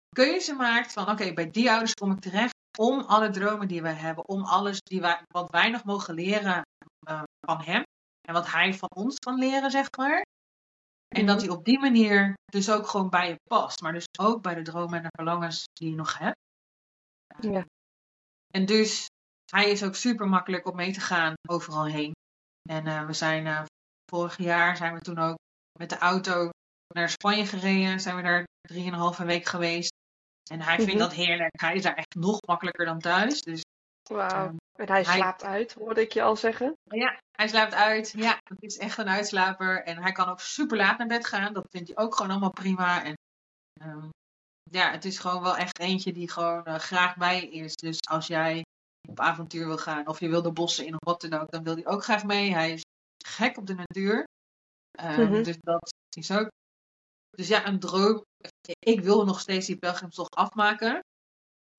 keuze 0.08 0.54
maakt 0.54 0.92
van 0.92 1.08
oké, 1.10 1.32
bij 1.32 1.50
die 1.50 1.70
ouders 1.70 1.94
kom 1.94 2.10
ik 2.12 2.20
terecht 2.20 2.54
om 2.78 3.00
alle 3.00 3.30
dromen 3.30 3.68
die 3.68 3.82
wij 3.82 3.94
hebben, 3.94 4.28
om 4.28 4.44
alles 4.44 4.80
die 4.82 5.00
wij, 5.00 5.22
wat 5.26 5.50
wij 5.50 5.70
nog 5.70 5.84
mogen 5.84 6.14
leren 6.14 6.62
eh, 7.06 7.22
van 7.46 7.60
hem 7.60 7.82
en 8.28 8.34
wat 8.34 8.50
hij 8.50 8.74
van 8.74 8.88
ons 8.94 9.18
kan 9.18 9.38
leren, 9.38 9.70
zeg 9.70 9.86
maar. 9.96 10.22
En 11.14 11.26
dat 11.26 11.36
Mhm. 11.36 11.44
hij 11.46 11.56
op 11.56 11.64
die 11.64 11.78
manier 11.78 12.34
dus 12.44 12.70
ook 12.70 12.86
gewoon 12.86 13.08
bij 13.10 13.28
je 13.28 13.36
past, 13.50 13.80
maar 13.80 13.92
dus 13.92 14.06
ook 14.20 14.42
bij 14.42 14.54
de 14.54 14.62
dromen 14.62 14.96
en 14.96 15.02
de 15.02 15.08
verlangens 15.16 15.64
die 15.72 15.90
je 15.90 15.96
nog 15.96 16.18
hebt. 16.18 16.36
Ja. 17.40 17.64
En 18.52 18.66
dus, 18.66 19.06
hij 19.50 19.70
is 19.70 19.82
ook 19.84 19.94
super 19.94 20.28
makkelijk 20.28 20.66
om 20.66 20.76
mee 20.76 20.92
te 20.92 21.00
gaan 21.00 21.34
overal 21.48 21.84
heen. 21.86 22.12
En 22.68 22.86
eh, 22.86 23.06
we 23.06 23.12
zijn 23.12 23.46
eh, 23.46 23.64
vorig 24.10 24.36
jaar 24.38 24.76
zijn 24.76 24.94
we 24.94 25.00
toen 25.00 25.18
ook 25.18 25.36
met 25.78 25.90
de 25.90 25.98
auto 25.98 26.50
naar 26.94 27.08
Spanje 27.08 27.46
gereden. 27.46 28.00
Zijn 28.00 28.16
we 28.16 28.22
daar 28.22 28.44
drieënhalve 28.60 29.24
week 29.24 29.44
geweest. 29.46 29.90
En 30.50 30.60
hij 30.60 30.76
vindt 30.76 30.90
Mhm. 30.92 31.00
dat 31.00 31.12
heerlijk. 31.12 31.60
Hij 31.60 31.74
is 31.74 31.82
daar 31.82 31.94
echt 31.94 32.14
nog 32.14 32.38
makkelijker 32.46 32.84
dan 32.84 32.98
thuis. 32.98 33.40
Dus 33.42 33.60
Wauw. 34.10 34.28
ehm, 34.28 34.56
En 34.78 34.86
hij 34.88 35.02
hij- 35.02 35.16
slaapt 35.16 35.44
uit, 35.44 35.72
hoorde 35.72 36.00
ik 36.00 36.12
je 36.12 36.22
al 36.22 36.36
zeggen. 36.36 36.74
ja, 36.82 37.18
hij 37.36 37.48
slaapt 37.48 37.74
uit. 37.74 38.12
Ja, 38.16 38.38
het 38.44 38.62
is 38.62 38.78
echt 38.78 38.98
een 38.98 39.08
uitslaper. 39.08 39.82
En 39.84 40.02
hij 40.02 40.12
kan 40.12 40.28
ook 40.28 40.40
super 40.40 40.76
laat 40.76 40.98
naar 40.98 41.06
bed 41.06 41.26
gaan. 41.26 41.52
Dat 41.52 41.66
vindt 41.70 41.88
hij 41.94 42.04
ook 42.04 42.14
gewoon 42.14 42.30
allemaal 42.30 42.50
prima. 42.52 43.04
En 43.04 43.14
ehm, 43.80 44.08
ja, 44.70 44.90
het 44.90 45.04
is 45.04 45.18
gewoon 45.18 45.42
wel 45.42 45.56
echt 45.56 45.78
eentje 45.78 46.12
die 46.12 46.30
gewoon 46.30 46.64
eh, 46.64 46.74
graag 46.74 47.16
bij 47.16 47.40
je 47.40 47.50
is. 47.50 47.74
Dus 47.74 47.98
als 48.10 48.26
jij 48.26 48.62
op 49.08 49.20
avontuur 49.20 49.66
wil 49.66 49.78
gaan 49.78 50.06
of 50.06 50.20
je 50.20 50.28
wil 50.28 50.42
de 50.42 50.52
bossen 50.52 50.86
in 50.86 50.92
of 50.92 50.98
wat 51.04 51.20
dan 51.20 51.40
ook, 51.40 51.50
dan 51.50 51.62
wil 51.62 51.74
hij 51.74 51.86
ook 51.86 52.04
graag 52.04 52.24
mee. 52.24 52.52
Hij 52.52 52.72
is 52.72 52.82
gek 53.26 53.56
op 53.56 53.66
de 53.66 53.74
natuur. 53.74 54.24
Ehm, 54.92 55.20
Mhm. 55.22 55.42
Dus 55.42 55.56
dat 55.60 55.94
is 56.16 56.30
ook. 56.30 56.48
Dus 57.30 57.48
ja, 57.48 57.66
een 57.66 57.78
droom. 57.78 58.24
Ik 58.78 59.00
wil 59.00 59.24
nog 59.24 59.40
steeds 59.40 59.66
die 59.66 59.76
pelgrimstocht 59.76 60.34
afmaken. 60.34 61.00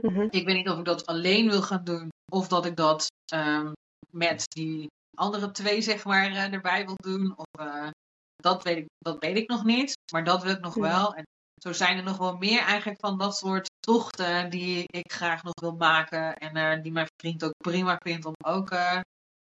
Mhm. 0.01 0.27
Ik 0.29 0.45
weet 0.45 0.55
niet 0.55 0.69
of 0.69 0.77
ik 0.77 0.85
dat 0.85 1.05
alleen 1.05 1.49
wil 1.49 1.61
gaan 1.61 1.83
doen. 1.83 2.09
Of 2.31 2.47
dat 2.47 2.65
ik 2.65 2.75
dat 2.75 3.07
ehm, 3.25 3.71
met 4.09 4.43
die 4.49 4.87
andere 5.17 5.51
twee, 5.51 5.81
zeg 5.81 6.05
maar, 6.05 6.25
eh, 6.25 6.53
erbij 6.53 6.85
wil 6.85 6.95
doen. 6.95 7.37
Of, 7.37 7.45
eh, 7.59 7.89
dat, 8.35 8.63
weet 8.63 8.77
ik, 8.77 8.87
dat 8.97 9.19
weet 9.19 9.37
ik 9.37 9.49
nog 9.49 9.63
niet. 9.63 9.93
Maar 10.11 10.23
dat 10.23 10.43
wil 10.43 10.51
ik 10.51 10.59
nog 10.61 10.75
wel. 10.75 11.15
En 11.15 11.23
zo 11.61 11.73
zijn 11.73 11.97
er 11.97 12.03
nog 12.03 12.17
wel 12.17 12.37
meer 12.37 12.59
eigenlijk 12.59 12.99
van 12.99 13.17
dat 13.17 13.37
soort 13.37 13.69
tochten 13.79 14.49
die 14.49 14.83
ik 14.85 15.11
graag 15.11 15.43
nog 15.43 15.59
wil 15.61 15.75
maken. 15.75 16.35
En 16.35 16.57
uh, 16.57 16.83
die 16.83 16.91
mijn 16.91 17.07
vriend 17.21 17.43
ook 17.43 17.57
prima 17.57 17.97
vindt 18.03 18.25
om 18.25 18.33
ook 18.45 18.69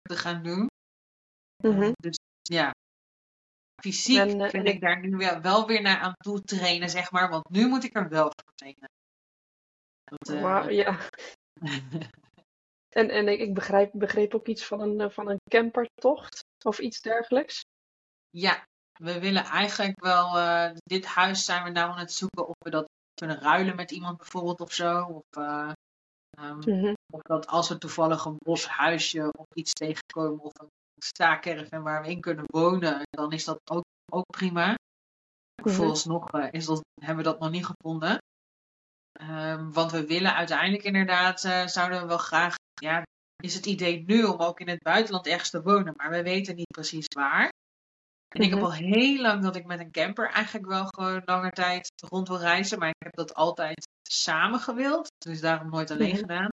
te 0.02 0.16
gaan 0.16 0.44
doen. 0.44 0.68
Mm 1.64 1.72
-hmm. 1.72 1.92
dus 1.96 2.18
ja, 2.42 2.72
fysiek 3.80 4.18
en, 4.18 4.40
uh, 4.40 4.50
vind 4.50 4.68
ik 4.68 4.82
daar 4.82 5.00
nu 5.00 5.18
wel, 5.18 5.42
wel 5.42 5.68
weer 5.68 5.82
naar 5.82 6.00
aan 6.00 6.14
toe 6.18 6.42
trainen, 6.42 6.90
zeg 6.90 7.12
maar. 7.12 7.30
Want 7.30 7.50
nu 7.50 7.68
moet 7.68 7.84
ik 7.84 7.96
er 7.96 8.10
wel 8.10 8.32
voor 8.36 8.54
trainen. 8.56 8.90
Dat, 10.04 10.42
maar, 10.42 10.74
ja. 10.74 10.98
en 13.00 13.10
en 13.10 13.28
ik, 13.28 13.40
ik 13.40 13.54
begrijp, 13.54 13.92
begreep 13.94 14.36
ook 14.36 14.48
iets 14.48 14.66
van 14.66 14.82
een, 14.82 15.12
van 15.12 15.30
een 15.30 15.42
campertocht 15.50 16.44
of 16.66 16.80
iets 16.80 17.02
dergelijks. 17.02 17.62
Ja, 18.30 18.66
we 18.94 19.20
willen 19.20 19.44
eigenlijk 19.44 20.00
wel, 20.04 20.38
uh, 20.38 20.72
dit 20.84 21.06
huis 21.06 21.46
zijn 21.46 21.64
we 21.64 21.70
nou 21.70 21.92
aan 21.92 22.00
het 22.00 22.12
zoeken 22.12 22.48
of 22.48 22.56
we 22.60 22.70
dat 22.70 22.86
kunnen 23.14 23.40
ruilen 23.40 23.76
met 23.76 23.92
iemand 23.92 24.18
bijvoorbeeld 24.18 24.60
of 24.60 24.74
zo. 24.74 25.04
Of, 25.04 25.38
uh, 25.38 25.72
um, 26.40 26.56
mm 26.56 26.84
-hmm. 26.84 26.98
of 27.14 27.22
dat 27.22 27.48
als 27.48 27.70
we 27.70 27.78
toevallig 27.78 28.26
een 28.26 28.38
boshuisje 28.38 29.32
of 29.38 29.46
iets 29.54 29.74
tegenkomen 29.74 30.44
of 30.44 30.60
een 30.60 30.70
staakerven 31.04 31.84
waar 31.84 32.02
we 32.02 32.10
in 32.10 32.22
kunnen 32.22 32.46
wonen, 32.48 33.02
dan 33.10 33.32
is 33.32 33.46
dat 33.46 33.60
ook, 33.72 33.84
ook 34.12 34.26
prima. 34.26 34.76
-hmm. 35.62 35.74
Vooralsnog 35.74 36.34
uh, 36.34 36.48
is 36.52 36.66
dat, 36.66 36.84
hebben 37.02 37.24
we 37.24 37.32
dat 37.32 37.40
nog 37.40 37.52
niet 37.52 37.66
gevonden. 37.66 38.18
Um, 39.22 39.74
want 39.74 39.92
we 39.92 40.06
willen 40.06 40.36
uiteindelijk 40.36 40.84
inderdaad, 40.84 41.40
zouden 41.66 42.02
we 42.02 42.08
wel 42.08 42.18
graag, 42.18 42.56
ja, 42.82 43.04
is 43.44 43.56
het 43.56 43.66
idee 43.66 44.04
nu 44.06 44.24
om 44.24 44.40
ook 44.40 44.60
in 44.60 44.70
het 44.70 44.84
buitenland 44.84 45.28
ergens 45.28 45.50
te 45.50 45.62
wonen, 45.62 45.94
maar 45.98 46.10
we 46.10 46.24
weten 46.24 46.56
niet 46.56 46.72
precies 46.72 47.08
waar. 47.16 47.50
En 48.30 48.42
ik 48.42 48.50
heb 48.50 48.60
al 48.60 48.74
heel 48.74 49.22
lang 49.22 49.44
dat 49.44 49.56
ik 49.56 49.66
met 49.66 49.80
een 49.80 49.92
camper 49.92 50.30
eigenlijk 50.30 50.66
wel 50.68 50.86
gewoon 50.86 51.22
langer 51.26 51.52
tijd 51.52 51.92
rond 52.10 52.28
wil 52.28 52.40
reizen. 52.40 52.80
Maar 52.80 52.90
ik 52.90 53.04
heb 53.04 53.16
dat 53.16 53.34
altijd 53.34 53.88
samen 54.02 54.60
gewild. 54.60 55.08
Dus 55.18 55.42
daarom 55.42 55.70
nooit 55.70 55.92
alleen 55.92 56.16
gedaan. 56.16 56.50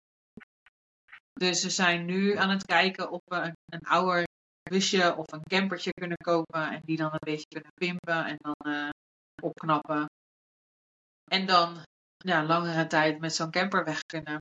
Dus 1.33 1.63
we 1.63 1.71
zijn 1.71 2.05
nu 2.05 2.37
aan 2.37 2.51
het 2.51 2.65
kijken 2.65 3.11
of 3.11 3.21
we 3.25 3.37
een, 3.37 3.57
een 3.65 3.87
ouder 3.89 4.25
busje 4.71 5.17
of 5.17 5.33
een 5.33 5.43
campertje 5.43 5.93
kunnen 5.93 6.17
kopen. 6.17 6.71
En 6.71 6.81
die 6.85 6.97
dan 6.97 7.13
een 7.13 7.33
beetje 7.33 7.49
kunnen 7.49 7.73
pimpen 7.75 8.25
en 8.25 8.37
dan 8.39 8.73
uh, 8.73 8.89
opknappen. 9.43 10.07
En 11.31 11.47
dan 11.47 11.83
ja, 12.17 12.45
langere 12.45 12.87
tijd 12.87 13.21
met 13.21 13.35
zo'n 13.35 13.51
camper 13.51 13.85
weg 13.85 14.01
kunnen. 14.03 14.39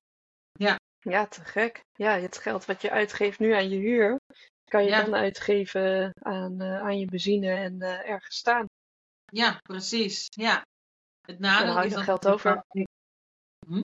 Ja. 0.52 0.76
Ja, 0.98 1.26
te 1.26 1.44
gek. 1.44 1.80
Ja, 1.92 2.18
het 2.18 2.38
geld 2.38 2.64
wat 2.64 2.82
je 2.82 2.90
uitgeeft 2.90 3.38
nu 3.38 3.52
aan 3.52 3.68
je 3.68 3.76
huur, 3.76 4.16
kan 4.64 4.84
je 4.84 4.90
Ja. 4.90 5.02
dan 5.02 5.14
uitgeven 5.14 6.12
aan, 6.22 6.60
eh, 6.60 6.80
aan 6.80 6.98
je 6.98 7.06
benzine 7.06 7.50
en 7.50 7.82
eh, 7.82 8.08
ergens 8.08 8.36
staan. 8.36 8.66
Ja, 9.32 9.58
precies. 9.62 10.26
Ja. 10.28 10.64
Het 11.20 11.40
Dan 11.40 11.50
nadeel 11.50 11.72
hou 11.72 11.88
je 11.88 11.94
nog 11.94 12.04
geld 12.04 12.26
over. 12.26 12.64
Hm? 13.66 13.80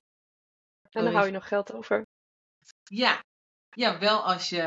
En 0.91 1.05
dan 1.05 1.13
hou 1.15 1.27
je 1.27 1.33
nog 1.33 1.49
geld 1.49 1.73
over. 1.73 2.03
Ja, 2.85 3.23
ja 3.71 3.99
wel 3.99 4.25
als 4.25 4.49
je. 4.49 4.63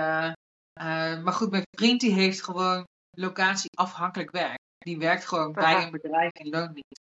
Eh, 0.80 1.24
maar 1.24 1.34
goed, 1.34 1.52
mijn 1.52 1.64
vriend 1.78 2.00
die 2.00 2.14
heeft 2.14 2.44
gewoon 2.44 2.84
locatie-afhankelijk 3.18 4.32
werk. 4.32 4.58
Die 4.78 4.98
werkt 4.98 5.26
gewoon 5.28 5.54
bij 5.54 5.84
een 5.84 5.92
bedrijf 5.92 6.32
in 6.34 6.50
loondienst. 6.50 7.02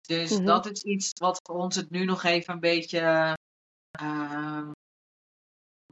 Dus 0.00 0.30
Mhm. 0.30 0.44
dat 0.44 0.70
is 0.70 0.82
iets 0.82 1.10
wat 1.20 1.40
voor 1.46 1.56
ons 1.56 1.76
het 1.76 1.90
nu 1.90 2.04
nog 2.04 2.22
even 2.22 2.54
een 2.54 2.60
beetje. 2.60 2.98
eh, 3.98 4.68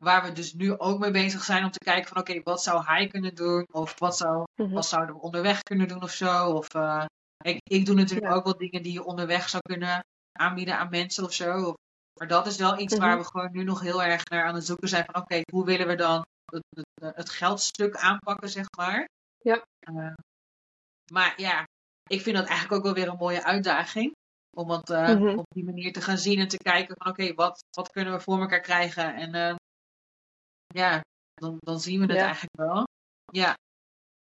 waar 0.01 0.23
we 0.23 0.33
dus 0.33 0.53
nu 0.55 0.79
ook 0.79 0.99
mee 0.99 1.11
bezig 1.11 1.45
zijn 1.45 1.65
om 1.65 1.71
te 1.71 1.79
kijken 1.79 2.09
van 2.09 2.17
oké, 2.19 2.41
wat 2.43 2.63
zou 2.63 2.85
hij 2.85 3.07
kunnen 3.07 3.35
doen? 3.35 3.67
Of 3.73 3.99
wat, 3.99 4.17
zou, 4.17 4.45
Mhm. 4.63 4.73
wat 4.73 4.87
zouden 4.87 5.15
we 5.15 5.21
onderweg 5.21 5.63
kunnen 5.63 5.89
doen 5.89 6.03
of 6.03 6.11
zo? 6.11 6.51
Of 6.51 6.69
eh, 6.75 7.05
ik, 7.45 7.59
ik 7.63 7.87
doe 7.87 7.95
natuurlijk 7.95 8.27
Ja. 8.31 8.35
ook 8.35 8.45
wel 8.45 8.57
dingen 8.57 8.83
die 8.83 8.93
je 8.93 9.05
onderweg 9.05 9.49
zou 9.49 9.63
kunnen 9.63 10.01
aanbieden 10.39 10.79
aan 10.79 10.91
mensen 10.91 11.25
of 11.25 11.33
zo. 11.33 11.63
Of, 11.65 11.75
maar 12.19 12.29
dat 12.29 12.47
is 12.47 12.57
wel 12.57 12.79
iets 12.79 12.95
Mhm. 12.95 13.03
waar 13.05 13.19
we 13.19 13.25
gewoon 13.25 13.53
nu 13.53 13.65
nog 13.65 13.81
heel 13.81 14.03
erg 14.03 14.25
naar 14.25 14.45
aan 14.45 14.55
het 14.55 14.67
zoeken 14.67 14.89
zijn 14.89 15.05
van 15.05 15.23
oké, 15.23 15.41
hoe 15.51 15.65
willen 15.65 15.87
we 15.87 15.95
dan 15.95 16.25
het, 16.95 17.31
geldstuk 17.31 17.97
aanpakken, 17.97 18.49
zeg 18.49 18.67
maar. 18.77 19.09
Ja. 19.39 19.65
Eh, 19.79 20.13
maar 21.13 21.41
ja, 21.41 21.65
ik 22.11 22.21
vind 22.21 22.37
dat 22.37 22.47
eigenlijk 22.47 22.77
ook 22.79 22.85
wel 22.85 22.95
weer 23.05 23.09
een 23.13 23.19
mooie 23.19 23.45
uitdaging. 23.45 24.13
Om 24.57 24.71
het 24.71 24.91
eh, 24.91 25.09
Mhm. 25.09 25.39
op 25.39 25.47
die 25.55 25.65
manier 25.65 25.93
te 25.93 26.01
gaan 26.01 26.19
zien 26.19 26.39
en 26.39 26.49
te 26.49 26.57
kijken 26.57 26.95
van 26.99 27.13
oké, 27.13 27.35
wat, 27.35 27.65
wat 27.71 27.91
kunnen 27.91 28.13
we 28.13 28.21
voor 28.21 28.41
elkaar 28.41 28.61
krijgen? 28.61 29.15
En 29.15 29.35
eh, 29.35 29.55
ja, 30.67 31.01
dan, 31.35 31.57
dan 31.61 31.81
zien 31.81 32.01
we 32.01 32.07
het 32.07 32.17
Ja. 32.17 32.25
eigenlijk 32.25 32.57
wel. 32.57 32.85
Ja. 33.33 33.55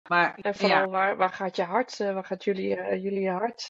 Maar 0.10 0.36
En 0.36 0.56
vooral 0.56 0.78
ja, 0.80 0.88
waar, 0.88 1.18
waar 1.18 1.34
gaat 1.34 1.56
je 1.56 1.64
hart, 1.64 1.98
waar 1.98 2.26
gaat 2.26 2.44
jullie, 2.44 3.00
jullie 3.00 3.30
hart 3.30 3.70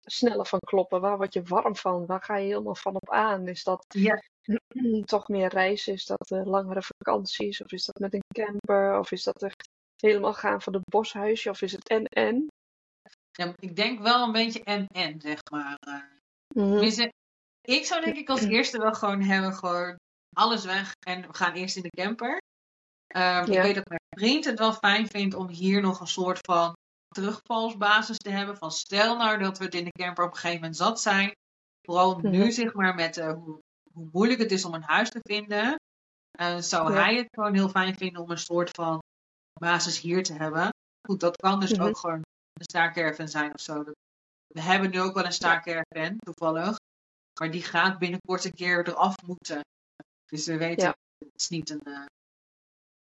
sneller 0.00 0.46
van 0.46 0.58
kloppen? 0.58 1.00
Waar 1.00 1.16
word 1.16 1.32
je 1.34 1.42
warm 1.42 1.76
van? 1.76 2.06
Waar 2.06 2.22
ga 2.22 2.36
je 2.36 2.46
helemaal 2.46 2.74
van 2.74 2.94
op 2.94 3.10
aan? 3.10 3.48
Is 3.48 3.62
dat 3.64 3.84
Ja. 3.88 4.22
toch 5.04 5.28
meer 5.28 5.48
reizen? 5.48 5.92
Is 5.92 6.06
dat 6.06 6.30
langere 6.30 6.82
vakanties? 6.82 7.62
Of 7.62 7.72
is 7.72 7.84
dat 7.84 7.98
met 7.98 8.14
een 8.14 8.22
camper? 8.34 8.98
Of 8.98 9.10
is 9.10 9.22
dat 9.22 9.42
echt 9.42 9.68
helemaal 10.02 10.34
gaan 10.34 10.62
voor 10.62 10.72
de 10.72 10.80
boshuisje? 10.90 11.50
Of 11.50 11.62
is 11.62 11.72
het 11.72 11.88
en-en? 11.88 12.46
ja, 13.38 13.54
ik 13.56 13.76
denk 13.76 14.00
wel 14.00 14.22
een 14.26 14.32
beetje 14.32 14.62
en-en, 14.64 15.20
zeg 15.20 15.38
maar. 15.50 15.76
eh. 15.80 16.02
Mhm. 16.54 16.82
Ik 17.62 17.84
zou 17.84 18.04
denk 18.04 18.16
ik 18.16 18.28
als 18.28 18.40
eerste 18.56 18.78
wel 18.78 18.92
gewoon 18.92 19.22
hebben, 19.22 19.54
gewoon 19.54 19.96
alles 20.36 20.64
weg 20.64 20.92
en 21.06 21.20
we 21.26 21.34
gaan 21.34 21.52
eerst 21.52 21.76
in 21.76 21.82
de 21.82 21.90
camper. 22.02 22.38
Ehm, 23.06 23.52
Ik 23.52 23.62
weet 23.62 23.74
dat 23.74 23.88
mijn 23.88 24.00
vriend 24.16 24.44
het 24.44 24.58
wel 24.58 24.72
fijn 24.72 25.06
vindt 25.08 25.34
om 25.34 25.48
hier 25.48 25.80
nog 25.80 26.00
een 26.00 26.06
soort 26.06 26.38
van 26.46 26.72
terugvalsbasis 27.08 28.16
te 28.16 28.30
hebben. 28.30 28.56
Van 28.56 28.70
stel 28.72 29.16
nou 29.16 29.38
dat 29.38 29.58
we 29.58 29.64
het 29.64 29.74
in 29.74 29.84
de 29.84 29.90
camper 30.02 30.24
op 30.24 30.30
een 30.30 30.36
gegeven 30.36 30.60
moment 30.60 30.76
zat 30.76 31.00
zijn. 31.00 31.32
Vooral 31.86 32.18
Mhm. 32.18 32.30
nu 32.30 32.52
zeg 32.52 32.74
maar 32.74 32.94
met 32.94 33.16
eh, 33.16 33.32
hoe, 33.32 33.58
hoe 33.94 34.08
moeilijk 34.12 34.40
het 34.40 34.50
is 34.52 34.64
om 34.64 34.74
een 34.74 34.82
huis 34.82 35.10
te 35.10 35.20
vinden. 35.22 35.74
eh, 36.38 36.56
zou 36.58 36.92
Ja. 36.92 37.00
hij 37.02 37.16
het 37.16 37.28
gewoon 37.30 37.54
heel 37.54 37.68
fijn 37.68 37.94
vinden 37.96 38.22
om 38.22 38.30
een 38.30 38.38
soort 38.38 38.70
van 38.70 38.98
basis 39.60 40.00
hier 40.00 40.22
te 40.22 40.32
hebben. 40.32 40.68
Goed, 41.06 41.20
dat 41.20 41.36
kan 41.36 41.60
dus 41.60 41.72
Mhm. 41.72 41.82
ook 41.82 41.96
gewoon 41.98 42.14
een 42.52 42.64
staakerven 42.64 43.28
zijn 43.28 43.54
of 43.54 43.60
zo. 43.60 43.84
We 44.46 44.60
hebben 44.60 44.90
nu 44.90 45.00
ook 45.00 45.14
wel 45.14 45.24
een 45.24 45.32
staakerven, 45.32 46.16
toevallig. 46.18 46.76
Maar 47.40 47.50
die 47.50 47.62
gaat 47.62 47.98
binnenkort 47.98 48.44
een 48.44 48.54
keer 48.54 48.88
eraf 48.88 49.14
moeten. 49.26 49.60
Dus 50.26 50.46
we 50.46 50.56
weten, 50.56 50.84
Ja. 50.86 50.94
het 51.18 51.34
is 51.34 51.48
niet 51.48 51.70
een... 51.70 51.80
eh, 51.82 52.04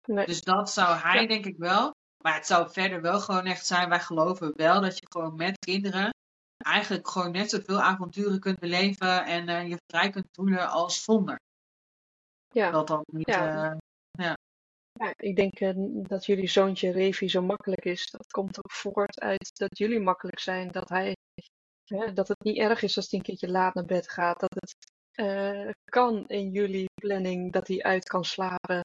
Nee. 0.08 0.26
dus 0.26 0.40
dat 0.40 0.70
zou 0.72 0.96
hij 0.96 1.20
Ja. 1.22 1.26
denk 1.28 1.44
ik 1.46 1.56
wel. 1.56 1.90
Maar 2.24 2.34
het 2.34 2.46
zou 2.46 2.70
verder 2.70 3.00
wel 3.00 3.20
gewoon 3.20 3.44
echt 3.44 3.66
zijn. 3.66 3.88
Wij 3.88 4.00
geloven 4.00 4.52
wel 4.56 4.80
dat 4.80 4.98
je 4.98 5.06
gewoon 5.10 5.34
met 5.36 5.58
kinderen 5.58 6.10
eigenlijk 6.58 7.08
gewoon 7.08 7.32
net 7.32 7.50
zoveel 7.50 7.80
avonturen 7.80 8.40
kunt 8.40 8.58
beleven 8.58 9.24
en 9.24 9.48
eh, 9.48 9.68
je 9.68 9.78
vrij 9.86 10.10
kunt 10.10 10.28
voelen 10.32 10.68
als 10.70 11.02
zonder. 11.02 11.40
Ja. 12.48 12.70
Dat 12.70 12.86
dan 12.86 13.04
niet. 13.12 13.28
Ja. 13.28 13.72
eh, 13.72 13.76
Ja, 14.92 15.14
ik 15.16 15.36
denk 15.36 15.60
eh, 15.60 15.72
dat 16.02 16.26
jullie 16.26 16.48
zoontje 16.48 16.90
Revi 16.90 17.28
zo 17.28 17.42
makkelijk 17.42 17.84
is. 17.84 18.10
Dat 18.10 18.26
komt 18.26 18.58
ook 18.58 18.72
voort 18.72 19.20
uit 19.20 19.50
dat 19.58 19.78
jullie 19.78 20.00
makkelijk 20.00 20.38
zijn. 20.38 20.70
Dat 20.70 20.88
hij, 20.88 21.16
hè, 21.84 22.12
dat 22.12 22.28
het 22.28 22.44
niet 22.44 22.58
erg 22.58 22.82
is 22.82 22.96
als 22.96 23.10
hij 23.10 23.18
een 23.18 23.24
keertje 23.24 23.50
laat 23.50 23.74
naar 23.74 23.84
bed 23.84 24.10
gaat. 24.10 24.40
Dat 24.40 24.54
het 24.54 25.76
kan 25.84 26.26
in 26.26 26.50
jullie 26.50 26.90
planning 26.94 27.52
dat 27.52 27.68
hij 27.68 27.82
uit 27.82 28.04
kan 28.04 28.24
slapen. 28.24 28.84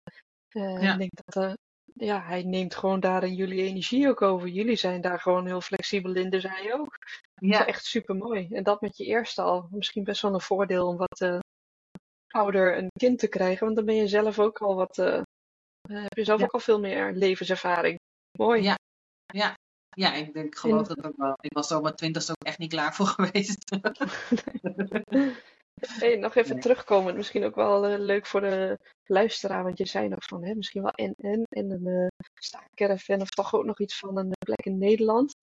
Ja. 0.49 0.91
Ik 0.91 0.97
denk 0.97 1.11
dat 1.25 1.57
ja, 1.93 2.21
hij 2.21 2.43
neemt 2.43 2.75
gewoon 2.75 2.99
daarin 2.99 3.33
jullie 3.35 3.61
energie 3.61 4.07
ook 4.09 4.21
over. 4.21 4.47
Jullie 4.47 4.75
zijn 4.75 5.01
daar 5.01 5.19
gewoon 5.19 5.45
heel 5.45 5.61
flexibel 5.61 6.15
in, 6.15 6.29
dus 6.29 6.43
hij 6.43 6.73
ook. 6.73 6.97
Dat 7.33 7.49
ja, 7.49 7.59
is 7.59 7.65
echt 7.65 7.85
super 7.85 8.15
mooi. 8.15 8.47
En 8.51 8.63
dat 8.63 8.81
met 8.81 8.97
je 8.97 9.05
eerste 9.05 9.41
al. 9.41 9.67
Misschien 9.71 10.03
best 10.03 10.21
wel 10.21 10.33
een 10.33 10.41
voordeel 10.41 10.87
om 10.87 10.97
wat 10.97 11.21
eh, 11.21 11.39
ouder 12.27 12.77
een 12.77 12.89
kind 12.99 13.19
te 13.19 13.27
krijgen. 13.27 13.63
Want 13.63 13.75
dan 13.75 13.85
ben 13.85 13.95
je 13.95 14.07
zelf 14.07 14.39
ook 14.39 14.57
al 14.61 14.75
wat. 14.75 14.97
eh, 14.97 15.17
eh, 15.17 16.01
heb 16.01 16.13
je 16.17 16.23
zelf 16.23 16.39
Ja. 16.39 16.45
ook 16.45 16.51
al 16.53 16.59
veel 16.59 16.79
meer 16.79 17.11
levenservaring. 17.13 17.99
Mooi. 18.37 18.61
Ja. 18.61 18.75
ja. 19.33 19.53
Ja, 19.95 20.13
ik, 20.13 20.33
denk, 20.33 20.57
geloof 20.57 20.87
dat 20.87 21.03
ook 21.05 21.17
wel. 21.17 21.33
Ik 21.39 21.53
was 21.53 21.69
er 21.71 21.77
op 21.77 21.83
mijn 21.83 21.95
twintigste 21.95 22.31
ook 22.31 22.47
echt 22.47 22.57
niet 22.57 22.71
klaar 22.71 22.95
voor 22.95 23.05
geweest. 23.17 23.65
Hey, 25.87 26.15
nog 26.15 26.35
even 26.35 26.59
terugkomen. 26.59 27.15
Misschien 27.15 27.43
ook 27.43 27.55
wel 27.55 27.85
eh, 27.85 27.99
leuk 27.99 28.25
voor 28.25 28.41
de 28.41 28.79
luisteraar. 29.05 29.63
Want 29.63 29.77
je 29.77 29.85
zei 29.85 30.07
nog 30.07 30.23
van 30.25 30.43
hè, 30.43 30.55
misschien 30.55 30.81
wel 30.81 30.91
en 30.91 31.13
en 31.17 31.43
en 31.49 31.71
een 31.71 31.87
uh, 31.87 32.07
staakerven 32.33 33.21
of 33.21 33.29
toch 33.29 33.53
ook 33.55 33.65
nog 33.65 33.79
iets 33.79 33.97
van 33.99 34.17
een 34.17 34.31
plek 34.45 34.65
in 34.65 34.77
Nederland. 34.77 35.33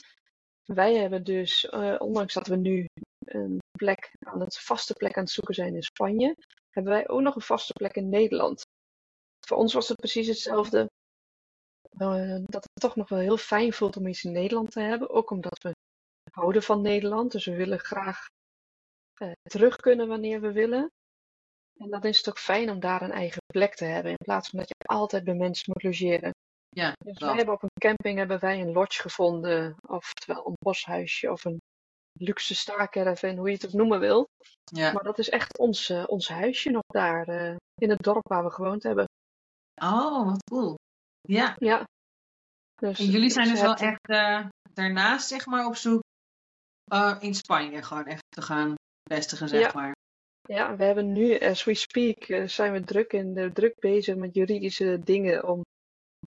Wij 0.65 0.95
hebben 0.95 1.25
dus, 1.25 1.69
eh, 1.69 1.95
ondanks 1.99 2.35
dat 2.35 2.47
we 2.47 2.57
nu 2.57 2.87
een 3.25 3.59
plek 3.79 4.11
aan 4.27 4.41
het 4.41 4.59
vaste 4.59 4.95
plek 4.95 5.17
aan 5.17 5.23
het 5.23 5.33
zoeken 5.33 5.55
zijn 5.55 5.75
in 5.75 5.83
Spanje, 5.83 6.37
hebben 6.71 6.93
wij 6.93 7.09
ook 7.09 7.21
nog 7.21 7.35
een 7.35 7.41
vaste 7.43 7.73
plek 7.73 7.95
in 7.95 8.09
Nederland. 8.09 8.63
Voor 9.47 9.57
ons 9.57 9.75
was 9.75 9.89
het 9.89 9.97
precies 9.97 10.27
hetzelfde. 10.27 10.87
eh, 11.99 12.39
dat 12.45 12.65
het 12.65 12.81
toch 12.81 12.97
nog 12.97 13.09
wel 13.09 13.19
heel 13.19 13.37
fijn 13.37 13.73
voelt 13.73 13.97
om 13.97 14.07
iets 14.07 14.25
in 14.25 14.33
Nederland 14.33 14.71
te 14.71 14.81
hebben. 14.81 15.11
Ook 15.11 15.31
omdat 15.31 15.63
we 15.63 15.73
houden 16.33 16.63
van 16.63 16.81
Nederland. 16.83 17.33
Dus 17.33 17.45
we 17.45 17.57
willen 17.57 17.79
graag 17.79 18.27
eh, 18.27 18.40
terug 19.43 19.77
kunnen 19.77 20.09
wanneer 20.09 20.41
we 20.41 20.53
willen. 20.53 20.91
En 21.79 21.91
dan 21.91 22.03
is 22.03 22.17
het 22.19 22.29
ook 22.29 22.39
fijn 22.39 22.71
om 22.71 22.81
daar 22.81 23.03
een 23.03 23.11
eigen 23.13 23.43
plek 23.47 23.75
te 23.75 23.85
hebben. 23.85 24.11
In 24.11 24.25
plaats 24.25 24.49
van 24.49 24.59
dat 24.59 24.69
je 24.69 24.89
altijd 24.89 25.25
bij 25.25 25.35
mensen 25.35 25.73
moet 25.73 25.83
logeren. 25.83 26.31
ja, 26.69 26.93
Dus 27.05 27.19
dat. 27.19 27.29
wij 27.29 27.37
hebben 27.37 27.55
op 27.55 27.63
een 27.63 27.81
camping 27.81 28.19
hebben 28.19 28.41
wij 28.41 28.61
een 28.61 28.73
lodge 28.73 29.01
gevonden. 29.01 29.77
Oftewel 29.89 30.47
een 30.47 30.57
boshuisje 30.59 31.31
of 31.31 31.45
een 31.45 31.59
luxe 32.19 32.55
staakerven, 32.55 33.37
hoe 33.37 33.49
je 33.49 33.55
het 33.55 33.67
ook 33.67 33.73
noemen 33.73 34.01
wil. 34.01 34.27
Ja. 34.65 34.93
Maar 34.93 35.03
dat 35.03 35.19
is 35.19 35.29
echt 35.29 35.59
ons, 35.59 35.89
eh, 35.89 36.05
ons 36.07 36.29
huisje 36.29 36.71
nog 36.71 36.83
daar 36.87 37.29
eh, 37.29 37.57
in 37.75 37.91
het 37.91 38.03
dorp 38.03 38.29
waar 38.29 38.45
we 38.45 38.51
gewoond 38.51 38.83
hebben. 38.83 39.05
Oh, 39.83 40.25
wat 40.25 40.43
cool. 40.51 40.75
Ja. 41.21 41.55
Ja. 41.59 41.85
Dus, 42.75 42.99
En 42.99 43.05
jullie 43.05 43.31
zijn 43.31 43.49
dus 43.49 43.61
wel 43.61 43.75
echt 43.75 44.09
eh, 44.09 44.47
daarnaast, 44.73 45.29
zeg 45.29 45.47
maar, 45.47 45.67
op 45.67 45.77
zoek 45.77 46.01
eh, 46.85 47.17
in 47.21 47.35
Spanje 47.35 47.83
gewoon 47.83 48.07
echt 48.07 48.23
te 48.29 48.43
gaan 48.43 48.75
vestigen, 49.15 49.49
zeg 49.49 49.61
Ja. 49.61 49.71
maar. 49.81 49.95
Ja, 50.49 50.77
we 50.77 50.85
hebben 50.85 51.13
nu, 51.13 51.39
as 51.39 51.65
we 51.65 51.75
speak, 51.75 52.23
eh, 52.23 52.47
zijn 52.47 52.73
we 52.73 52.81
druk, 52.85 53.13
in, 53.13 53.35
de 53.35 53.53
druk 53.53 53.75
bezig 53.79 54.17
met 54.17 54.35
juridische 54.35 54.99
dingen. 55.05 55.49
Om, 55.49 55.63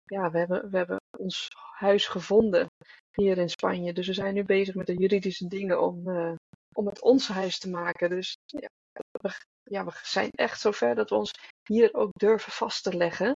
ja, 0.04 0.30
we 0.30 0.38
hebben, 0.38 0.70
we 0.70 0.76
hebben 0.76 0.96
ons 1.18 1.48
huis 1.72 2.06
gevonden 2.06 2.66
hier 3.16 3.38
in 3.38 3.48
Spanje. 3.50 3.92
Dus 3.92 4.06
we 4.06 4.12
zijn 4.14 4.34
nu 4.34 4.44
bezig 4.44 4.74
met 4.74 4.86
de 4.86 4.94
juridische 4.96 5.46
dingen 5.48 5.82
om, 5.82 6.08
eh, 6.08 6.34
om 6.76 6.86
het 6.86 7.02
ons 7.02 7.28
huis 7.28 7.58
te 7.58 7.70
maken. 7.70 8.10
Dus 8.10 8.36
ja 8.44 8.68
we, 9.10 9.30
ja, 9.62 9.84
we 9.84 9.92
zijn 10.02 10.28
echt 10.30 10.60
zover 10.60 10.94
dat 10.94 11.10
we 11.10 11.16
ons 11.16 11.30
hier 11.68 11.94
ook 11.94 12.10
durven 12.12 12.52
vast 12.52 12.82
te 12.82 12.96
leggen 12.96 13.36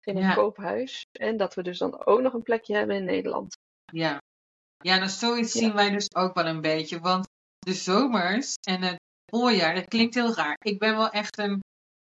in 0.00 0.16
een 0.16 0.22
Ja. 0.22 0.34
koophuis. 0.34 1.02
En 1.18 1.36
dat 1.36 1.54
we 1.54 1.62
dus 1.62 1.78
dan 1.78 2.06
ook 2.06 2.20
nog 2.20 2.32
een 2.32 2.42
plekje 2.42 2.76
hebben 2.76 2.96
in 2.96 3.04
Nederland. 3.04 3.56
Ja. 3.92 4.18
Ja, 4.76 4.96
nou 4.96 5.08
zoiets 5.08 5.52
Ja. 5.52 5.60
zien 5.60 5.74
wij 5.74 5.90
dus 5.90 6.14
ook 6.14 6.34
wel 6.34 6.46
een 6.46 6.60
beetje. 6.60 7.00
Want 7.00 7.26
de 7.64 7.74
zomers 7.74 8.54
en 8.66 8.82
het 8.82 8.96
voorjaar, 9.30 9.74
dat 9.74 9.88
klinkt 9.88 10.14
heel 10.14 10.34
raar. 10.34 10.56
Ik 10.62 10.78
ben 10.78 10.96
wel 10.96 11.10
echt 11.10 11.38
een 11.38 11.60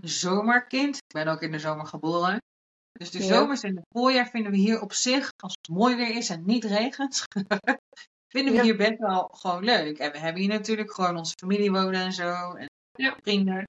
zomerkind. 0.05 0.97
Ik 0.97 1.15
ben 1.15 1.29
ook 1.29 1.41
in 1.43 1.51
de 1.53 1.59
zomer 1.59 1.87
geboren. 1.87 2.39
Dus 2.93 3.11
de 3.11 3.19
Ja. 3.19 3.25
zomers 3.25 3.61
en 3.63 3.77
het 3.77 3.87
voorjaar 3.89 4.29
vinden 4.29 4.53
we 4.53 4.59
hier 4.59 4.81
op 4.81 4.93
zich, 4.93 5.31
als 5.43 5.53
het 5.61 5.77
mooi 5.77 5.97
weer 5.97 6.17
is 6.17 6.31
en 6.31 6.45
niet 6.45 6.65
regent, 6.65 7.23
vinden 8.35 8.53
we 8.53 8.59
Ja. 8.59 8.63
hier 8.63 8.77
best 8.77 8.99
wel 8.99 9.29
gewoon 9.33 9.65
leuk. 9.65 9.99
En 9.99 10.13
we 10.13 10.19
hebben 10.19 10.41
hier 10.43 10.51
natuurlijk 10.51 10.93
gewoon 10.93 11.17
onze 11.17 11.35
familie 11.41 11.71
wonen 11.71 12.01
en 12.01 12.13
zo. 12.13 12.53
En 12.55 12.67
Ja. 12.99 13.17
vrienden. 13.23 13.65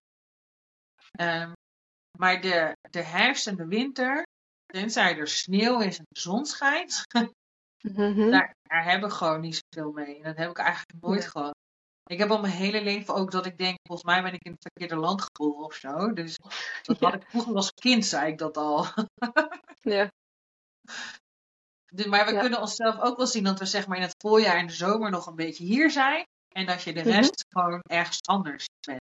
Ehm, 1.11 1.51
maar 2.17 2.41
de, 2.41 2.75
de 2.89 3.01
herfst 3.01 3.47
en 3.47 3.55
de 3.55 3.65
winter, 3.67 4.23
tenzij 4.65 5.17
er 5.17 5.27
sneeuw 5.27 5.79
is 5.81 5.97
en 5.97 6.05
de 6.07 6.19
zon 6.19 6.45
schijnt, 6.45 7.01
Mhm. 7.81 8.29
daar, 8.31 8.55
daar 8.63 8.83
heb 8.91 9.03
ik 9.03 9.11
gewoon 9.11 9.41
niet 9.41 9.61
zoveel 9.69 9.91
mee. 9.91 10.15
En 10.15 10.23
dat 10.23 10.37
heb 10.37 10.49
ik 10.49 10.57
eigenlijk 10.57 11.01
nooit 11.01 11.19
Nee. 11.19 11.29
gehad. 11.29 11.55
Ik 12.09 12.17
heb 12.19 12.29
al 12.29 12.39
mijn 12.41 12.53
hele 12.53 12.81
leven 12.81 13.13
ook 13.15 13.31
dat 13.31 13.45
ik 13.45 13.57
denk, 13.57 13.77
volgens 13.83 14.07
mij 14.11 14.21
ben 14.23 14.33
ik 14.33 14.43
in 14.43 14.51
het 14.51 14.61
verkeerde 14.61 14.95
land 14.95 15.21
geboren 15.21 15.65
of 15.65 15.73
zo. 15.73 16.13
Dus 16.13 16.37
dat 16.83 16.99
had 16.99 17.11
Ja. 17.11 17.13
ik 17.13 17.25
vroeger 17.29 17.55
als 17.55 17.71
kind, 17.73 18.05
zei 18.05 18.31
ik 18.31 18.37
dat 18.37 18.57
al. 18.57 18.85
Ja, 19.81 20.09
Dus, 21.91 22.05
maar 22.05 22.25
we 22.25 22.31
Ja. 22.33 22.39
kunnen 22.39 22.61
onszelf 22.61 22.99
ook 22.99 23.17
wel 23.17 23.27
zien 23.27 23.43
dat 23.43 23.59
we 23.59 23.65
zeg 23.65 23.87
maar 23.87 23.97
in 23.97 24.03
het 24.03 24.15
voorjaar 24.21 24.57
en 24.57 24.67
de 24.67 24.73
zomer 24.73 25.11
nog 25.11 25.25
een 25.27 25.35
beetje 25.35 25.63
hier 25.63 25.91
zijn. 25.91 26.23
En 26.55 26.65
dat 26.65 26.83
je 26.83 26.93
de 26.93 26.99
Mhm. 26.99 27.09
rest 27.09 27.45
gewoon 27.49 27.79
ergens 27.89 28.21
anders 28.21 28.65
bent. 28.87 29.01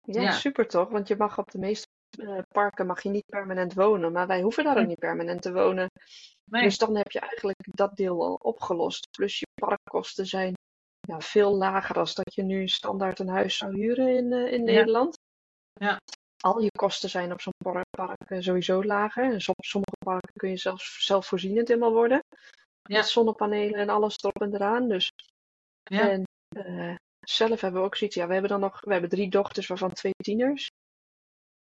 ja, 0.00 0.22
Ja. 0.22 0.32
super 0.32 0.68
toch? 0.68 0.88
Want 0.88 1.08
je 1.08 1.16
mag 1.16 1.38
op 1.38 1.50
de 1.50 1.58
meeste 1.58 1.86
eh, 2.18 2.38
parken 2.48 2.86
mag 2.86 3.02
je 3.02 3.08
niet 3.08 3.26
permanent 3.26 3.74
wonen. 3.74 4.12
Maar 4.12 4.26
wij 4.26 4.42
hoeven 4.42 4.64
daar 4.64 4.78
ook 4.78 4.86
niet 4.86 4.98
permanent 4.98 5.42
te 5.42 5.52
wonen. 5.52 5.88
Nee, 6.44 6.62
Dus 6.62 6.78
dan 6.78 6.96
heb 6.96 7.10
je 7.10 7.20
eigenlijk 7.20 7.58
dat 7.62 7.96
deel 7.96 8.22
al 8.24 8.34
opgelost. 8.34 9.08
Plus 9.10 9.38
je 9.38 9.46
parkkosten 9.54 10.26
zijn 10.26 10.54
ja, 11.10 11.20
veel 11.20 11.54
lager 11.54 11.94
dan 11.94 12.06
dat 12.12 12.34
je 12.34 12.42
nu 12.42 12.68
standaard 12.68 13.18
een 13.18 13.28
huis 13.28 13.56
zou 13.56 13.74
huren 13.74 14.16
in, 14.16 14.32
eh, 14.32 14.52
in. 14.52 14.64
Nederland. 14.64 15.18
Ja. 15.72 15.96
Al 16.42 16.60
je 16.60 16.70
kosten 16.70 17.10
zijn 17.10 17.32
op 17.32 17.40
zo'n 17.40 17.52
par- 17.64 17.84
park 17.90 18.42
sowieso 18.42 18.84
lager. 18.84 19.24
En 19.24 19.34
op 19.34 19.64
sommige 19.64 19.96
parken 20.04 20.32
kun 20.34 20.50
je 20.50 20.56
zelfs 20.56 21.04
zelfvoorzienend 21.04 21.68
helemaal 21.68 21.92
worden. 21.92 22.22
Ja. 22.82 22.96
Met 22.96 23.08
zonnepanelen 23.08 23.80
en 23.80 23.88
alles 23.88 24.16
erop 24.18 24.42
en 24.42 24.54
eraan. 24.54 24.88
Dus 24.88 25.10
ja, 25.82 26.10
en 26.10 26.24
eh, 26.56 26.94
zelf 27.20 27.60
hebben 27.60 27.80
we 27.80 27.86
ook 27.86 27.96
zoiets. 27.96 28.16
Ja, 28.16 28.26
we 28.26 28.32
hebben 28.32 28.50
dan 28.50 28.60
nog, 28.60 28.80
we 28.80 28.92
hebben 28.92 29.10
drie 29.10 29.30
dochters, 29.30 29.66
waarvan 29.66 29.92
twee 29.92 30.12
tieners. 30.22 30.68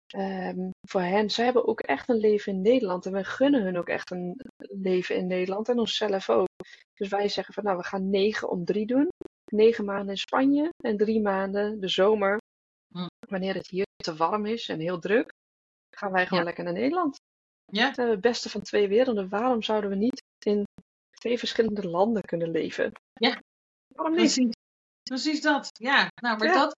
Ehm, 0.06 0.70
voor 0.88 1.00
hen, 1.00 1.30
zij 1.30 1.44
hebben 1.44 1.66
ook 1.66 1.80
echt 1.80 2.08
een 2.08 2.16
leven 2.16 2.52
in 2.52 2.62
Nederland. 2.62 3.06
En 3.06 3.12
wij 3.12 3.24
gunnen 3.24 3.62
hun 3.62 3.78
ook 3.78 3.88
echt 3.88 4.10
een 4.10 4.40
leven 4.58 5.16
in 5.16 5.26
Nederland. 5.26 5.68
En 5.68 5.78
onszelf 5.78 6.30
ook. 6.30 6.48
Dus 6.94 7.08
wij 7.08 7.28
zeggen 7.28 7.54
van, 7.54 7.64
nou, 7.64 7.76
we 7.76 7.84
gaan 7.84 8.10
negen 8.10 8.48
om 8.48 8.64
drie 8.64 8.86
doen. 8.86 9.08
Negen 9.52 9.84
maanden 9.84 10.08
in 10.08 10.16
Spanje 10.16 10.68
en 10.84 10.96
drie 10.96 11.20
maanden 11.20 11.80
de 11.80 11.88
zomer. 11.88 12.38
Hm. 12.94 13.06
Wanneer 13.28 13.54
het 13.54 13.68
hier 13.68 13.84
te 13.96 14.16
warm 14.16 14.46
is 14.46 14.68
en 14.68 14.80
heel 14.80 14.98
druk, 14.98 15.28
gaan 15.96 16.12
wij 16.12 16.22
gewoon 16.24 16.38
Ja. 16.38 16.44
lekker 16.44 16.64
naar 16.64 16.72
Nederland. 16.72 17.16
ja, 17.72 17.80
We 17.88 17.94
hebben 17.96 18.10
het 18.10 18.20
beste 18.20 18.50
van 18.50 18.60
twee 18.62 18.88
werelden. 18.88 19.28
Waarom 19.28 19.62
zouden 19.62 19.90
we 19.90 19.96
niet 19.96 20.22
in 20.46 20.64
twee 21.20 21.38
verschillende 21.38 21.88
landen 21.88 22.22
kunnen 22.22 22.50
leven? 22.50 22.92
Ja. 23.12 23.40
Waarom 23.94 24.14
niet? 24.16 24.22
precies. 24.34 24.54
Precies 25.02 25.40
dat. 25.40 25.70
Ja, 25.72 26.08
nou, 26.22 26.38
maar, 26.38 26.48
Ja. 26.48 26.54
Dat, 26.54 26.76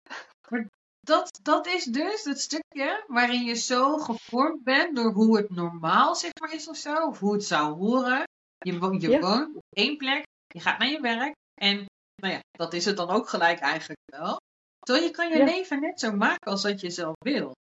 maar 0.51 0.69
dat, 1.01 1.39
dat 1.43 1.67
is 1.67 1.85
dus 1.85 2.25
het 2.25 2.41
stukje 2.41 3.05
waarin 3.07 3.45
je 3.45 3.55
zo 3.55 3.99
gevormd 3.99 4.63
bent 4.65 4.97
door 4.97 5.13
hoe 5.13 5.37
het 5.37 5.51
normaal 5.51 6.15
zeg 6.15 6.31
maar 6.41 6.55
is 6.55 6.69
of 6.69 6.77
zo. 6.77 7.07
Of 7.07 7.19
hoe 7.19 7.33
het 7.33 7.45
zou 7.45 7.75
horen. 7.77 8.23
Je, 8.59 8.79
wo- 8.79 8.93
je 8.93 9.09
Ja. 9.11 9.21
woont 9.21 9.57
op 9.57 9.63
één 9.77 9.97
plek, 9.97 10.23
je 10.47 10.61
gaat 10.61 10.79
naar 10.79 10.89
je 10.89 11.01
werk. 11.01 11.35
En 11.61 11.87
nou 12.23 12.33
ja, 12.35 12.41
dat 12.51 12.73
is 12.73 12.85
het 12.85 12.97
dan 12.97 13.11
ook 13.11 13.29
gelijk 13.29 13.59
eigenlijk 13.59 14.01
wel. 14.13 14.37
Terwijl 14.79 15.07
je 15.07 15.13
kan 15.13 15.29
je 15.29 15.37
Ja. 15.39 15.45
leven 15.45 15.81
net 15.81 16.01
zo 16.01 16.13
maken 16.13 16.51
als 16.51 16.63
dat 16.63 16.81
je 16.81 16.91
zelf 16.91 17.15
wil. 17.25 17.53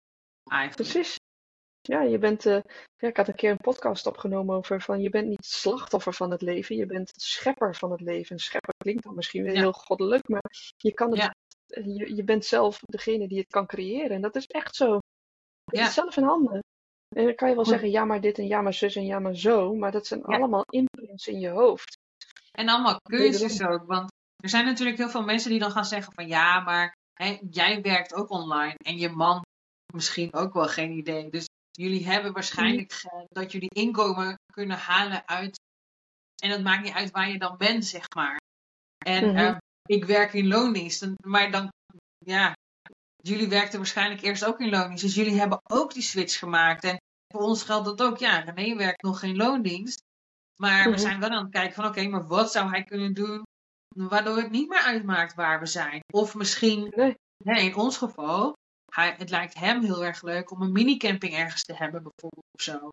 Eigenlijk. 0.51 0.89
Precies. 0.91 1.15
Ja, 1.81 2.01
je 2.01 2.17
bent, 2.17 2.45
eh, 2.45 2.59
ja, 2.97 3.07
ik 3.07 3.17
had 3.17 3.27
een 3.27 3.35
keer 3.35 3.51
een 3.51 3.57
podcast 3.57 4.05
opgenomen 4.05 4.55
over 4.55 4.81
van 4.81 5.01
je 5.01 5.09
bent 5.09 5.27
niet 5.27 5.45
slachtoffer 5.45 6.13
van 6.13 6.31
het 6.31 6.41
leven, 6.41 6.75
je 6.75 6.85
bent 6.85 7.11
schepper 7.15 7.75
van 7.75 7.91
het 7.91 8.01
leven. 8.01 8.35
En 8.35 8.41
schepper 8.41 8.73
klinkt 8.77 9.03
dan 9.03 9.15
misschien 9.15 9.43
weer 9.43 9.53
Ja. 9.53 9.59
heel 9.59 9.73
goddelijk, 9.73 10.27
maar 10.27 10.43
je 10.77 10.93
kan 10.93 11.09
het, 11.09 11.19
Ja. 11.19 11.33
je, 11.83 12.15
je 12.15 12.23
bent 12.23 12.45
zelf 12.45 12.79
degene 12.79 13.27
die 13.27 13.37
het 13.39 13.47
kan 13.47 13.65
creëren. 13.67 14.09
En 14.15 14.21
dat 14.21 14.35
is 14.35 14.47
echt 14.47 14.75
zo. 14.75 14.85
Je 14.85 14.99
hebt 15.65 15.77
Ja. 15.77 15.83
het 15.83 15.93
zelf 15.93 16.17
in 16.17 16.23
handen. 16.23 16.59
En 17.15 17.25
dan 17.25 17.35
kan 17.35 17.49
je 17.49 17.55
wel 17.55 17.63
Goed. 17.63 17.73
zeggen, 17.73 17.91
ja 17.91 18.05
maar 18.05 18.21
dit 18.21 18.37
en 18.37 18.47
ja 18.47 18.61
maar 18.61 18.73
zus 18.73 18.95
en 18.95 19.05
ja 19.05 19.19
maar 19.19 19.35
zo, 19.35 19.75
maar 19.75 19.91
dat 19.91 20.07
zijn 20.07 20.23
allemaal 20.23 20.63
imprints 20.69 21.27
in 21.27 21.39
je 21.39 21.49
hoofd. 21.49 21.97
En 22.51 22.69
allemaal 22.69 22.99
keuzes 23.09 23.61
ook. 23.63 23.83
Want 23.85 24.11
er 24.43 24.49
zijn 24.49 24.65
natuurlijk 24.65 24.97
heel 24.97 25.09
veel 25.09 25.23
mensen 25.23 25.49
die 25.49 25.59
dan 25.59 25.71
gaan 25.71 25.85
zeggen 25.85 26.13
van 26.13 26.27
ja, 26.27 26.59
maar 26.59 26.93
hè, 27.13 27.37
jij 27.49 27.81
werkt 27.81 28.13
ook 28.13 28.29
online 28.29 28.75
en 28.85 28.97
je 28.97 29.09
man 29.09 29.41
misschien 29.93 30.33
ook 30.33 30.53
wel 30.53 30.67
geen 30.67 30.91
idee. 30.91 31.29
Dus 31.29 31.45
jullie 31.71 32.05
hebben 32.05 32.33
waarschijnlijk 32.33 32.91
ge- 32.93 33.25
dat 33.29 33.51
jullie 33.51 33.69
inkomen 33.75 34.35
kunnen 34.53 34.77
halen 34.77 35.27
uit. 35.27 35.59
En 36.43 36.49
het 36.49 36.63
maakt 36.63 36.83
niet 36.83 36.93
uit 36.93 37.11
waar 37.11 37.29
je 37.29 37.39
dan 37.39 37.57
bent, 37.57 37.85
zeg 37.85 38.05
maar. 38.15 38.39
En 39.05 39.25
Mhm. 39.27 39.35
eh, 39.37 39.57
ik 39.89 40.05
werk 40.05 40.33
in 40.33 40.47
loondienst. 40.47 41.01
en- 41.01 41.15
Maar 41.25 41.51
dan, 41.51 41.69
ja, 42.25 42.53
jullie 43.23 43.47
werkten 43.49 43.77
waarschijnlijk 43.77 44.21
eerst 44.21 44.45
ook 44.45 44.59
in 44.59 44.69
loondienst. 44.69 45.03
Dus 45.03 45.15
jullie 45.15 45.39
hebben 45.39 45.59
ook 45.71 45.93
die 45.93 46.03
switch 46.03 46.39
gemaakt. 46.39 46.83
En 46.83 46.97
voor 47.33 47.41
ons 47.41 47.63
geldt 47.63 47.85
dat 47.85 48.01
ook. 48.01 48.17
Ja, 48.17 48.39
René 48.39 48.75
werkt 48.75 49.01
nog 49.01 49.19
geen 49.19 49.35
loondienst. 49.35 49.99
Maar 50.61 50.83
we 50.83 50.89
Mhm. 50.89 50.99
zijn 50.99 51.19
wel 51.19 51.29
aan 51.29 51.43
het 51.43 51.51
kijken 51.53 51.75
van 51.75 51.85
oké, 51.85 52.07
maar 52.07 52.27
wat 52.27 52.51
zou 52.51 52.69
hij 52.69 52.83
kunnen 52.83 53.13
doen 53.13 53.43
waardoor 53.97 54.37
het 54.37 54.51
niet 54.51 54.69
meer 54.69 54.79
uitmaakt 54.81 55.33
waar 55.33 55.59
we 55.59 55.65
zijn? 55.65 55.99
Of 56.13 56.35
misschien, 56.35 56.93
Nee. 56.95 57.15
nee, 57.43 57.65
in 57.69 57.75
ons 57.75 57.97
geval, 57.97 58.53
hij, 58.91 59.15
het 59.17 59.29
lijkt 59.29 59.53
hem 59.53 59.83
heel 59.83 60.05
erg 60.05 60.21
leuk 60.21 60.51
om 60.51 60.61
een 60.61 60.71
minicamping 60.71 61.33
ergens 61.33 61.63
te 61.63 61.73
hebben 61.75 62.03
bijvoorbeeld 62.03 62.45
of 62.57 62.61
zo. 62.63 62.89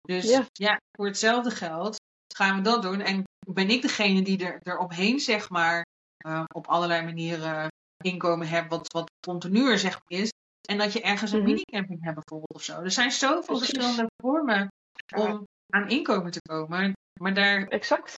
Dus 0.00 0.30
Ja. 0.30 0.44
ja, 0.52 0.76
voor 0.96 1.06
hetzelfde 1.06 1.50
geld 1.50 1.96
gaan 2.34 2.56
we 2.56 2.62
dat 2.62 2.82
doen. 2.82 3.00
En 3.00 3.22
ben 3.50 3.70
ik 3.70 3.82
degene 3.82 4.22
die 4.22 4.44
er, 4.46 4.58
eromheen, 4.62 5.20
zeg 5.20 5.48
maar, 5.50 5.84
eh, 6.16 6.44
op 6.54 6.66
allerlei 6.66 7.04
manieren 7.04 7.68
inkomen 8.04 8.48
hebt 8.48 8.70
wat, 8.70 8.92
wat 8.92 9.10
continuer 9.26 9.78
zeg 9.78 9.92
maar, 9.92 10.18
is. 10.20 10.30
En 10.68 10.78
dat 10.78 10.92
je 10.92 11.00
ergens 11.02 11.32
een 11.32 11.38
Mhm. 11.38 11.48
minicamping 11.48 12.02
hebt 12.04 12.14
bijvoorbeeld 12.14 12.54
of 12.54 12.62
zo. 12.62 12.80
Er 12.82 12.90
zijn 12.90 13.10
zoveel 13.12 13.56
Precies. 13.56 13.68
verschillende 13.68 14.06
vormen 14.22 14.68
om 15.16 15.44
aan 15.72 15.88
inkomen 15.88 16.30
te 16.30 16.40
komen. 16.48 16.92
Maar 17.20 17.34
daar, 17.34 17.66
Exact. 17.66 18.14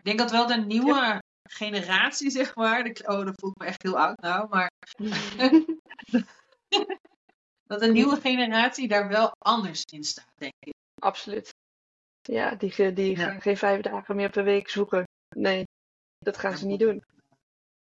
Ik 0.00 0.06
denk 0.06 0.18
dat 0.18 0.30
wel 0.30 0.46
de 0.46 0.56
nieuwe 0.56 1.22
generatie, 1.50 2.30
zeg 2.40 2.54
maar. 2.54 2.84
De, 2.84 3.02
oh, 3.06 3.24
dat 3.24 3.34
voelt 3.40 3.58
me 3.58 3.64
echt 3.66 3.82
heel 3.82 3.98
oud 3.98 4.20
nou. 4.20 4.48
Maar 4.48 4.70
dat 7.70 7.80
de 7.80 7.90
nieuwe 7.92 8.20
generatie 8.20 8.88
daar 8.88 9.08
wel 9.08 9.30
anders 9.38 9.82
in 9.84 10.04
staat, 10.04 10.32
denk 10.34 10.52
ik. 10.58 10.74
Absoluut. 11.02 11.54
Ja, 12.22 12.54
die, 12.54 12.92
die 12.92 13.16
Ja. 13.16 13.24
gaan 13.30 13.40
geen 13.40 13.56
vijf 13.56 13.80
dagen 13.80 14.16
meer 14.16 14.30
per 14.30 14.44
week 14.44 14.68
zoeken. 14.68 15.04
Nee, 15.36 15.64
dat 16.18 16.36
gaan 16.36 16.56
ze 16.58 16.66
niet 16.66 16.80
doen. 16.80 17.02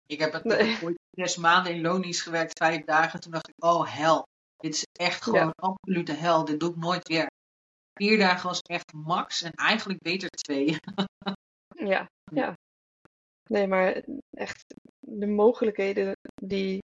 Ik 0.08 0.20
heb 0.20 0.34
het 0.34 0.44
Nee. 0.44 0.78
ooit 0.84 1.00
zes 1.12 1.38
maanden 1.38 1.74
in 1.74 1.82
loondienst 1.82 2.22
gewerkt, 2.22 2.58
vijf 2.58 2.84
dagen. 2.86 3.20
Toen 3.20 3.32
dacht 3.32 3.48
ik, 3.48 3.64
oh 3.64 3.96
hel. 3.96 4.24
Dit 4.58 4.74
is 4.74 4.86
echt 5.00 5.24
gewoon 5.24 5.40
Ja. 5.40 5.52
absolute 5.56 6.14
hel. 6.14 6.46
Dit 6.46 6.60
doe 6.60 6.70
ik 6.70 6.76
nooit 6.76 7.08
weer. 7.08 7.28
Vier 7.94 8.18
dagen 8.18 8.48
was 8.48 8.60
echt 8.62 8.94
max 8.94 9.42
en 9.42 9.52
eigenlijk 9.52 10.00
beter 10.02 10.30
twee. 10.30 10.78
Ja, 11.88 12.10
ja. 12.34 12.58
Nee, 13.50 13.68
maar 13.68 14.04
echt 14.32 14.76
de 15.00 15.28
mogelijkheden 15.28 16.16
die, 16.44 16.80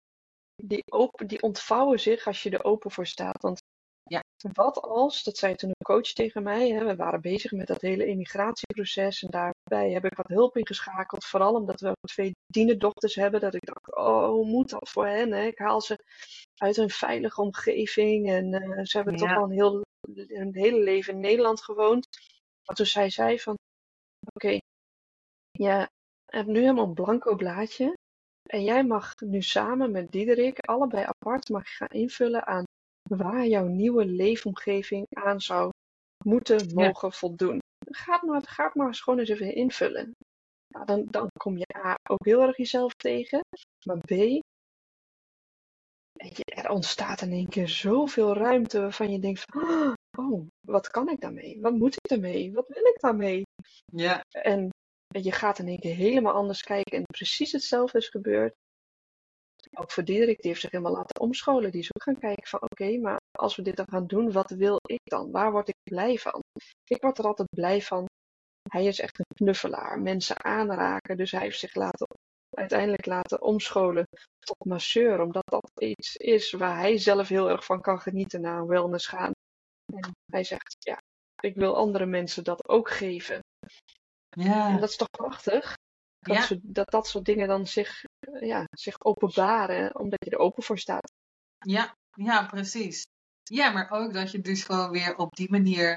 die, 0.63 0.83
open, 0.93 1.27
die 1.27 1.43
ontvouwen 1.43 2.01
zich 2.01 2.27
als 2.27 2.43
je 2.43 2.51
er 2.51 2.65
open 2.65 2.91
voor 2.91 3.07
staat. 3.07 3.43
Want 3.43 3.61
Ja. 4.09 4.23
Wat 4.53 4.81
als, 4.81 5.23
dat 5.23 5.37
zei 5.37 5.55
toen 5.55 5.69
een 5.69 5.87
coach 5.87 6.13
tegen 6.13 6.43
mij, 6.43 6.69
hè, 6.71 6.85
we 6.85 6.97
waren 6.97 7.21
bezig 7.21 7.53
met 7.53 7.67
dat 7.67 7.81
hele 7.81 8.07
immigratieproces 8.07 9.23
en 9.23 9.31
daarbij 9.31 9.91
heb 9.93 10.05
ik 10.05 10.17
wat 10.17 10.29
hulp 10.29 10.57
ingeschakeld. 10.57 11.25
Vooral 11.25 11.55
omdat 11.55 11.81
we 11.81 11.93
twee 12.01 12.33
tienerdochters 12.53 13.15
hebben, 13.15 13.41
dat 13.41 13.55
ik 13.55 13.65
dacht, 13.67 13.97
oh, 13.97 14.29
hoe 14.29 14.47
moet 14.47 14.71
dat 14.71 14.89
voor 14.89 15.07
hen? 15.07 15.33
Hè? 15.33 15.43
Ik 15.43 15.59
haal 15.59 15.81
ze 15.81 16.05
uit 16.57 16.77
een 16.77 16.91
veilige 16.91 17.41
omgeving 17.41 18.31
en 18.31 18.53
uh, 18.53 18.85
ze 18.85 18.97
hebben 18.97 19.17
toch 19.17 19.37
al 19.37 19.45
een, 19.45 19.51
heel, 19.51 19.83
een 20.27 20.55
hele 20.55 20.83
leven 20.83 21.15
in 21.15 21.21
Nederland 21.21 21.63
gewoond. 21.63 22.07
Maar 22.65 22.77
toen 22.77 22.87
zei 22.87 23.11
zij 23.11 23.39
van, 23.39 23.55
oké, 24.35 24.59
je 25.57 25.89
hebt 26.27 26.49
nu 26.49 26.61
helemaal 26.61 26.85
een 26.85 26.95
blanco 26.95 27.35
blaadje. 27.37 27.97
En 28.51 28.63
jij 28.63 28.85
mag 28.85 29.13
nu 29.21 29.43
samen 29.43 29.91
met 29.91 30.11
Diederik, 30.13 30.59
allebei 30.59 31.05
apart, 31.05 31.49
mag 31.49 31.77
gaan 31.77 31.89
invullen 31.89 32.47
aan 32.47 32.65
waar 33.09 33.47
jouw 33.47 33.67
nieuwe 33.67 34.05
leefomgeving 34.07 35.07
aan 35.11 35.41
zou 35.41 35.71
moeten, 36.25 36.75
mogen 36.75 37.13
voldoen. 37.13 37.59
Ga 37.91 38.25
maar, 38.25 38.43
ga 38.47 38.65
het 38.65 38.75
maar 38.75 38.87
eens 38.87 39.01
gewoon 39.01 39.19
eens 39.19 39.29
even 39.29 39.55
invullen. 39.55 40.13
Nou, 40.75 40.87
dan, 40.87 41.07
dan 41.11 41.29
kom 41.39 41.57
je 41.57 41.77
A, 41.77 41.95
ook 42.11 42.25
heel 42.25 42.43
erg 42.43 42.57
jezelf 42.57 42.93
tegen. 42.93 43.41
Maar 43.87 43.99
B, 43.99 44.11
er 46.45 46.71
ontstaat 46.71 47.21
in 47.21 47.33
één 47.33 47.49
keer 47.49 47.69
zoveel 47.69 48.35
ruimte 48.35 48.81
waarvan 48.81 49.11
je 49.11 49.19
denkt 49.19 49.45
van, 49.51 49.95
oh, 50.19 50.47
wat 50.61 50.91
kan 50.91 51.09
ik 51.09 51.21
daarmee? 51.21 51.61
Wat 51.61 51.73
moet 51.73 51.95
ik 51.95 52.09
daarmee? 52.09 52.53
Wat 52.53 52.69
wil 52.69 52.85
ik 52.85 53.01
daarmee? 53.01 53.43
Ja, 53.93 54.25
En 54.31 54.71
je 55.09 55.33
gaat 55.33 55.59
in 55.59 55.69
één 55.69 55.79
keer 55.79 55.95
helemaal 55.95 56.33
anders 56.33 56.63
kijken 56.63 56.99
en 56.99 57.05
precies 57.05 57.53
hetzelfde 57.53 57.99
is 57.99 58.09
gebeurd. 58.09 58.55
Ook 59.73 59.91
voor 59.91 60.05
Diederik, 60.05 60.41
die 60.41 60.51
heeft 60.51 60.61
zich 60.61 60.71
helemaal 60.71 60.93
laten 60.93 61.21
omscholen. 61.21 61.71
Die 61.71 61.81
is 61.81 61.91
ook 61.95 62.03
gaan 62.03 62.19
kijken 62.19 62.49
van 62.49 62.63
oké, 62.63 62.99
maar 62.99 63.21
als 63.39 63.57
we 63.57 63.63
dit 63.63 63.77
dan 63.77 63.89
gaan 63.89 64.07
doen, 64.07 64.33
wat 64.33 64.51
wil 64.51 64.79
ik 64.87 65.01
dan? 65.05 65.31
Waar 65.31 65.53
word 65.53 65.69
ik 65.69 65.75
blij 65.83 66.19
van? 66.19 66.43
Ik 66.85 67.03
word 67.03 67.19
er 67.19 67.25
altijd 67.25 67.49
blij 67.49 67.83
van. 67.83 68.05
Hij 68.69 68.85
is 68.85 69.01
echt 69.01 69.19
een 69.19 69.35
knuffelaar, 69.35 70.01
mensen 70.01 70.45
aanraken. 70.45 71.17
Dus 71.17 71.31
hij 71.31 71.41
heeft 71.41 71.59
zich 71.59 71.75
laten, 71.75 72.07
uiteindelijk 72.51 73.07
laten 73.07 73.43
omscholen 73.43 74.07
tot 74.39 74.65
masseur. 74.65 75.21
Omdat 75.21 75.47
dat 75.47 75.71
iets 75.81 76.17
is 76.17 76.53
waar 76.53 76.79
hij 76.79 76.99
zelf 76.99 77.29
heel 77.29 77.51
erg 77.51 77.65
van 77.65 77.81
kan 77.81 78.01
genieten 78.01 78.41
na 78.41 78.59
een 78.59 78.67
wellness 78.67 79.07
gaan. 79.07 79.33
En 79.95 80.11
hij 80.33 80.45
zegt, 80.45 80.77
ja, 80.79 80.99
ik 81.43 81.55
wil 81.55 81.77
andere 81.77 82.07
mensen 82.07 82.45
dat 82.45 82.69
ook 82.69 82.91
geven. 82.91 83.41
En 84.37 84.45
ja, 84.45 84.79
dat 84.79 84.89
is 84.89 84.97
toch 84.97 85.11
prachtig? 85.11 85.75
Dat, 86.19 86.37
Ja. 86.37 86.43
soort- 86.43 86.61
dat 86.63 86.91
dat 86.91 87.07
soort 87.07 87.25
dingen 87.25 87.49
dan 87.49 87.67
zich, 87.67 88.03
eh, 88.19 88.49
ja, 88.49 88.65
zich 88.71 89.05
openbaren, 89.05 89.95
omdat 89.99 90.25
je 90.25 90.31
er 90.31 90.39
open 90.39 90.63
voor 90.63 90.79
staat. 90.79 91.13
ja, 91.59 91.95
ja, 92.11 92.47
precies. 92.47 93.03
Ja, 93.43 93.71
maar 93.71 93.91
ook 93.91 94.13
dat 94.13 94.31
je 94.31 94.41
dus 94.41 94.65
gewoon 94.65 94.91
weer 94.91 95.17
op 95.17 95.35
die 95.37 95.51
manier 95.51 95.95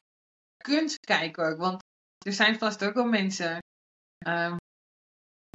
kunt 0.64 1.00
kijken 1.00 1.46
ook. 1.48 1.58
Want 1.58 1.84
er 2.26 2.34
zijn 2.34 2.58
vast 2.58 2.84
ook 2.84 2.94
wel 2.94 3.06
mensen. 3.08 3.60
ehm, 4.26 4.56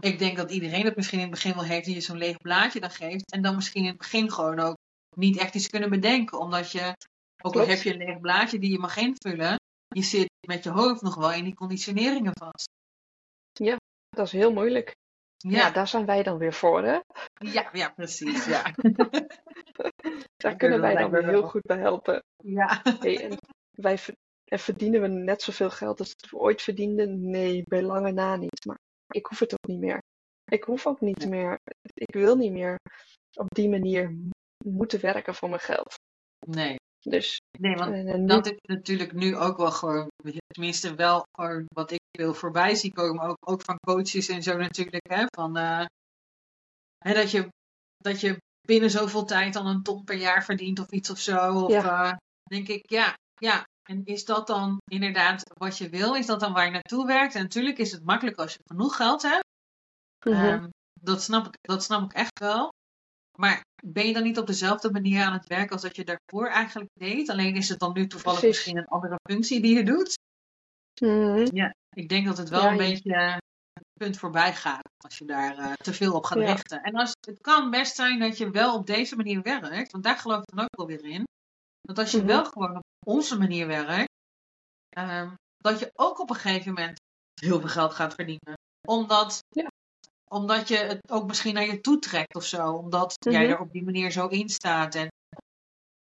ik 0.03 0.19
denk 0.19 0.37
dat 0.37 0.51
iedereen 0.51 0.85
het 0.85 0.97
misschien 0.97 1.19
in 1.19 1.25
het 1.25 1.35
begin 1.35 1.55
wel 1.55 1.65
heeft 1.65 1.85
die 1.85 1.95
je 1.95 2.01
zo'n 2.01 2.17
leeg 2.19 2.37
blaadje 2.37 2.81
dan 2.81 2.91
geeft. 2.91 3.33
En 3.33 3.43
dan 3.43 3.55
misschien 3.55 3.83
in 3.83 3.89
het 3.89 3.99
begin 3.99 4.31
gewoon 4.33 4.59
ook 4.59 4.77
niet 5.17 5.39
echt 5.39 5.55
iets 5.55 5.69
kunnen 5.69 5.91
bedenken. 5.91 6.39
Omdat 6.39 6.71
je, 6.73 6.95
ook 7.43 7.55
al 7.57 7.67
heb 7.67 7.83
je 7.83 7.91
een 7.93 7.99
leeg 8.07 8.21
blaadje 8.21 8.59
die 8.59 8.71
je 8.71 8.79
mag 8.79 8.97
invullen, 8.97 9.57
je 9.95 10.03
zit 10.03 10.31
met 10.47 10.65
je 10.65 10.71
hoofd 10.71 11.03
nog 11.03 11.15
wel 11.15 11.33
in 11.33 11.45
die 11.45 11.55
conditioneringen 11.55 12.33
vast. 12.39 12.69
Dat 14.09 14.27
is 14.27 14.33
heel 14.33 14.53
moeilijk. 14.53 14.97
Ja, 15.37 15.51
Ja, 15.59 15.71
daar 15.71 15.89
zijn 15.89 16.07
wij 16.07 16.23
dan 16.23 16.39
weer 16.39 16.53
voor, 16.53 16.83
hè? 16.83 16.99
ja, 17.35 17.69
ja, 17.73 17.89
precies. 17.91 18.45
Ja. 18.47 18.63
Daar 20.37 20.57
kunnen 20.57 20.81
wij 20.81 20.95
dan 20.95 21.11
weer 21.11 21.29
heel 21.29 21.43
goed 21.43 21.63
bij 21.63 21.79
helpen. 21.79 22.23
ja. 22.45 22.81
Hey, 22.99 23.31
en 23.31 23.37
wij 23.71 23.99
ver- 23.99 24.15
en 24.45 24.59
verdienen 24.59 25.01
we 25.01 25.07
net 25.09 25.43
zoveel 25.43 25.71
geld 25.71 25.99
als 25.99 26.15
we 26.31 26.37
ooit 26.37 26.63
verdienden? 26.63 27.31
Nee, 27.31 27.63
bij 27.65 27.83
lange 27.83 28.13
na 28.13 28.37
niet. 28.37 28.65
Maar 28.65 28.79
ik 29.07 29.27
hoef 29.27 29.39
het 29.39 29.53
ook 29.53 29.67
niet 29.69 29.81
meer. 29.81 29.99
Ik 30.45 30.65
hoef 30.65 30.87
ook 30.87 31.01
niet 31.01 31.29
meer. 31.29 31.59
Ik 31.95 32.15
wil 32.15 32.37
niet 32.37 32.53
meer 32.53 32.77
op 33.39 33.49
die 33.55 33.69
manier 33.69 34.17
moeten 34.65 35.01
werken 35.01 35.35
voor 35.35 35.49
mijn 35.49 35.61
geld. 35.61 35.95
Nee. 36.47 36.77
Dus 37.09 37.41
Nee, 37.59 37.75
want 37.77 37.91
nu- 38.03 38.27
dat 38.27 38.47
is 38.47 38.59
natuurlijk 38.63 39.13
nu 39.13 39.37
ook 39.37 39.57
wel 39.57 39.71
gewoon, 39.71 40.09
tenminste 40.47 40.95
wel 40.95 41.25
gewoon 41.39 41.65
wat 41.75 41.91
ik 41.91 42.01
wil 42.11 42.35
voorbij 42.35 42.75
zie 42.75 42.93
komen, 42.93 43.25
ook, 43.25 43.37
ook 43.49 43.63
van 43.63 43.77
coaches 43.87 44.29
en 44.29 44.43
zo 44.43 44.57
natuurlijk, 44.57 45.07
hè, 45.09 45.25
van 45.37 45.57
eh, 45.57 45.85
hè, 46.99 47.15
dat, 47.15 47.31
je, 47.31 47.49
dat 47.97 48.21
je 48.21 48.37
binnen 48.67 48.91
zoveel 48.91 49.25
tijd 49.25 49.53
dan 49.53 49.67
een 49.67 49.83
ton 49.83 50.05
per 50.05 50.17
jaar 50.17 50.45
verdient 50.45 50.79
of 50.79 50.91
iets 50.91 51.11
of 51.11 51.19
zo. 51.19 51.65
Of 51.65 51.71
Ja. 51.71 52.11
eh, 52.11 52.17
denk 52.51 52.69
ik, 52.69 52.91
ja, 52.91 53.15
ja. 53.41 53.63
En 53.89 54.05
is 54.05 54.25
dat 54.25 54.47
dan 54.47 54.79
inderdaad 54.91 55.43
wat 55.59 55.79
je 55.79 55.89
wil? 55.89 56.15
Is 56.15 56.27
dat 56.27 56.41
dan 56.41 56.53
waar 56.53 56.65
je 56.65 56.71
naartoe 56.71 57.07
werkt? 57.07 57.35
En 57.35 57.43
natuurlijk 57.43 57.79
is 57.79 57.93
het 57.93 58.05
makkelijk 58.05 58.37
als 58.39 58.53
je 58.53 58.59
genoeg 58.67 58.97
geld 58.97 59.23
hebt. 59.23 59.45
Mhm. 60.27 60.35
Ehm, 60.45 60.69
dat, 61.01 61.23
snap 61.23 61.47
ik, 61.47 61.55
dat 61.61 61.83
snap 61.83 62.03
ik 62.05 62.13
echt 62.13 62.39
wel. 62.39 62.73
Maar 63.39 63.61
ben 63.85 64.07
je 64.07 64.13
dan 64.13 64.23
niet 64.23 64.39
op 64.39 64.47
dezelfde 64.47 64.91
manier 64.91 65.25
aan 65.25 65.33
het 65.33 65.47
werk 65.47 65.71
als 65.73 65.83
dat 65.83 65.97
je 65.97 66.05
daarvoor 66.05 66.47
eigenlijk 66.49 66.91
deed? 66.93 67.31
Alleen 67.31 67.55
is 67.57 67.69
het 67.69 67.79
dan 67.79 67.93
nu 67.93 68.07
toevallig 68.07 68.39
Precies. 68.41 68.57
misschien 68.57 68.79
een 68.83 68.89
andere 68.99 69.17
functie 69.31 69.61
die 69.63 69.77
je 69.77 69.85
doet? 69.85 70.19
Mhm. 71.01 71.71
Ik 71.97 72.09
denk 72.09 72.27
dat 72.27 72.39
het 72.39 72.49
wel 72.49 72.61
Ja, 72.63 72.67
een 72.71 72.73
je- 72.73 72.79
beetje 72.93 73.39
punt 73.99 74.17
voorbij 74.19 74.55
gaat 74.55 74.89
als 75.05 75.19
je 75.19 75.25
daar 75.25 75.59
eh, 75.59 75.73
te 75.73 75.93
veel 75.95 76.13
op 76.15 76.25
gaat 76.25 76.39
Ja. 76.39 76.45
richten. 76.53 76.83
En 76.83 76.95
als, 76.95 77.13
het 77.27 77.41
kan 77.41 77.71
best 77.71 77.95
zijn 77.95 78.19
dat 78.19 78.39
je 78.39 78.51
wel 78.51 78.75
op 78.75 78.87
deze 78.87 79.17
manier 79.17 79.43
werkt, 79.43 79.93
want 79.93 80.05
daar 80.05 80.17
geloof 80.17 80.39
ik 80.43 80.47
dan 80.57 80.65
ook 80.65 80.77
wel 80.77 80.87
weer 80.87 81.05
in. 81.05 81.25
Dat 81.81 81.99
als 81.99 82.11
je 82.11 82.17
Mhm. 82.19 82.27
wel 82.27 82.45
gewoon 82.45 82.77
op 82.77 82.83
onze 83.07 83.39
manier 83.39 83.67
werkt, 83.67 84.13
ehm, 84.89 85.35
dat 85.57 85.79
je 85.79 85.91
ook 85.95 86.19
op 86.19 86.31
een 86.31 86.37
gegeven 86.37 86.73
moment 86.73 86.99
heel 87.41 87.61
veel 87.61 87.69
geld 87.69 87.95
gaat 87.95 88.15
verdienen. 88.15 88.55
Omdat, 88.89 89.39
Ja. 89.49 89.69
Omdat 90.31 90.69
je 90.69 90.77
het 90.77 91.11
ook 91.11 91.27
misschien 91.27 91.55
naar 91.55 91.67
je 91.67 91.81
toe 91.81 91.99
trekt 91.99 92.35
of 92.35 92.45
zo. 92.45 92.73
Omdat 92.73 93.17
jij 93.19 93.43
Mhm. 93.43 93.53
er 93.53 93.61
op 93.61 93.73
die 93.73 93.85
manier 93.85 94.11
zo 94.11 94.27
in 94.27 94.49
staat. 94.49 94.95
En, 94.95 95.09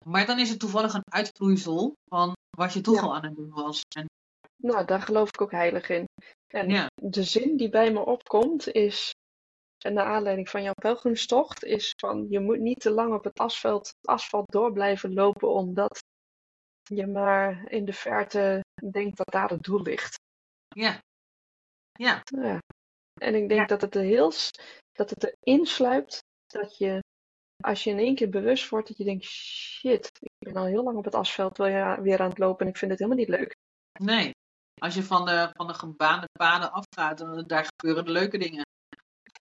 maar 0.06 0.26
dan 0.26 0.40
is 0.40 0.50
het 0.50 0.60
toevallig 0.60 0.94
een 0.94 1.14
uitvloeisel 1.14 1.94
van 2.10 2.34
wat 2.58 2.74
je 2.74 2.82
toch 2.82 2.96
Ja. 2.96 3.02
al 3.02 3.16
aan 3.16 3.24
het 3.26 3.36
doen 3.36 3.50
was. 3.50 3.82
En, 3.96 4.06
Nou, 4.64 4.86
daar 4.86 5.02
geloof 5.02 5.28
ik 5.28 5.42
ook 5.42 5.52
heilig 5.52 5.90
in. 5.90 6.06
En 6.48 6.70
ja, 6.70 6.88
de 7.02 7.24
zin 7.24 7.58
die 7.58 7.70
bij 7.70 7.92
me 7.92 8.00
opkomt 8.06 8.68
is, 8.72 9.12
en 9.86 9.94
naar 9.94 10.06
aanleiding 10.06 10.50
van 10.50 10.64
jouw 10.64 10.74
pelgrimstocht, 10.74 11.64
is 11.64 11.94
van 11.98 12.26
je 12.30 12.40
moet 12.40 12.60
niet 12.60 12.80
te 12.80 12.92
lang 12.92 13.14
op 13.14 13.24
het 13.24 13.40
asfalt, 13.40 13.92
asfalt 14.02 14.52
door 14.52 14.72
blijven 14.74 15.14
lopen 15.14 15.50
omdat 15.50 16.00
je 16.90 17.08
maar 17.08 17.72
in 17.72 17.86
de 17.86 17.94
verte 17.94 18.60
denkt 18.92 19.18
dat 19.18 19.32
daar 19.32 19.50
het 19.50 19.64
doel 19.64 19.82
ligt. 19.82 20.16
ja, 20.76 21.00
ja, 21.92 22.22
Ja. 22.24 22.60
En 23.22 23.36
ik 23.36 23.48
denk 23.48 23.60
Ja. 23.62 23.66
dat 23.66 23.82
het 23.82 23.96
er 23.96 24.02
heel, 24.02 24.32
dat 24.92 25.10
het 25.10 25.36
erin 25.42 25.66
sluipt 25.66 26.20
dat 26.48 26.78
je, 26.78 27.00
als 27.64 27.84
je 27.84 27.90
in 27.90 27.98
één 27.98 28.16
keer 28.16 28.30
bewust 28.30 28.70
wordt, 28.70 28.88
dat 28.88 28.98
je 28.98 29.04
denkt, 29.04 29.24
shit, 29.24 30.12
ik 30.22 30.30
ben 30.40 30.56
al 30.56 30.66
heel 30.66 30.84
lang 30.84 30.98
op 30.98 31.06
het 31.06 31.16
asfalt 31.16 31.58
weer, 31.58 32.02
weer 32.02 32.20
aan 32.20 32.30
het 32.30 32.38
lopen 32.38 32.66
en 32.66 32.72
ik 32.72 32.78
vind 32.78 32.92
het 32.92 33.00
helemaal 33.00 33.26
niet 33.26 33.36
leuk. 33.38 33.56
nee. 34.00 34.32
Als 34.82 34.96
je 34.96 35.04
van 35.04 35.26
de, 35.26 35.50
van 35.54 35.68
de 35.68 35.74
gebaande 35.74 36.28
paden 36.40 36.72
afgaat, 36.72 37.18
dan 37.18 37.44
daar 37.48 37.66
gebeuren 37.76 38.06
de 38.06 38.12
leuke 38.12 38.38
dingen. 38.38 38.66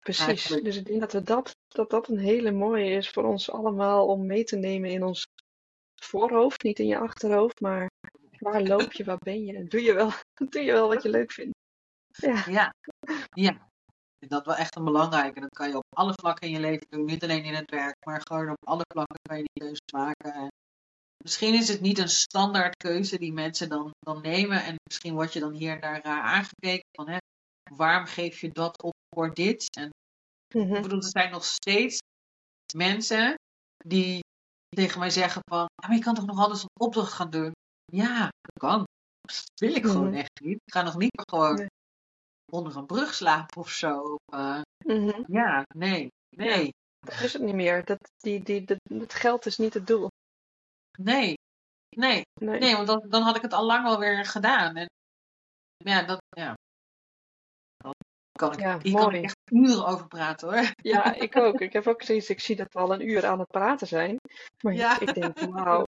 Precies. 0.00 0.26
Eigenlijk. 0.26 0.64
Dus 0.64 0.76
ik 0.76 0.84
denk 0.84 1.00
dat, 1.00 1.12
we 1.12 1.22
dat, 1.22 1.50
dat 1.68 1.90
dat 1.90 2.08
een 2.08 2.18
hele 2.18 2.50
mooie 2.50 2.90
is 2.90 3.10
voor 3.10 3.24
ons 3.24 3.50
allemaal 3.50 4.06
om 4.06 4.26
mee 4.26 4.44
te 4.44 4.56
nemen 4.56 4.90
in 4.90 5.02
ons 5.04 5.24
voorhoofd, 6.02 6.62
niet 6.62 6.78
in 6.78 6.86
je 6.86 6.98
achterhoofd, 6.98 7.60
maar 7.60 7.88
waar 8.38 8.62
loop 8.62 8.92
je, 8.92 9.04
waar 9.04 9.18
ben 9.18 9.44
je 9.44 9.56
en 9.56 9.68
doe 9.68 9.82
je 9.82 9.92
wel, 9.92 10.10
doe 10.50 10.62
je 10.62 10.72
wel 10.72 10.88
wat 10.88 11.02
je 11.02 11.08
leuk 11.08 11.32
vindt. 11.32 11.58
Ja, 12.16 12.44
Ja, 12.46 12.74
ja. 13.30 13.69
Vind 14.20 14.30
dat 14.32 14.46
wel 14.46 14.54
echt 14.54 14.76
een 14.76 14.84
belangrijke. 14.84 15.40
Dat 15.40 15.56
kan 15.56 15.68
je 15.68 15.76
op 15.76 15.96
alle 15.96 16.12
vlakken 16.12 16.46
in 16.46 16.52
je 16.52 16.60
leven 16.60 16.86
doen. 16.90 17.04
Niet 17.04 17.22
alleen 17.22 17.44
in 17.44 17.54
het 17.54 17.70
werk, 17.70 17.96
maar 18.06 18.20
gewoon 18.24 18.50
op 18.50 18.66
alle 18.68 18.84
vlakken 18.92 19.16
kan 19.28 19.36
je 19.36 19.44
die 19.52 19.62
keuzes 19.62 19.92
maken. 19.92 20.32
En 20.32 20.48
misschien 21.24 21.54
is 21.54 21.68
het 21.68 21.80
niet 21.80 21.98
een 21.98 22.08
standaard 22.08 22.76
keuze 22.76 23.18
die 23.18 23.32
mensen 23.32 23.68
dan, 23.68 23.90
dan 23.98 24.20
nemen. 24.22 24.64
En 24.64 24.74
misschien 24.90 25.14
word 25.14 25.32
je 25.32 25.40
dan 25.40 25.52
hier 25.52 25.72
en 25.72 25.80
daar 25.80 26.02
raar 26.02 26.22
aangekeken. 26.22 26.88
Van, 26.96 27.08
hè, 27.08 27.16
waarom 27.74 28.06
geef 28.06 28.40
je 28.40 28.48
dat 28.50 28.82
op 28.82 28.92
voor 29.14 29.34
dit? 29.34 29.76
En 29.78 29.90
ik 30.48 30.82
bedoel, 30.82 30.98
er 30.98 31.04
zijn 31.04 31.30
nog 31.30 31.44
steeds 31.44 31.98
mensen 32.76 33.34
die 33.84 34.20
tegen 34.68 34.98
mij 34.98 35.10
zeggen 35.10 35.40
van... 35.50 35.58
"Ja, 35.74 35.88
maar 35.88 35.96
je 35.96 36.02
kan 36.02 36.14
toch 36.14 36.26
nog 36.26 36.38
alles 36.38 36.62
een 36.62 36.80
opdracht 36.80 37.12
gaan 37.12 37.30
doen? 37.30 37.52
Ja, 37.92 38.20
dat 38.40 38.58
kan. 38.60 38.84
Dat 39.20 39.44
wil 39.54 39.74
ik 39.74 39.84
gewoon 39.84 40.06
Mhm. 40.08 40.14
echt 40.16 40.40
niet. 40.40 40.58
Ik 40.64 40.72
ga 40.72 40.82
nog 40.82 40.96
niet 40.96 41.22
gewoon 41.30 41.54
Nee. 41.54 41.66
Onder 42.51 42.76
een 42.76 42.86
brug 42.86 43.14
slapen 43.14 43.57
of 43.61 43.68
zo. 43.70 44.16
Eh, 44.32 44.61
Mhm. 44.84 45.22
ja, 45.26 45.62
nee, 45.74 46.09
nee, 46.36 46.70
Dat 47.01 47.20
is 47.20 47.32
het 47.32 47.42
niet 47.42 47.55
meer. 47.55 47.84
Dat, 47.84 47.98
die, 48.16 48.42
die, 48.42 48.64
dat, 48.64 48.78
het 48.82 49.14
geld 49.14 49.46
is 49.46 49.57
niet 49.59 49.74
het 49.74 49.86
doel. 49.86 50.09
nee, 50.98 51.34
nee, 51.96 52.22
Nee. 52.40 52.59
nee, 52.59 52.74
want 52.74 52.86
dan, 52.86 53.07
dan 53.09 53.22
had 53.22 53.36
ik 53.36 53.42
het 53.42 53.53
al 53.53 53.64
lang 53.64 53.86
alweer 53.86 54.24
gedaan. 54.24 54.76
En 54.76 54.86
ja, 55.76 56.03
dat, 56.03 56.18
ja. 56.36 56.55
Kan 58.38 58.53
ik, 58.53 58.61
Ja, 58.61 58.78
hier 58.82 58.94
kan 58.96 59.14
ik 59.14 59.22
echt 59.24 59.36
uren 59.53 59.86
over 59.86 60.07
praten 60.09 60.48
hoor. 60.48 60.72
Ja, 60.92 61.14
ik 61.14 61.36
ook. 61.36 61.61
Ik 61.61 61.72
heb 61.72 61.86
ook 61.86 62.03
zoiets, 62.03 62.30
ik 62.30 62.40
zie 62.40 62.57
dat 62.57 62.72
we 62.72 62.78
al 62.78 62.92
een 62.92 63.09
uur 63.09 63.26
aan 63.26 63.38
het 63.38 63.48
praten 63.51 63.86
zijn. 63.86 64.16
Maar 64.64 64.74
Ja. 64.74 65.01
ik 65.01 65.14
denk, 65.14 65.38
wauw. 65.38 65.84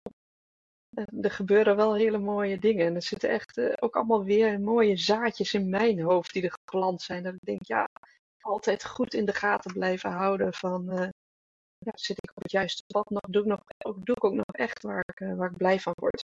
Er 1.21 1.31
gebeuren 1.31 1.75
wel 1.75 1.95
hele 1.95 2.17
mooie 2.17 2.59
dingen. 2.59 2.85
En 2.85 2.95
er 2.95 3.01
zitten 3.01 3.29
echt 3.29 3.57
eh, 3.57 3.73
ook 3.79 3.95
allemaal 3.95 4.23
weer 4.23 4.59
mooie 4.59 4.97
zaadjes 4.97 5.53
in 5.53 5.69
mijn 5.69 6.01
hoofd 6.01 6.33
die 6.33 6.43
er 6.43 6.55
geplant 6.65 7.01
zijn. 7.01 7.23
Dat 7.23 7.33
ik 7.33 7.39
denk, 7.45 7.63
ja, 7.65 7.87
altijd 8.41 8.85
goed 8.85 9.13
in 9.13 9.25
de 9.25 9.33
gaten 9.33 9.73
blijven 9.73 10.11
houden 10.11 10.53
van, 10.53 10.89
eh, 10.91 11.09
ja, 11.77 11.91
zit 11.95 12.17
ik 12.21 12.31
op 12.35 12.43
het 12.43 12.51
juiste 12.51 12.83
pad 12.87 13.09
nog? 13.09 13.21
Doe 13.21 13.41
ik, 13.41 13.47
nog, 13.47 13.59
ook, 13.85 14.05
doe 14.05 14.15
ik 14.15 14.23
ook 14.23 14.33
nog 14.33 14.55
echt 14.55 14.81
waar 14.83 15.03
ik, 15.13 15.19
eh, 15.19 15.35
waar 15.35 15.49
ik 15.51 15.57
blij 15.57 15.79
van 15.79 15.93
word? 15.95 16.23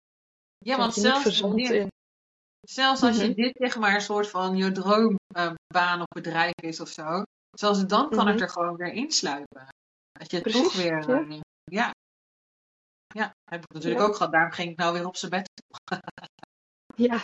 Ja, 0.57 0.78
want 0.78 0.93
zelfs, 0.93 1.22
verzandt 1.22 1.57
dit- 1.57 1.70
in... 1.72 1.88
zelfs 2.68 3.03
als 3.03 3.18
je 3.18 3.28
Mhm. 3.28 3.34
dit 3.36 3.55
zeg 3.57 3.78
maar 3.78 3.93
een 3.93 4.01
soort 4.01 4.30
van 4.30 4.55
je 4.57 4.72
droombaan 4.72 5.99
of 5.99 6.07
bedrijf 6.16 6.53
is 6.61 6.80
of 6.80 6.89
zo, 6.89 7.24
zelfs 7.57 7.86
dan 7.86 8.09
kan 8.09 8.26
het 8.28 8.36
Mhm. 8.36 8.43
er 8.43 8.49
gewoon 8.49 8.76
weer 8.76 8.93
insluipen. 8.93 9.68
Dat 10.11 10.32
je 10.32 10.41
toch 10.41 10.76
weer, 10.76 11.09
ja. 11.09 11.41
ja. 11.64 11.91
Ja, 13.14 13.36
heb 13.43 13.64
ik 13.64 13.74
natuurlijk 13.74 14.01
Ja. 14.01 14.07
ook 14.07 14.16
gehad. 14.16 14.32
Daarom 14.32 14.51
ging 14.51 14.70
ik 14.72 14.78
nou 14.78 14.93
weer 14.93 15.07
op 15.07 15.16
zijn 15.16 15.32
bed. 15.32 15.49
Ja. 16.95 17.22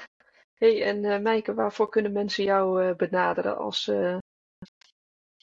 hey, 0.53 0.83
en 0.83 1.05
eh 1.05 1.19
Mijke, 1.19 1.53
waarvoor 1.53 1.89
kunnen 1.89 2.11
mensen 2.11 2.43
jou 2.43 2.83
eh, 2.83 2.95
benaderen 2.95 3.57
als, 3.57 3.87
eh, 3.87 4.17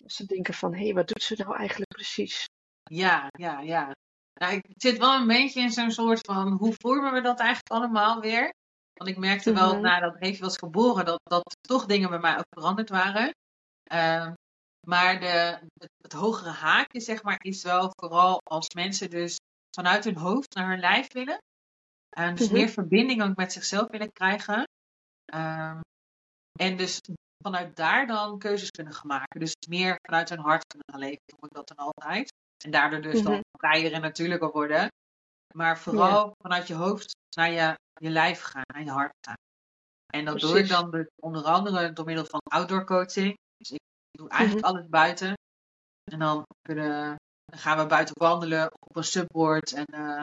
als 0.04 0.14
ze 0.16 0.26
denken 0.26 0.54
van, 0.54 0.74
hé, 0.74 0.84
hey, 0.84 0.94
wat 0.94 1.08
doet 1.08 1.22
ze 1.22 1.34
nou 1.38 1.56
eigenlijk 1.56 1.90
precies? 1.90 2.44
Ja, 2.82 3.26
ja, 3.38 3.60
ja. 3.60 3.90
Nou, 4.40 4.54
ik 4.54 4.64
zit 4.76 4.98
wel 4.98 5.14
een 5.14 5.26
beetje 5.26 5.60
in 5.60 5.70
zo'n 5.70 5.90
soort 5.90 6.20
van, 6.20 6.52
hoe 6.52 6.74
vormen 6.78 7.12
we 7.12 7.20
dat 7.20 7.38
eigenlijk 7.38 7.70
allemaal 7.70 8.20
weer? 8.20 8.52
Want 8.94 9.10
ik 9.10 9.16
merkte 9.16 9.52
wel 9.52 9.72
Mhm. 9.72 9.80
nadat 9.82 10.16
Reefje 10.16 10.42
was 10.42 10.56
geboren, 10.56 11.04
dat, 11.04 11.20
dat 11.22 11.56
toch 11.60 11.86
dingen 11.86 12.10
bij 12.10 12.18
mij 12.18 12.36
ook 12.36 12.46
veranderd 12.58 12.88
waren. 12.88 13.34
Ehm, 13.82 14.32
maar 14.86 15.20
de, 15.20 15.58
het, 15.78 15.90
het 16.02 16.12
hogere 16.12 16.50
haakje, 16.50 17.00
zeg 17.00 17.22
maar, 17.22 17.36
is 17.38 17.62
wel 17.62 17.92
vooral 18.00 18.40
als 18.44 18.74
mensen 18.74 19.10
dus 19.10 19.36
vanuit 19.80 20.04
hun 20.04 20.16
hoofd 20.16 20.54
naar 20.54 20.68
hun 20.68 20.80
lijf 20.80 21.12
willen. 21.12 21.38
En 22.16 22.34
dus 22.34 22.46
Mhm. 22.46 22.54
meer 22.56 22.68
verbinding 22.68 23.22
ook 23.22 23.36
met 23.36 23.52
zichzelf 23.52 23.88
willen 23.90 24.12
krijgen. 24.12 24.64
Ehm, 25.24 25.80
en 26.58 26.76
dus 26.76 27.00
vanuit 27.42 27.76
daar 27.76 28.06
dan 28.06 28.38
keuzes 28.38 28.70
kunnen 28.70 28.92
gaan 28.92 29.06
maken. 29.06 29.40
Dus 29.40 29.52
meer 29.68 29.96
vanuit 30.02 30.28
hun 30.28 30.38
hart 30.38 30.66
kunnen 30.66 30.86
gaan 30.90 31.00
leven, 31.00 31.22
noem 31.26 31.44
ik 31.50 31.54
dat 31.56 31.68
dan 31.68 31.76
altijd. 31.76 32.32
En 32.64 32.70
daardoor 32.70 33.00
dus 33.00 33.22
dan 33.22 33.32
Mhm. 33.32 33.40
vrijer 33.58 33.92
en 33.92 34.00
natuurlijker 34.00 34.50
worden. 34.50 34.88
Maar 35.54 35.78
vooral 35.78 36.32
vanuit 36.42 36.66
je 36.66 36.74
hoofd 36.74 37.14
naar 37.36 37.50
je, 37.50 37.74
je 38.00 38.10
lijf 38.10 38.40
gaan, 38.40 38.62
naar 38.72 38.84
je 38.84 38.90
hart 38.90 39.12
gaan. 39.26 39.36
En 40.06 40.24
dat 40.24 40.40
doe 40.40 40.58
ik 40.58 40.68
dan 40.68 40.90
dus 40.90 41.06
onder 41.22 41.44
andere 41.44 41.92
door 41.92 42.04
middel 42.04 42.24
van 42.24 42.40
outdoor 42.52 42.84
coaching. 42.84 43.34
Dus 43.56 43.70
ik 43.70 43.80
doe 44.10 44.28
eigenlijk 44.28 44.66
Mhm. 44.66 44.74
alles 44.76 44.88
buiten. 44.88 45.34
En 46.12 46.18
dan, 46.18 46.42
kunnen, 46.62 47.16
dan 47.46 47.58
gaan 47.58 47.78
we 47.78 47.86
buiten 47.86 48.14
wandelen 48.18 48.70
op 48.80 48.96
een 48.96 49.04
subboard. 49.04 49.72
En, 49.72 49.84
eh, 49.86 50.22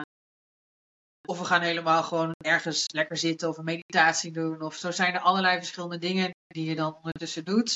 of 1.28 1.38
we 1.38 1.44
gaan 1.44 1.60
helemaal 1.62 2.02
gewoon 2.02 2.32
ergens 2.44 2.84
lekker 2.92 3.16
zitten 3.16 3.48
of 3.48 3.58
een 3.58 3.64
meditatie 3.64 4.32
doen. 4.32 4.60
Of 4.62 4.74
zo 4.74 4.90
zijn 4.90 5.14
er 5.14 5.20
allerlei 5.20 5.56
verschillende 5.56 5.98
dingen 5.98 6.30
die 6.46 6.64
je 6.64 6.74
dan 6.74 6.94
ondertussen 6.96 7.44
doet. 7.44 7.74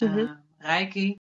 Eh, 0.00 0.30
reiki. 0.58 1.16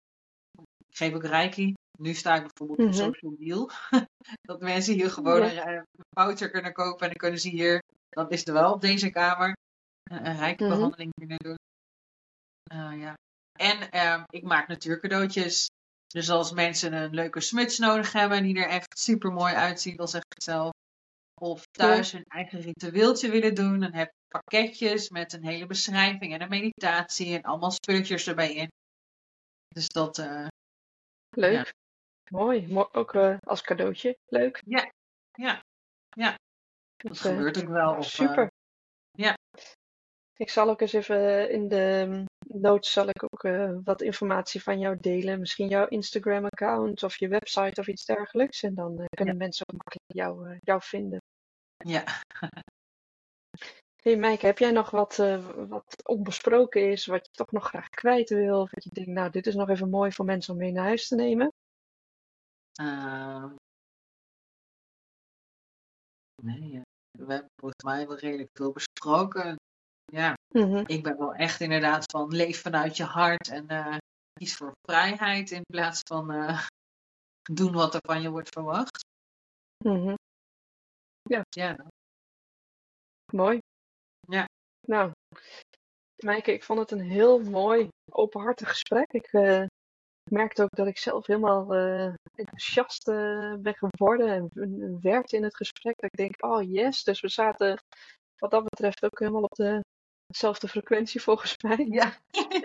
Ik 0.88 0.96
geef 0.96 1.14
ook 1.14 1.24
reiki. 1.24 1.74
Nu 1.98 2.14
sta 2.14 2.34
ik 2.34 2.40
bijvoorbeeld 2.46 2.88
op 2.88 2.94
Mhm. 2.94 3.04
social 3.04 3.36
deal. 3.38 3.70
dat 4.48 4.60
mensen 4.60 4.94
hier 4.94 5.10
gewoon 5.10 5.40
Ja. 5.52 5.66
een, 5.66 5.68
eh, 5.68 5.74
een 5.74 6.04
voucher 6.16 6.50
kunnen 6.50 6.72
kopen. 6.72 7.00
En 7.00 7.06
dan 7.08 7.16
kunnen 7.16 7.40
ze 7.40 7.48
hier, 7.48 7.82
dat 8.08 8.32
is 8.32 8.46
er 8.46 8.52
wel 8.52 8.72
op 8.72 8.80
deze 8.80 9.10
kamer, 9.10 9.56
een, 10.10 10.26
een 10.26 10.36
reiki 10.36 10.64
Mhm. 10.64 10.72
behandeling 10.72 11.10
kunnen 11.14 11.38
doen. 11.38 11.56
Eh, 12.70 13.00
ja. 13.00 13.14
En 13.58 13.90
ehm, 13.90 14.22
ik 14.26 14.42
maak 14.42 14.68
natuurcadeautjes. 14.68 15.66
Dus 16.12 16.30
als 16.30 16.52
mensen 16.52 16.92
een 16.92 17.14
leuke 17.14 17.40
smuts 17.40 17.78
nodig 17.78 18.12
hebben 18.12 18.42
die 18.42 18.56
er 18.56 18.68
echt 18.68 18.98
super 18.98 19.32
mooi 19.32 19.54
uitziet, 19.54 19.96
dan 19.96 20.08
zeg 20.08 20.20
ik 20.22 20.32
het 20.32 20.42
zelf. 20.42 20.70
Of 21.40 21.66
thuis 21.66 22.12
hun 22.12 22.24
eigen 22.24 22.60
ritueeltje 22.60 23.30
willen 23.30 23.54
doen, 23.54 23.80
dan 23.80 23.92
heb 23.92 24.08
ik 24.08 24.14
pakketjes 24.28 25.08
met 25.08 25.32
een 25.32 25.44
hele 25.44 25.66
beschrijving 25.66 26.34
en 26.34 26.42
een 26.42 26.48
meditatie 26.48 27.34
en 27.34 27.42
allemaal 27.42 27.70
spulletjes 27.70 28.26
erbij 28.26 28.54
in. 28.54 28.68
Dus 29.68 29.88
dat, 29.88 30.18
eh, 30.18 30.46
Leuk. 31.36 31.72
Mooi. 32.30 32.66
Mo- 32.66 32.88
ook 32.92 33.14
eh, 33.14 33.36
als 33.40 33.62
cadeautje. 33.62 34.16
Leuk. 34.26 34.62
ja, 36.16 36.36
dat 36.96 37.12
Dus, 37.12 37.24
eh, 37.24 37.30
gebeurt 37.30 37.62
ook 37.62 37.68
wel. 37.68 37.96
Of, 37.96 38.04
Super. 38.04 38.50
Ik 40.36 40.50
zal 40.50 40.68
ook 40.68 40.80
eens 40.80 40.92
even 40.92 41.50
in 41.50 41.68
de 41.68 42.04
mm, 42.08 42.24
notes 42.60 42.92
zal 42.92 43.08
ik 43.08 43.22
ook 43.22 43.44
eh, 43.44 43.76
wat 43.84 44.02
informatie 44.02 44.62
van 44.62 44.78
jou 44.78 44.96
delen. 45.00 45.40
Misschien 45.40 45.68
jouw 45.68 45.86
Instagram 45.86 46.44
account 46.44 47.02
of 47.02 47.16
je 47.16 47.28
website 47.28 47.80
of 47.80 47.86
iets 47.86 48.04
dergelijks. 48.04 48.62
En 48.62 48.74
dan 48.74 48.98
eh, 48.98 49.04
kunnen 49.16 49.36
mensen 49.36 49.66
ook 49.68 49.76
makkelijk 49.76 50.12
jou, 50.12 50.50
eh, 50.50 50.56
jou 50.60 50.82
vinden. 50.82 51.20
ja. 51.76 52.04
Hey 54.02 54.16
Maaike, 54.16 54.46
heb 54.46 54.58
jij 54.58 54.70
nog 54.70 54.90
wat, 54.90 55.18
eh, 55.18 55.68
wat 55.68 56.08
onbesproken 56.08 56.90
is, 56.90 57.06
wat 57.06 57.26
je 57.26 57.32
toch 57.32 57.50
nog 57.50 57.66
graag 57.66 57.88
kwijt 57.88 58.28
wil? 58.28 58.60
Of 58.60 58.70
dat 58.70 58.84
je 58.84 58.90
denkt, 58.92 59.10
nou, 59.10 59.30
dit 59.30 59.46
is 59.46 59.54
nog 59.54 59.68
even 59.68 59.90
mooi 59.90 60.12
voor 60.12 60.24
mensen 60.24 60.52
om 60.52 60.58
mee 60.58 60.72
naar 60.72 60.84
huis 60.84 61.08
te 61.08 61.14
nemen? 61.14 61.52
Ehm, 62.72 63.54
nee, 66.42 66.74
eh, 66.74 66.80
we 67.18 67.32
hebben 67.32 67.50
volgens 67.56 67.82
mij 67.84 68.06
wel 68.06 68.16
redelijk 68.16 68.50
veel 68.52 68.72
besproken. 68.72 69.56
Ja, 70.12 70.34
Mhm. 70.48 70.84
ik 70.86 71.02
ben 71.02 71.18
wel 71.18 71.34
echt 71.34 71.60
inderdaad 71.60 72.10
van 72.10 72.28
leef 72.34 72.62
vanuit 72.62 72.96
je 72.96 73.04
hart 73.04 73.48
en 73.48 73.68
eh 73.68 73.96
kies 74.32 74.56
voor 74.56 74.72
vrijheid 74.82 75.50
in 75.50 75.62
plaats 75.62 76.00
van 76.08 76.30
eh, 76.30 76.66
doen 77.42 77.72
wat 77.72 77.94
er 77.94 78.00
van 78.06 78.22
je 78.22 78.30
wordt 78.30 78.48
verwacht. 78.48 79.04
Mhm. 79.84 80.14
Ja, 81.22 81.44
nou, 81.50 81.88
Mooi. 83.32 83.58
Ja. 84.20 84.44
Nou, 84.86 85.12
Maaike, 86.24 86.52
ik 86.52 86.64
vond 86.64 86.78
het 86.78 86.90
een 86.90 87.10
heel 87.10 87.40
mooi, 87.40 87.88
openhartig 88.10 88.68
gesprek. 88.68 89.12
Ik 89.12 89.26
eh, 89.32 89.64
merkte 90.30 90.62
ook 90.62 90.76
dat 90.76 90.86
ik 90.86 90.98
zelf 90.98 91.26
helemaal 91.26 91.74
eh, 91.74 92.14
enthousiast 92.34 93.04
ben 93.62 93.74
geworden 93.74 94.28
en, 94.28 94.48
en 94.52 95.00
werd 95.00 95.32
in 95.32 95.42
het 95.42 95.56
gesprek. 95.56 95.94
Dat 95.96 96.10
ik 96.12 96.18
denk, 96.18 96.44
oh 96.44 96.62
yes, 96.70 97.02
dus 97.02 97.20
we 97.20 97.28
zaten 97.28 97.82
wat 98.38 98.50
dat 98.50 98.64
betreft 98.64 99.04
ook 99.04 99.18
helemaal 99.18 99.42
op 99.42 99.54
de, 99.54 99.80
dezelfde 100.32 100.68
frequentie 100.68 101.22
volgens 101.22 101.56
mij. 101.62 101.86
ja. 102.00 102.12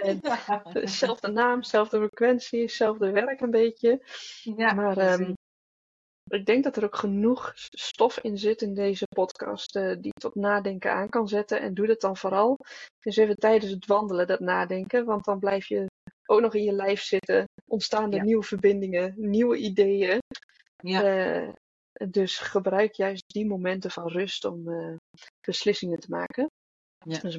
En. 0.01 0.22
Zelfde 0.88 1.32
naam, 1.32 1.63
zelfde 1.63 1.97
frequentie, 1.97 2.61
hetzelfde 2.61 3.11
werk 3.11 3.41
een 3.41 3.51
beetje. 3.51 4.01
ja, 4.43 4.74
Maar 4.74 4.97
ehm, 4.97 5.34
ik 6.30 6.45
denk 6.45 6.63
dat 6.63 6.76
er 6.78 6.84
ook 6.84 6.95
genoeg 6.95 7.51
stof 7.55 8.20
in 8.20 8.38
zit 8.38 8.61
in 8.61 8.74
deze 8.74 9.07
podcast 9.15 9.76
eh, 9.76 9.95
die 9.99 10.11
tot 10.20 10.36
nadenken 10.36 10.91
aan 10.91 11.09
kan 11.09 11.28
zetten. 11.28 11.61
En 11.61 11.74
doe 11.74 11.88
dat 11.88 12.01
dan 12.01 12.18
vooral 12.18 12.57
eens 13.01 13.18
even 13.18 13.36
tijdens 13.36 13.72
het 13.72 13.86
wandelen, 13.86 14.28
dat 14.28 14.39
nadenken. 14.39 15.05
Want 15.05 15.26
dan 15.26 15.39
blijf 15.39 15.68
je 15.68 15.86
ook 16.26 16.41
nog 16.41 16.53
in 16.53 16.63
je 16.63 16.72
lijf 16.72 17.01
zitten. 17.01 17.45
Ontstaan 17.65 18.11
er 18.11 18.18
Ja. 18.18 18.24
nieuwe 18.24 18.43
verbindingen, 18.43 19.13
nieuwe 19.18 19.57
ideeën. 19.57 20.20
ja. 20.84 21.03
Eh, 21.03 21.49
dus 22.09 22.38
gebruik 22.38 22.93
juist 22.93 23.24
die 23.28 23.45
momenten 23.45 23.91
van 23.91 24.07
rust 24.07 24.45
om 24.45 24.70
eh, 24.70 24.95
beslissingen 25.47 25.99
te 25.99 26.09
maken. 26.09 26.47
Ja, 27.06 27.20
Dus 27.20 27.38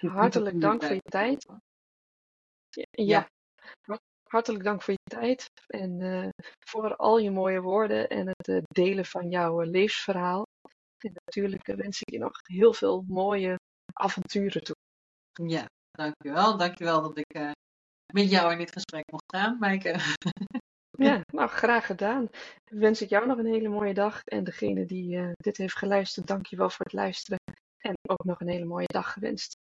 je 0.00 0.08
hartelijk 0.08 0.60
dank 0.60 0.82
voor 0.84 0.94
je 0.94 1.00
tijd. 1.10 1.46
Ja, 2.70 2.84
Ja. 2.90 3.28
hart- 3.86 4.02
hartelijk 4.30 4.64
dank 4.64 4.82
voor 4.82 4.94
je 4.94 5.16
tijd 5.16 5.46
en 5.66 6.00
eh, 6.00 6.28
voor 6.68 6.96
al 6.96 7.18
je 7.18 7.30
mooie 7.30 7.60
woorden 7.60 8.08
en 8.08 8.26
het 8.26 8.48
eh, 8.48 8.62
delen 8.62 9.04
van 9.04 9.28
jouw 9.30 9.60
eh, 9.62 9.68
levensverhaal. 9.70 10.42
En 10.98 11.12
natuurlijk 11.24 11.66
wens 11.66 12.00
ik 12.00 12.10
je 12.10 12.18
nog 12.18 12.32
heel 12.42 12.72
veel 12.72 13.04
mooie 13.08 13.56
avonturen 13.92 14.62
toe. 14.64 14.74
Ja, 15.46 15.66
dankjewel. 15.90 16.56
Dankjewel 16.56 17.02
dat 17.02 17.18
ik 17.18 17.52
met 18.12 18.30
jou 18.30 18.52
in 18.52 18.58
dit 18.58 18.72
gesprek 18.72 19.10
mocht 19.10 19.36
gaan, 19.36 19.58
Maaike. 19.58 19.94
Ja, 20.96 21.20
nou 21.32 21.48
graag 21.48 21.86
gedaan. 21.86 22.28
Wens 22.70 23.02
ik 23.02 23.08
jou 23.08 23.26
nog 23.26 23.38
een 23.38 23.46
hele 23.46 23.68
mooie 23.68 23.94
dag 23.94 24.24
en 24.24 24.44
degene 24.44 24.84
die 24.86 25.32
dit 25.32 25.56
heeft 25.56 25.76
geluisterd, 25.78 26.26
dank 26.26 26.46
je 26.46 26.56
wel 26.56 26.70
voor 26.70 26.84
het 26.84 26.94
luisteren. 26.94 27.38
En 27.86 27.94
ook 28.08 28.24
nog 28.24 28.40
een 28.40 28.48
hele 28.48 28.64
mooie 28.64 28.86
dag 28.86 29.12
gewenst. 29.12 29.56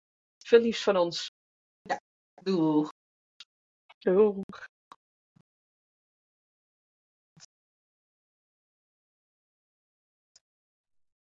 Veel 0.45 0.59
liefs 0.59 0.84
van 0.84 0.97
ons. 0.97 1.32
Doeg. 2.43 2.89
Doeg. 3.99 4.43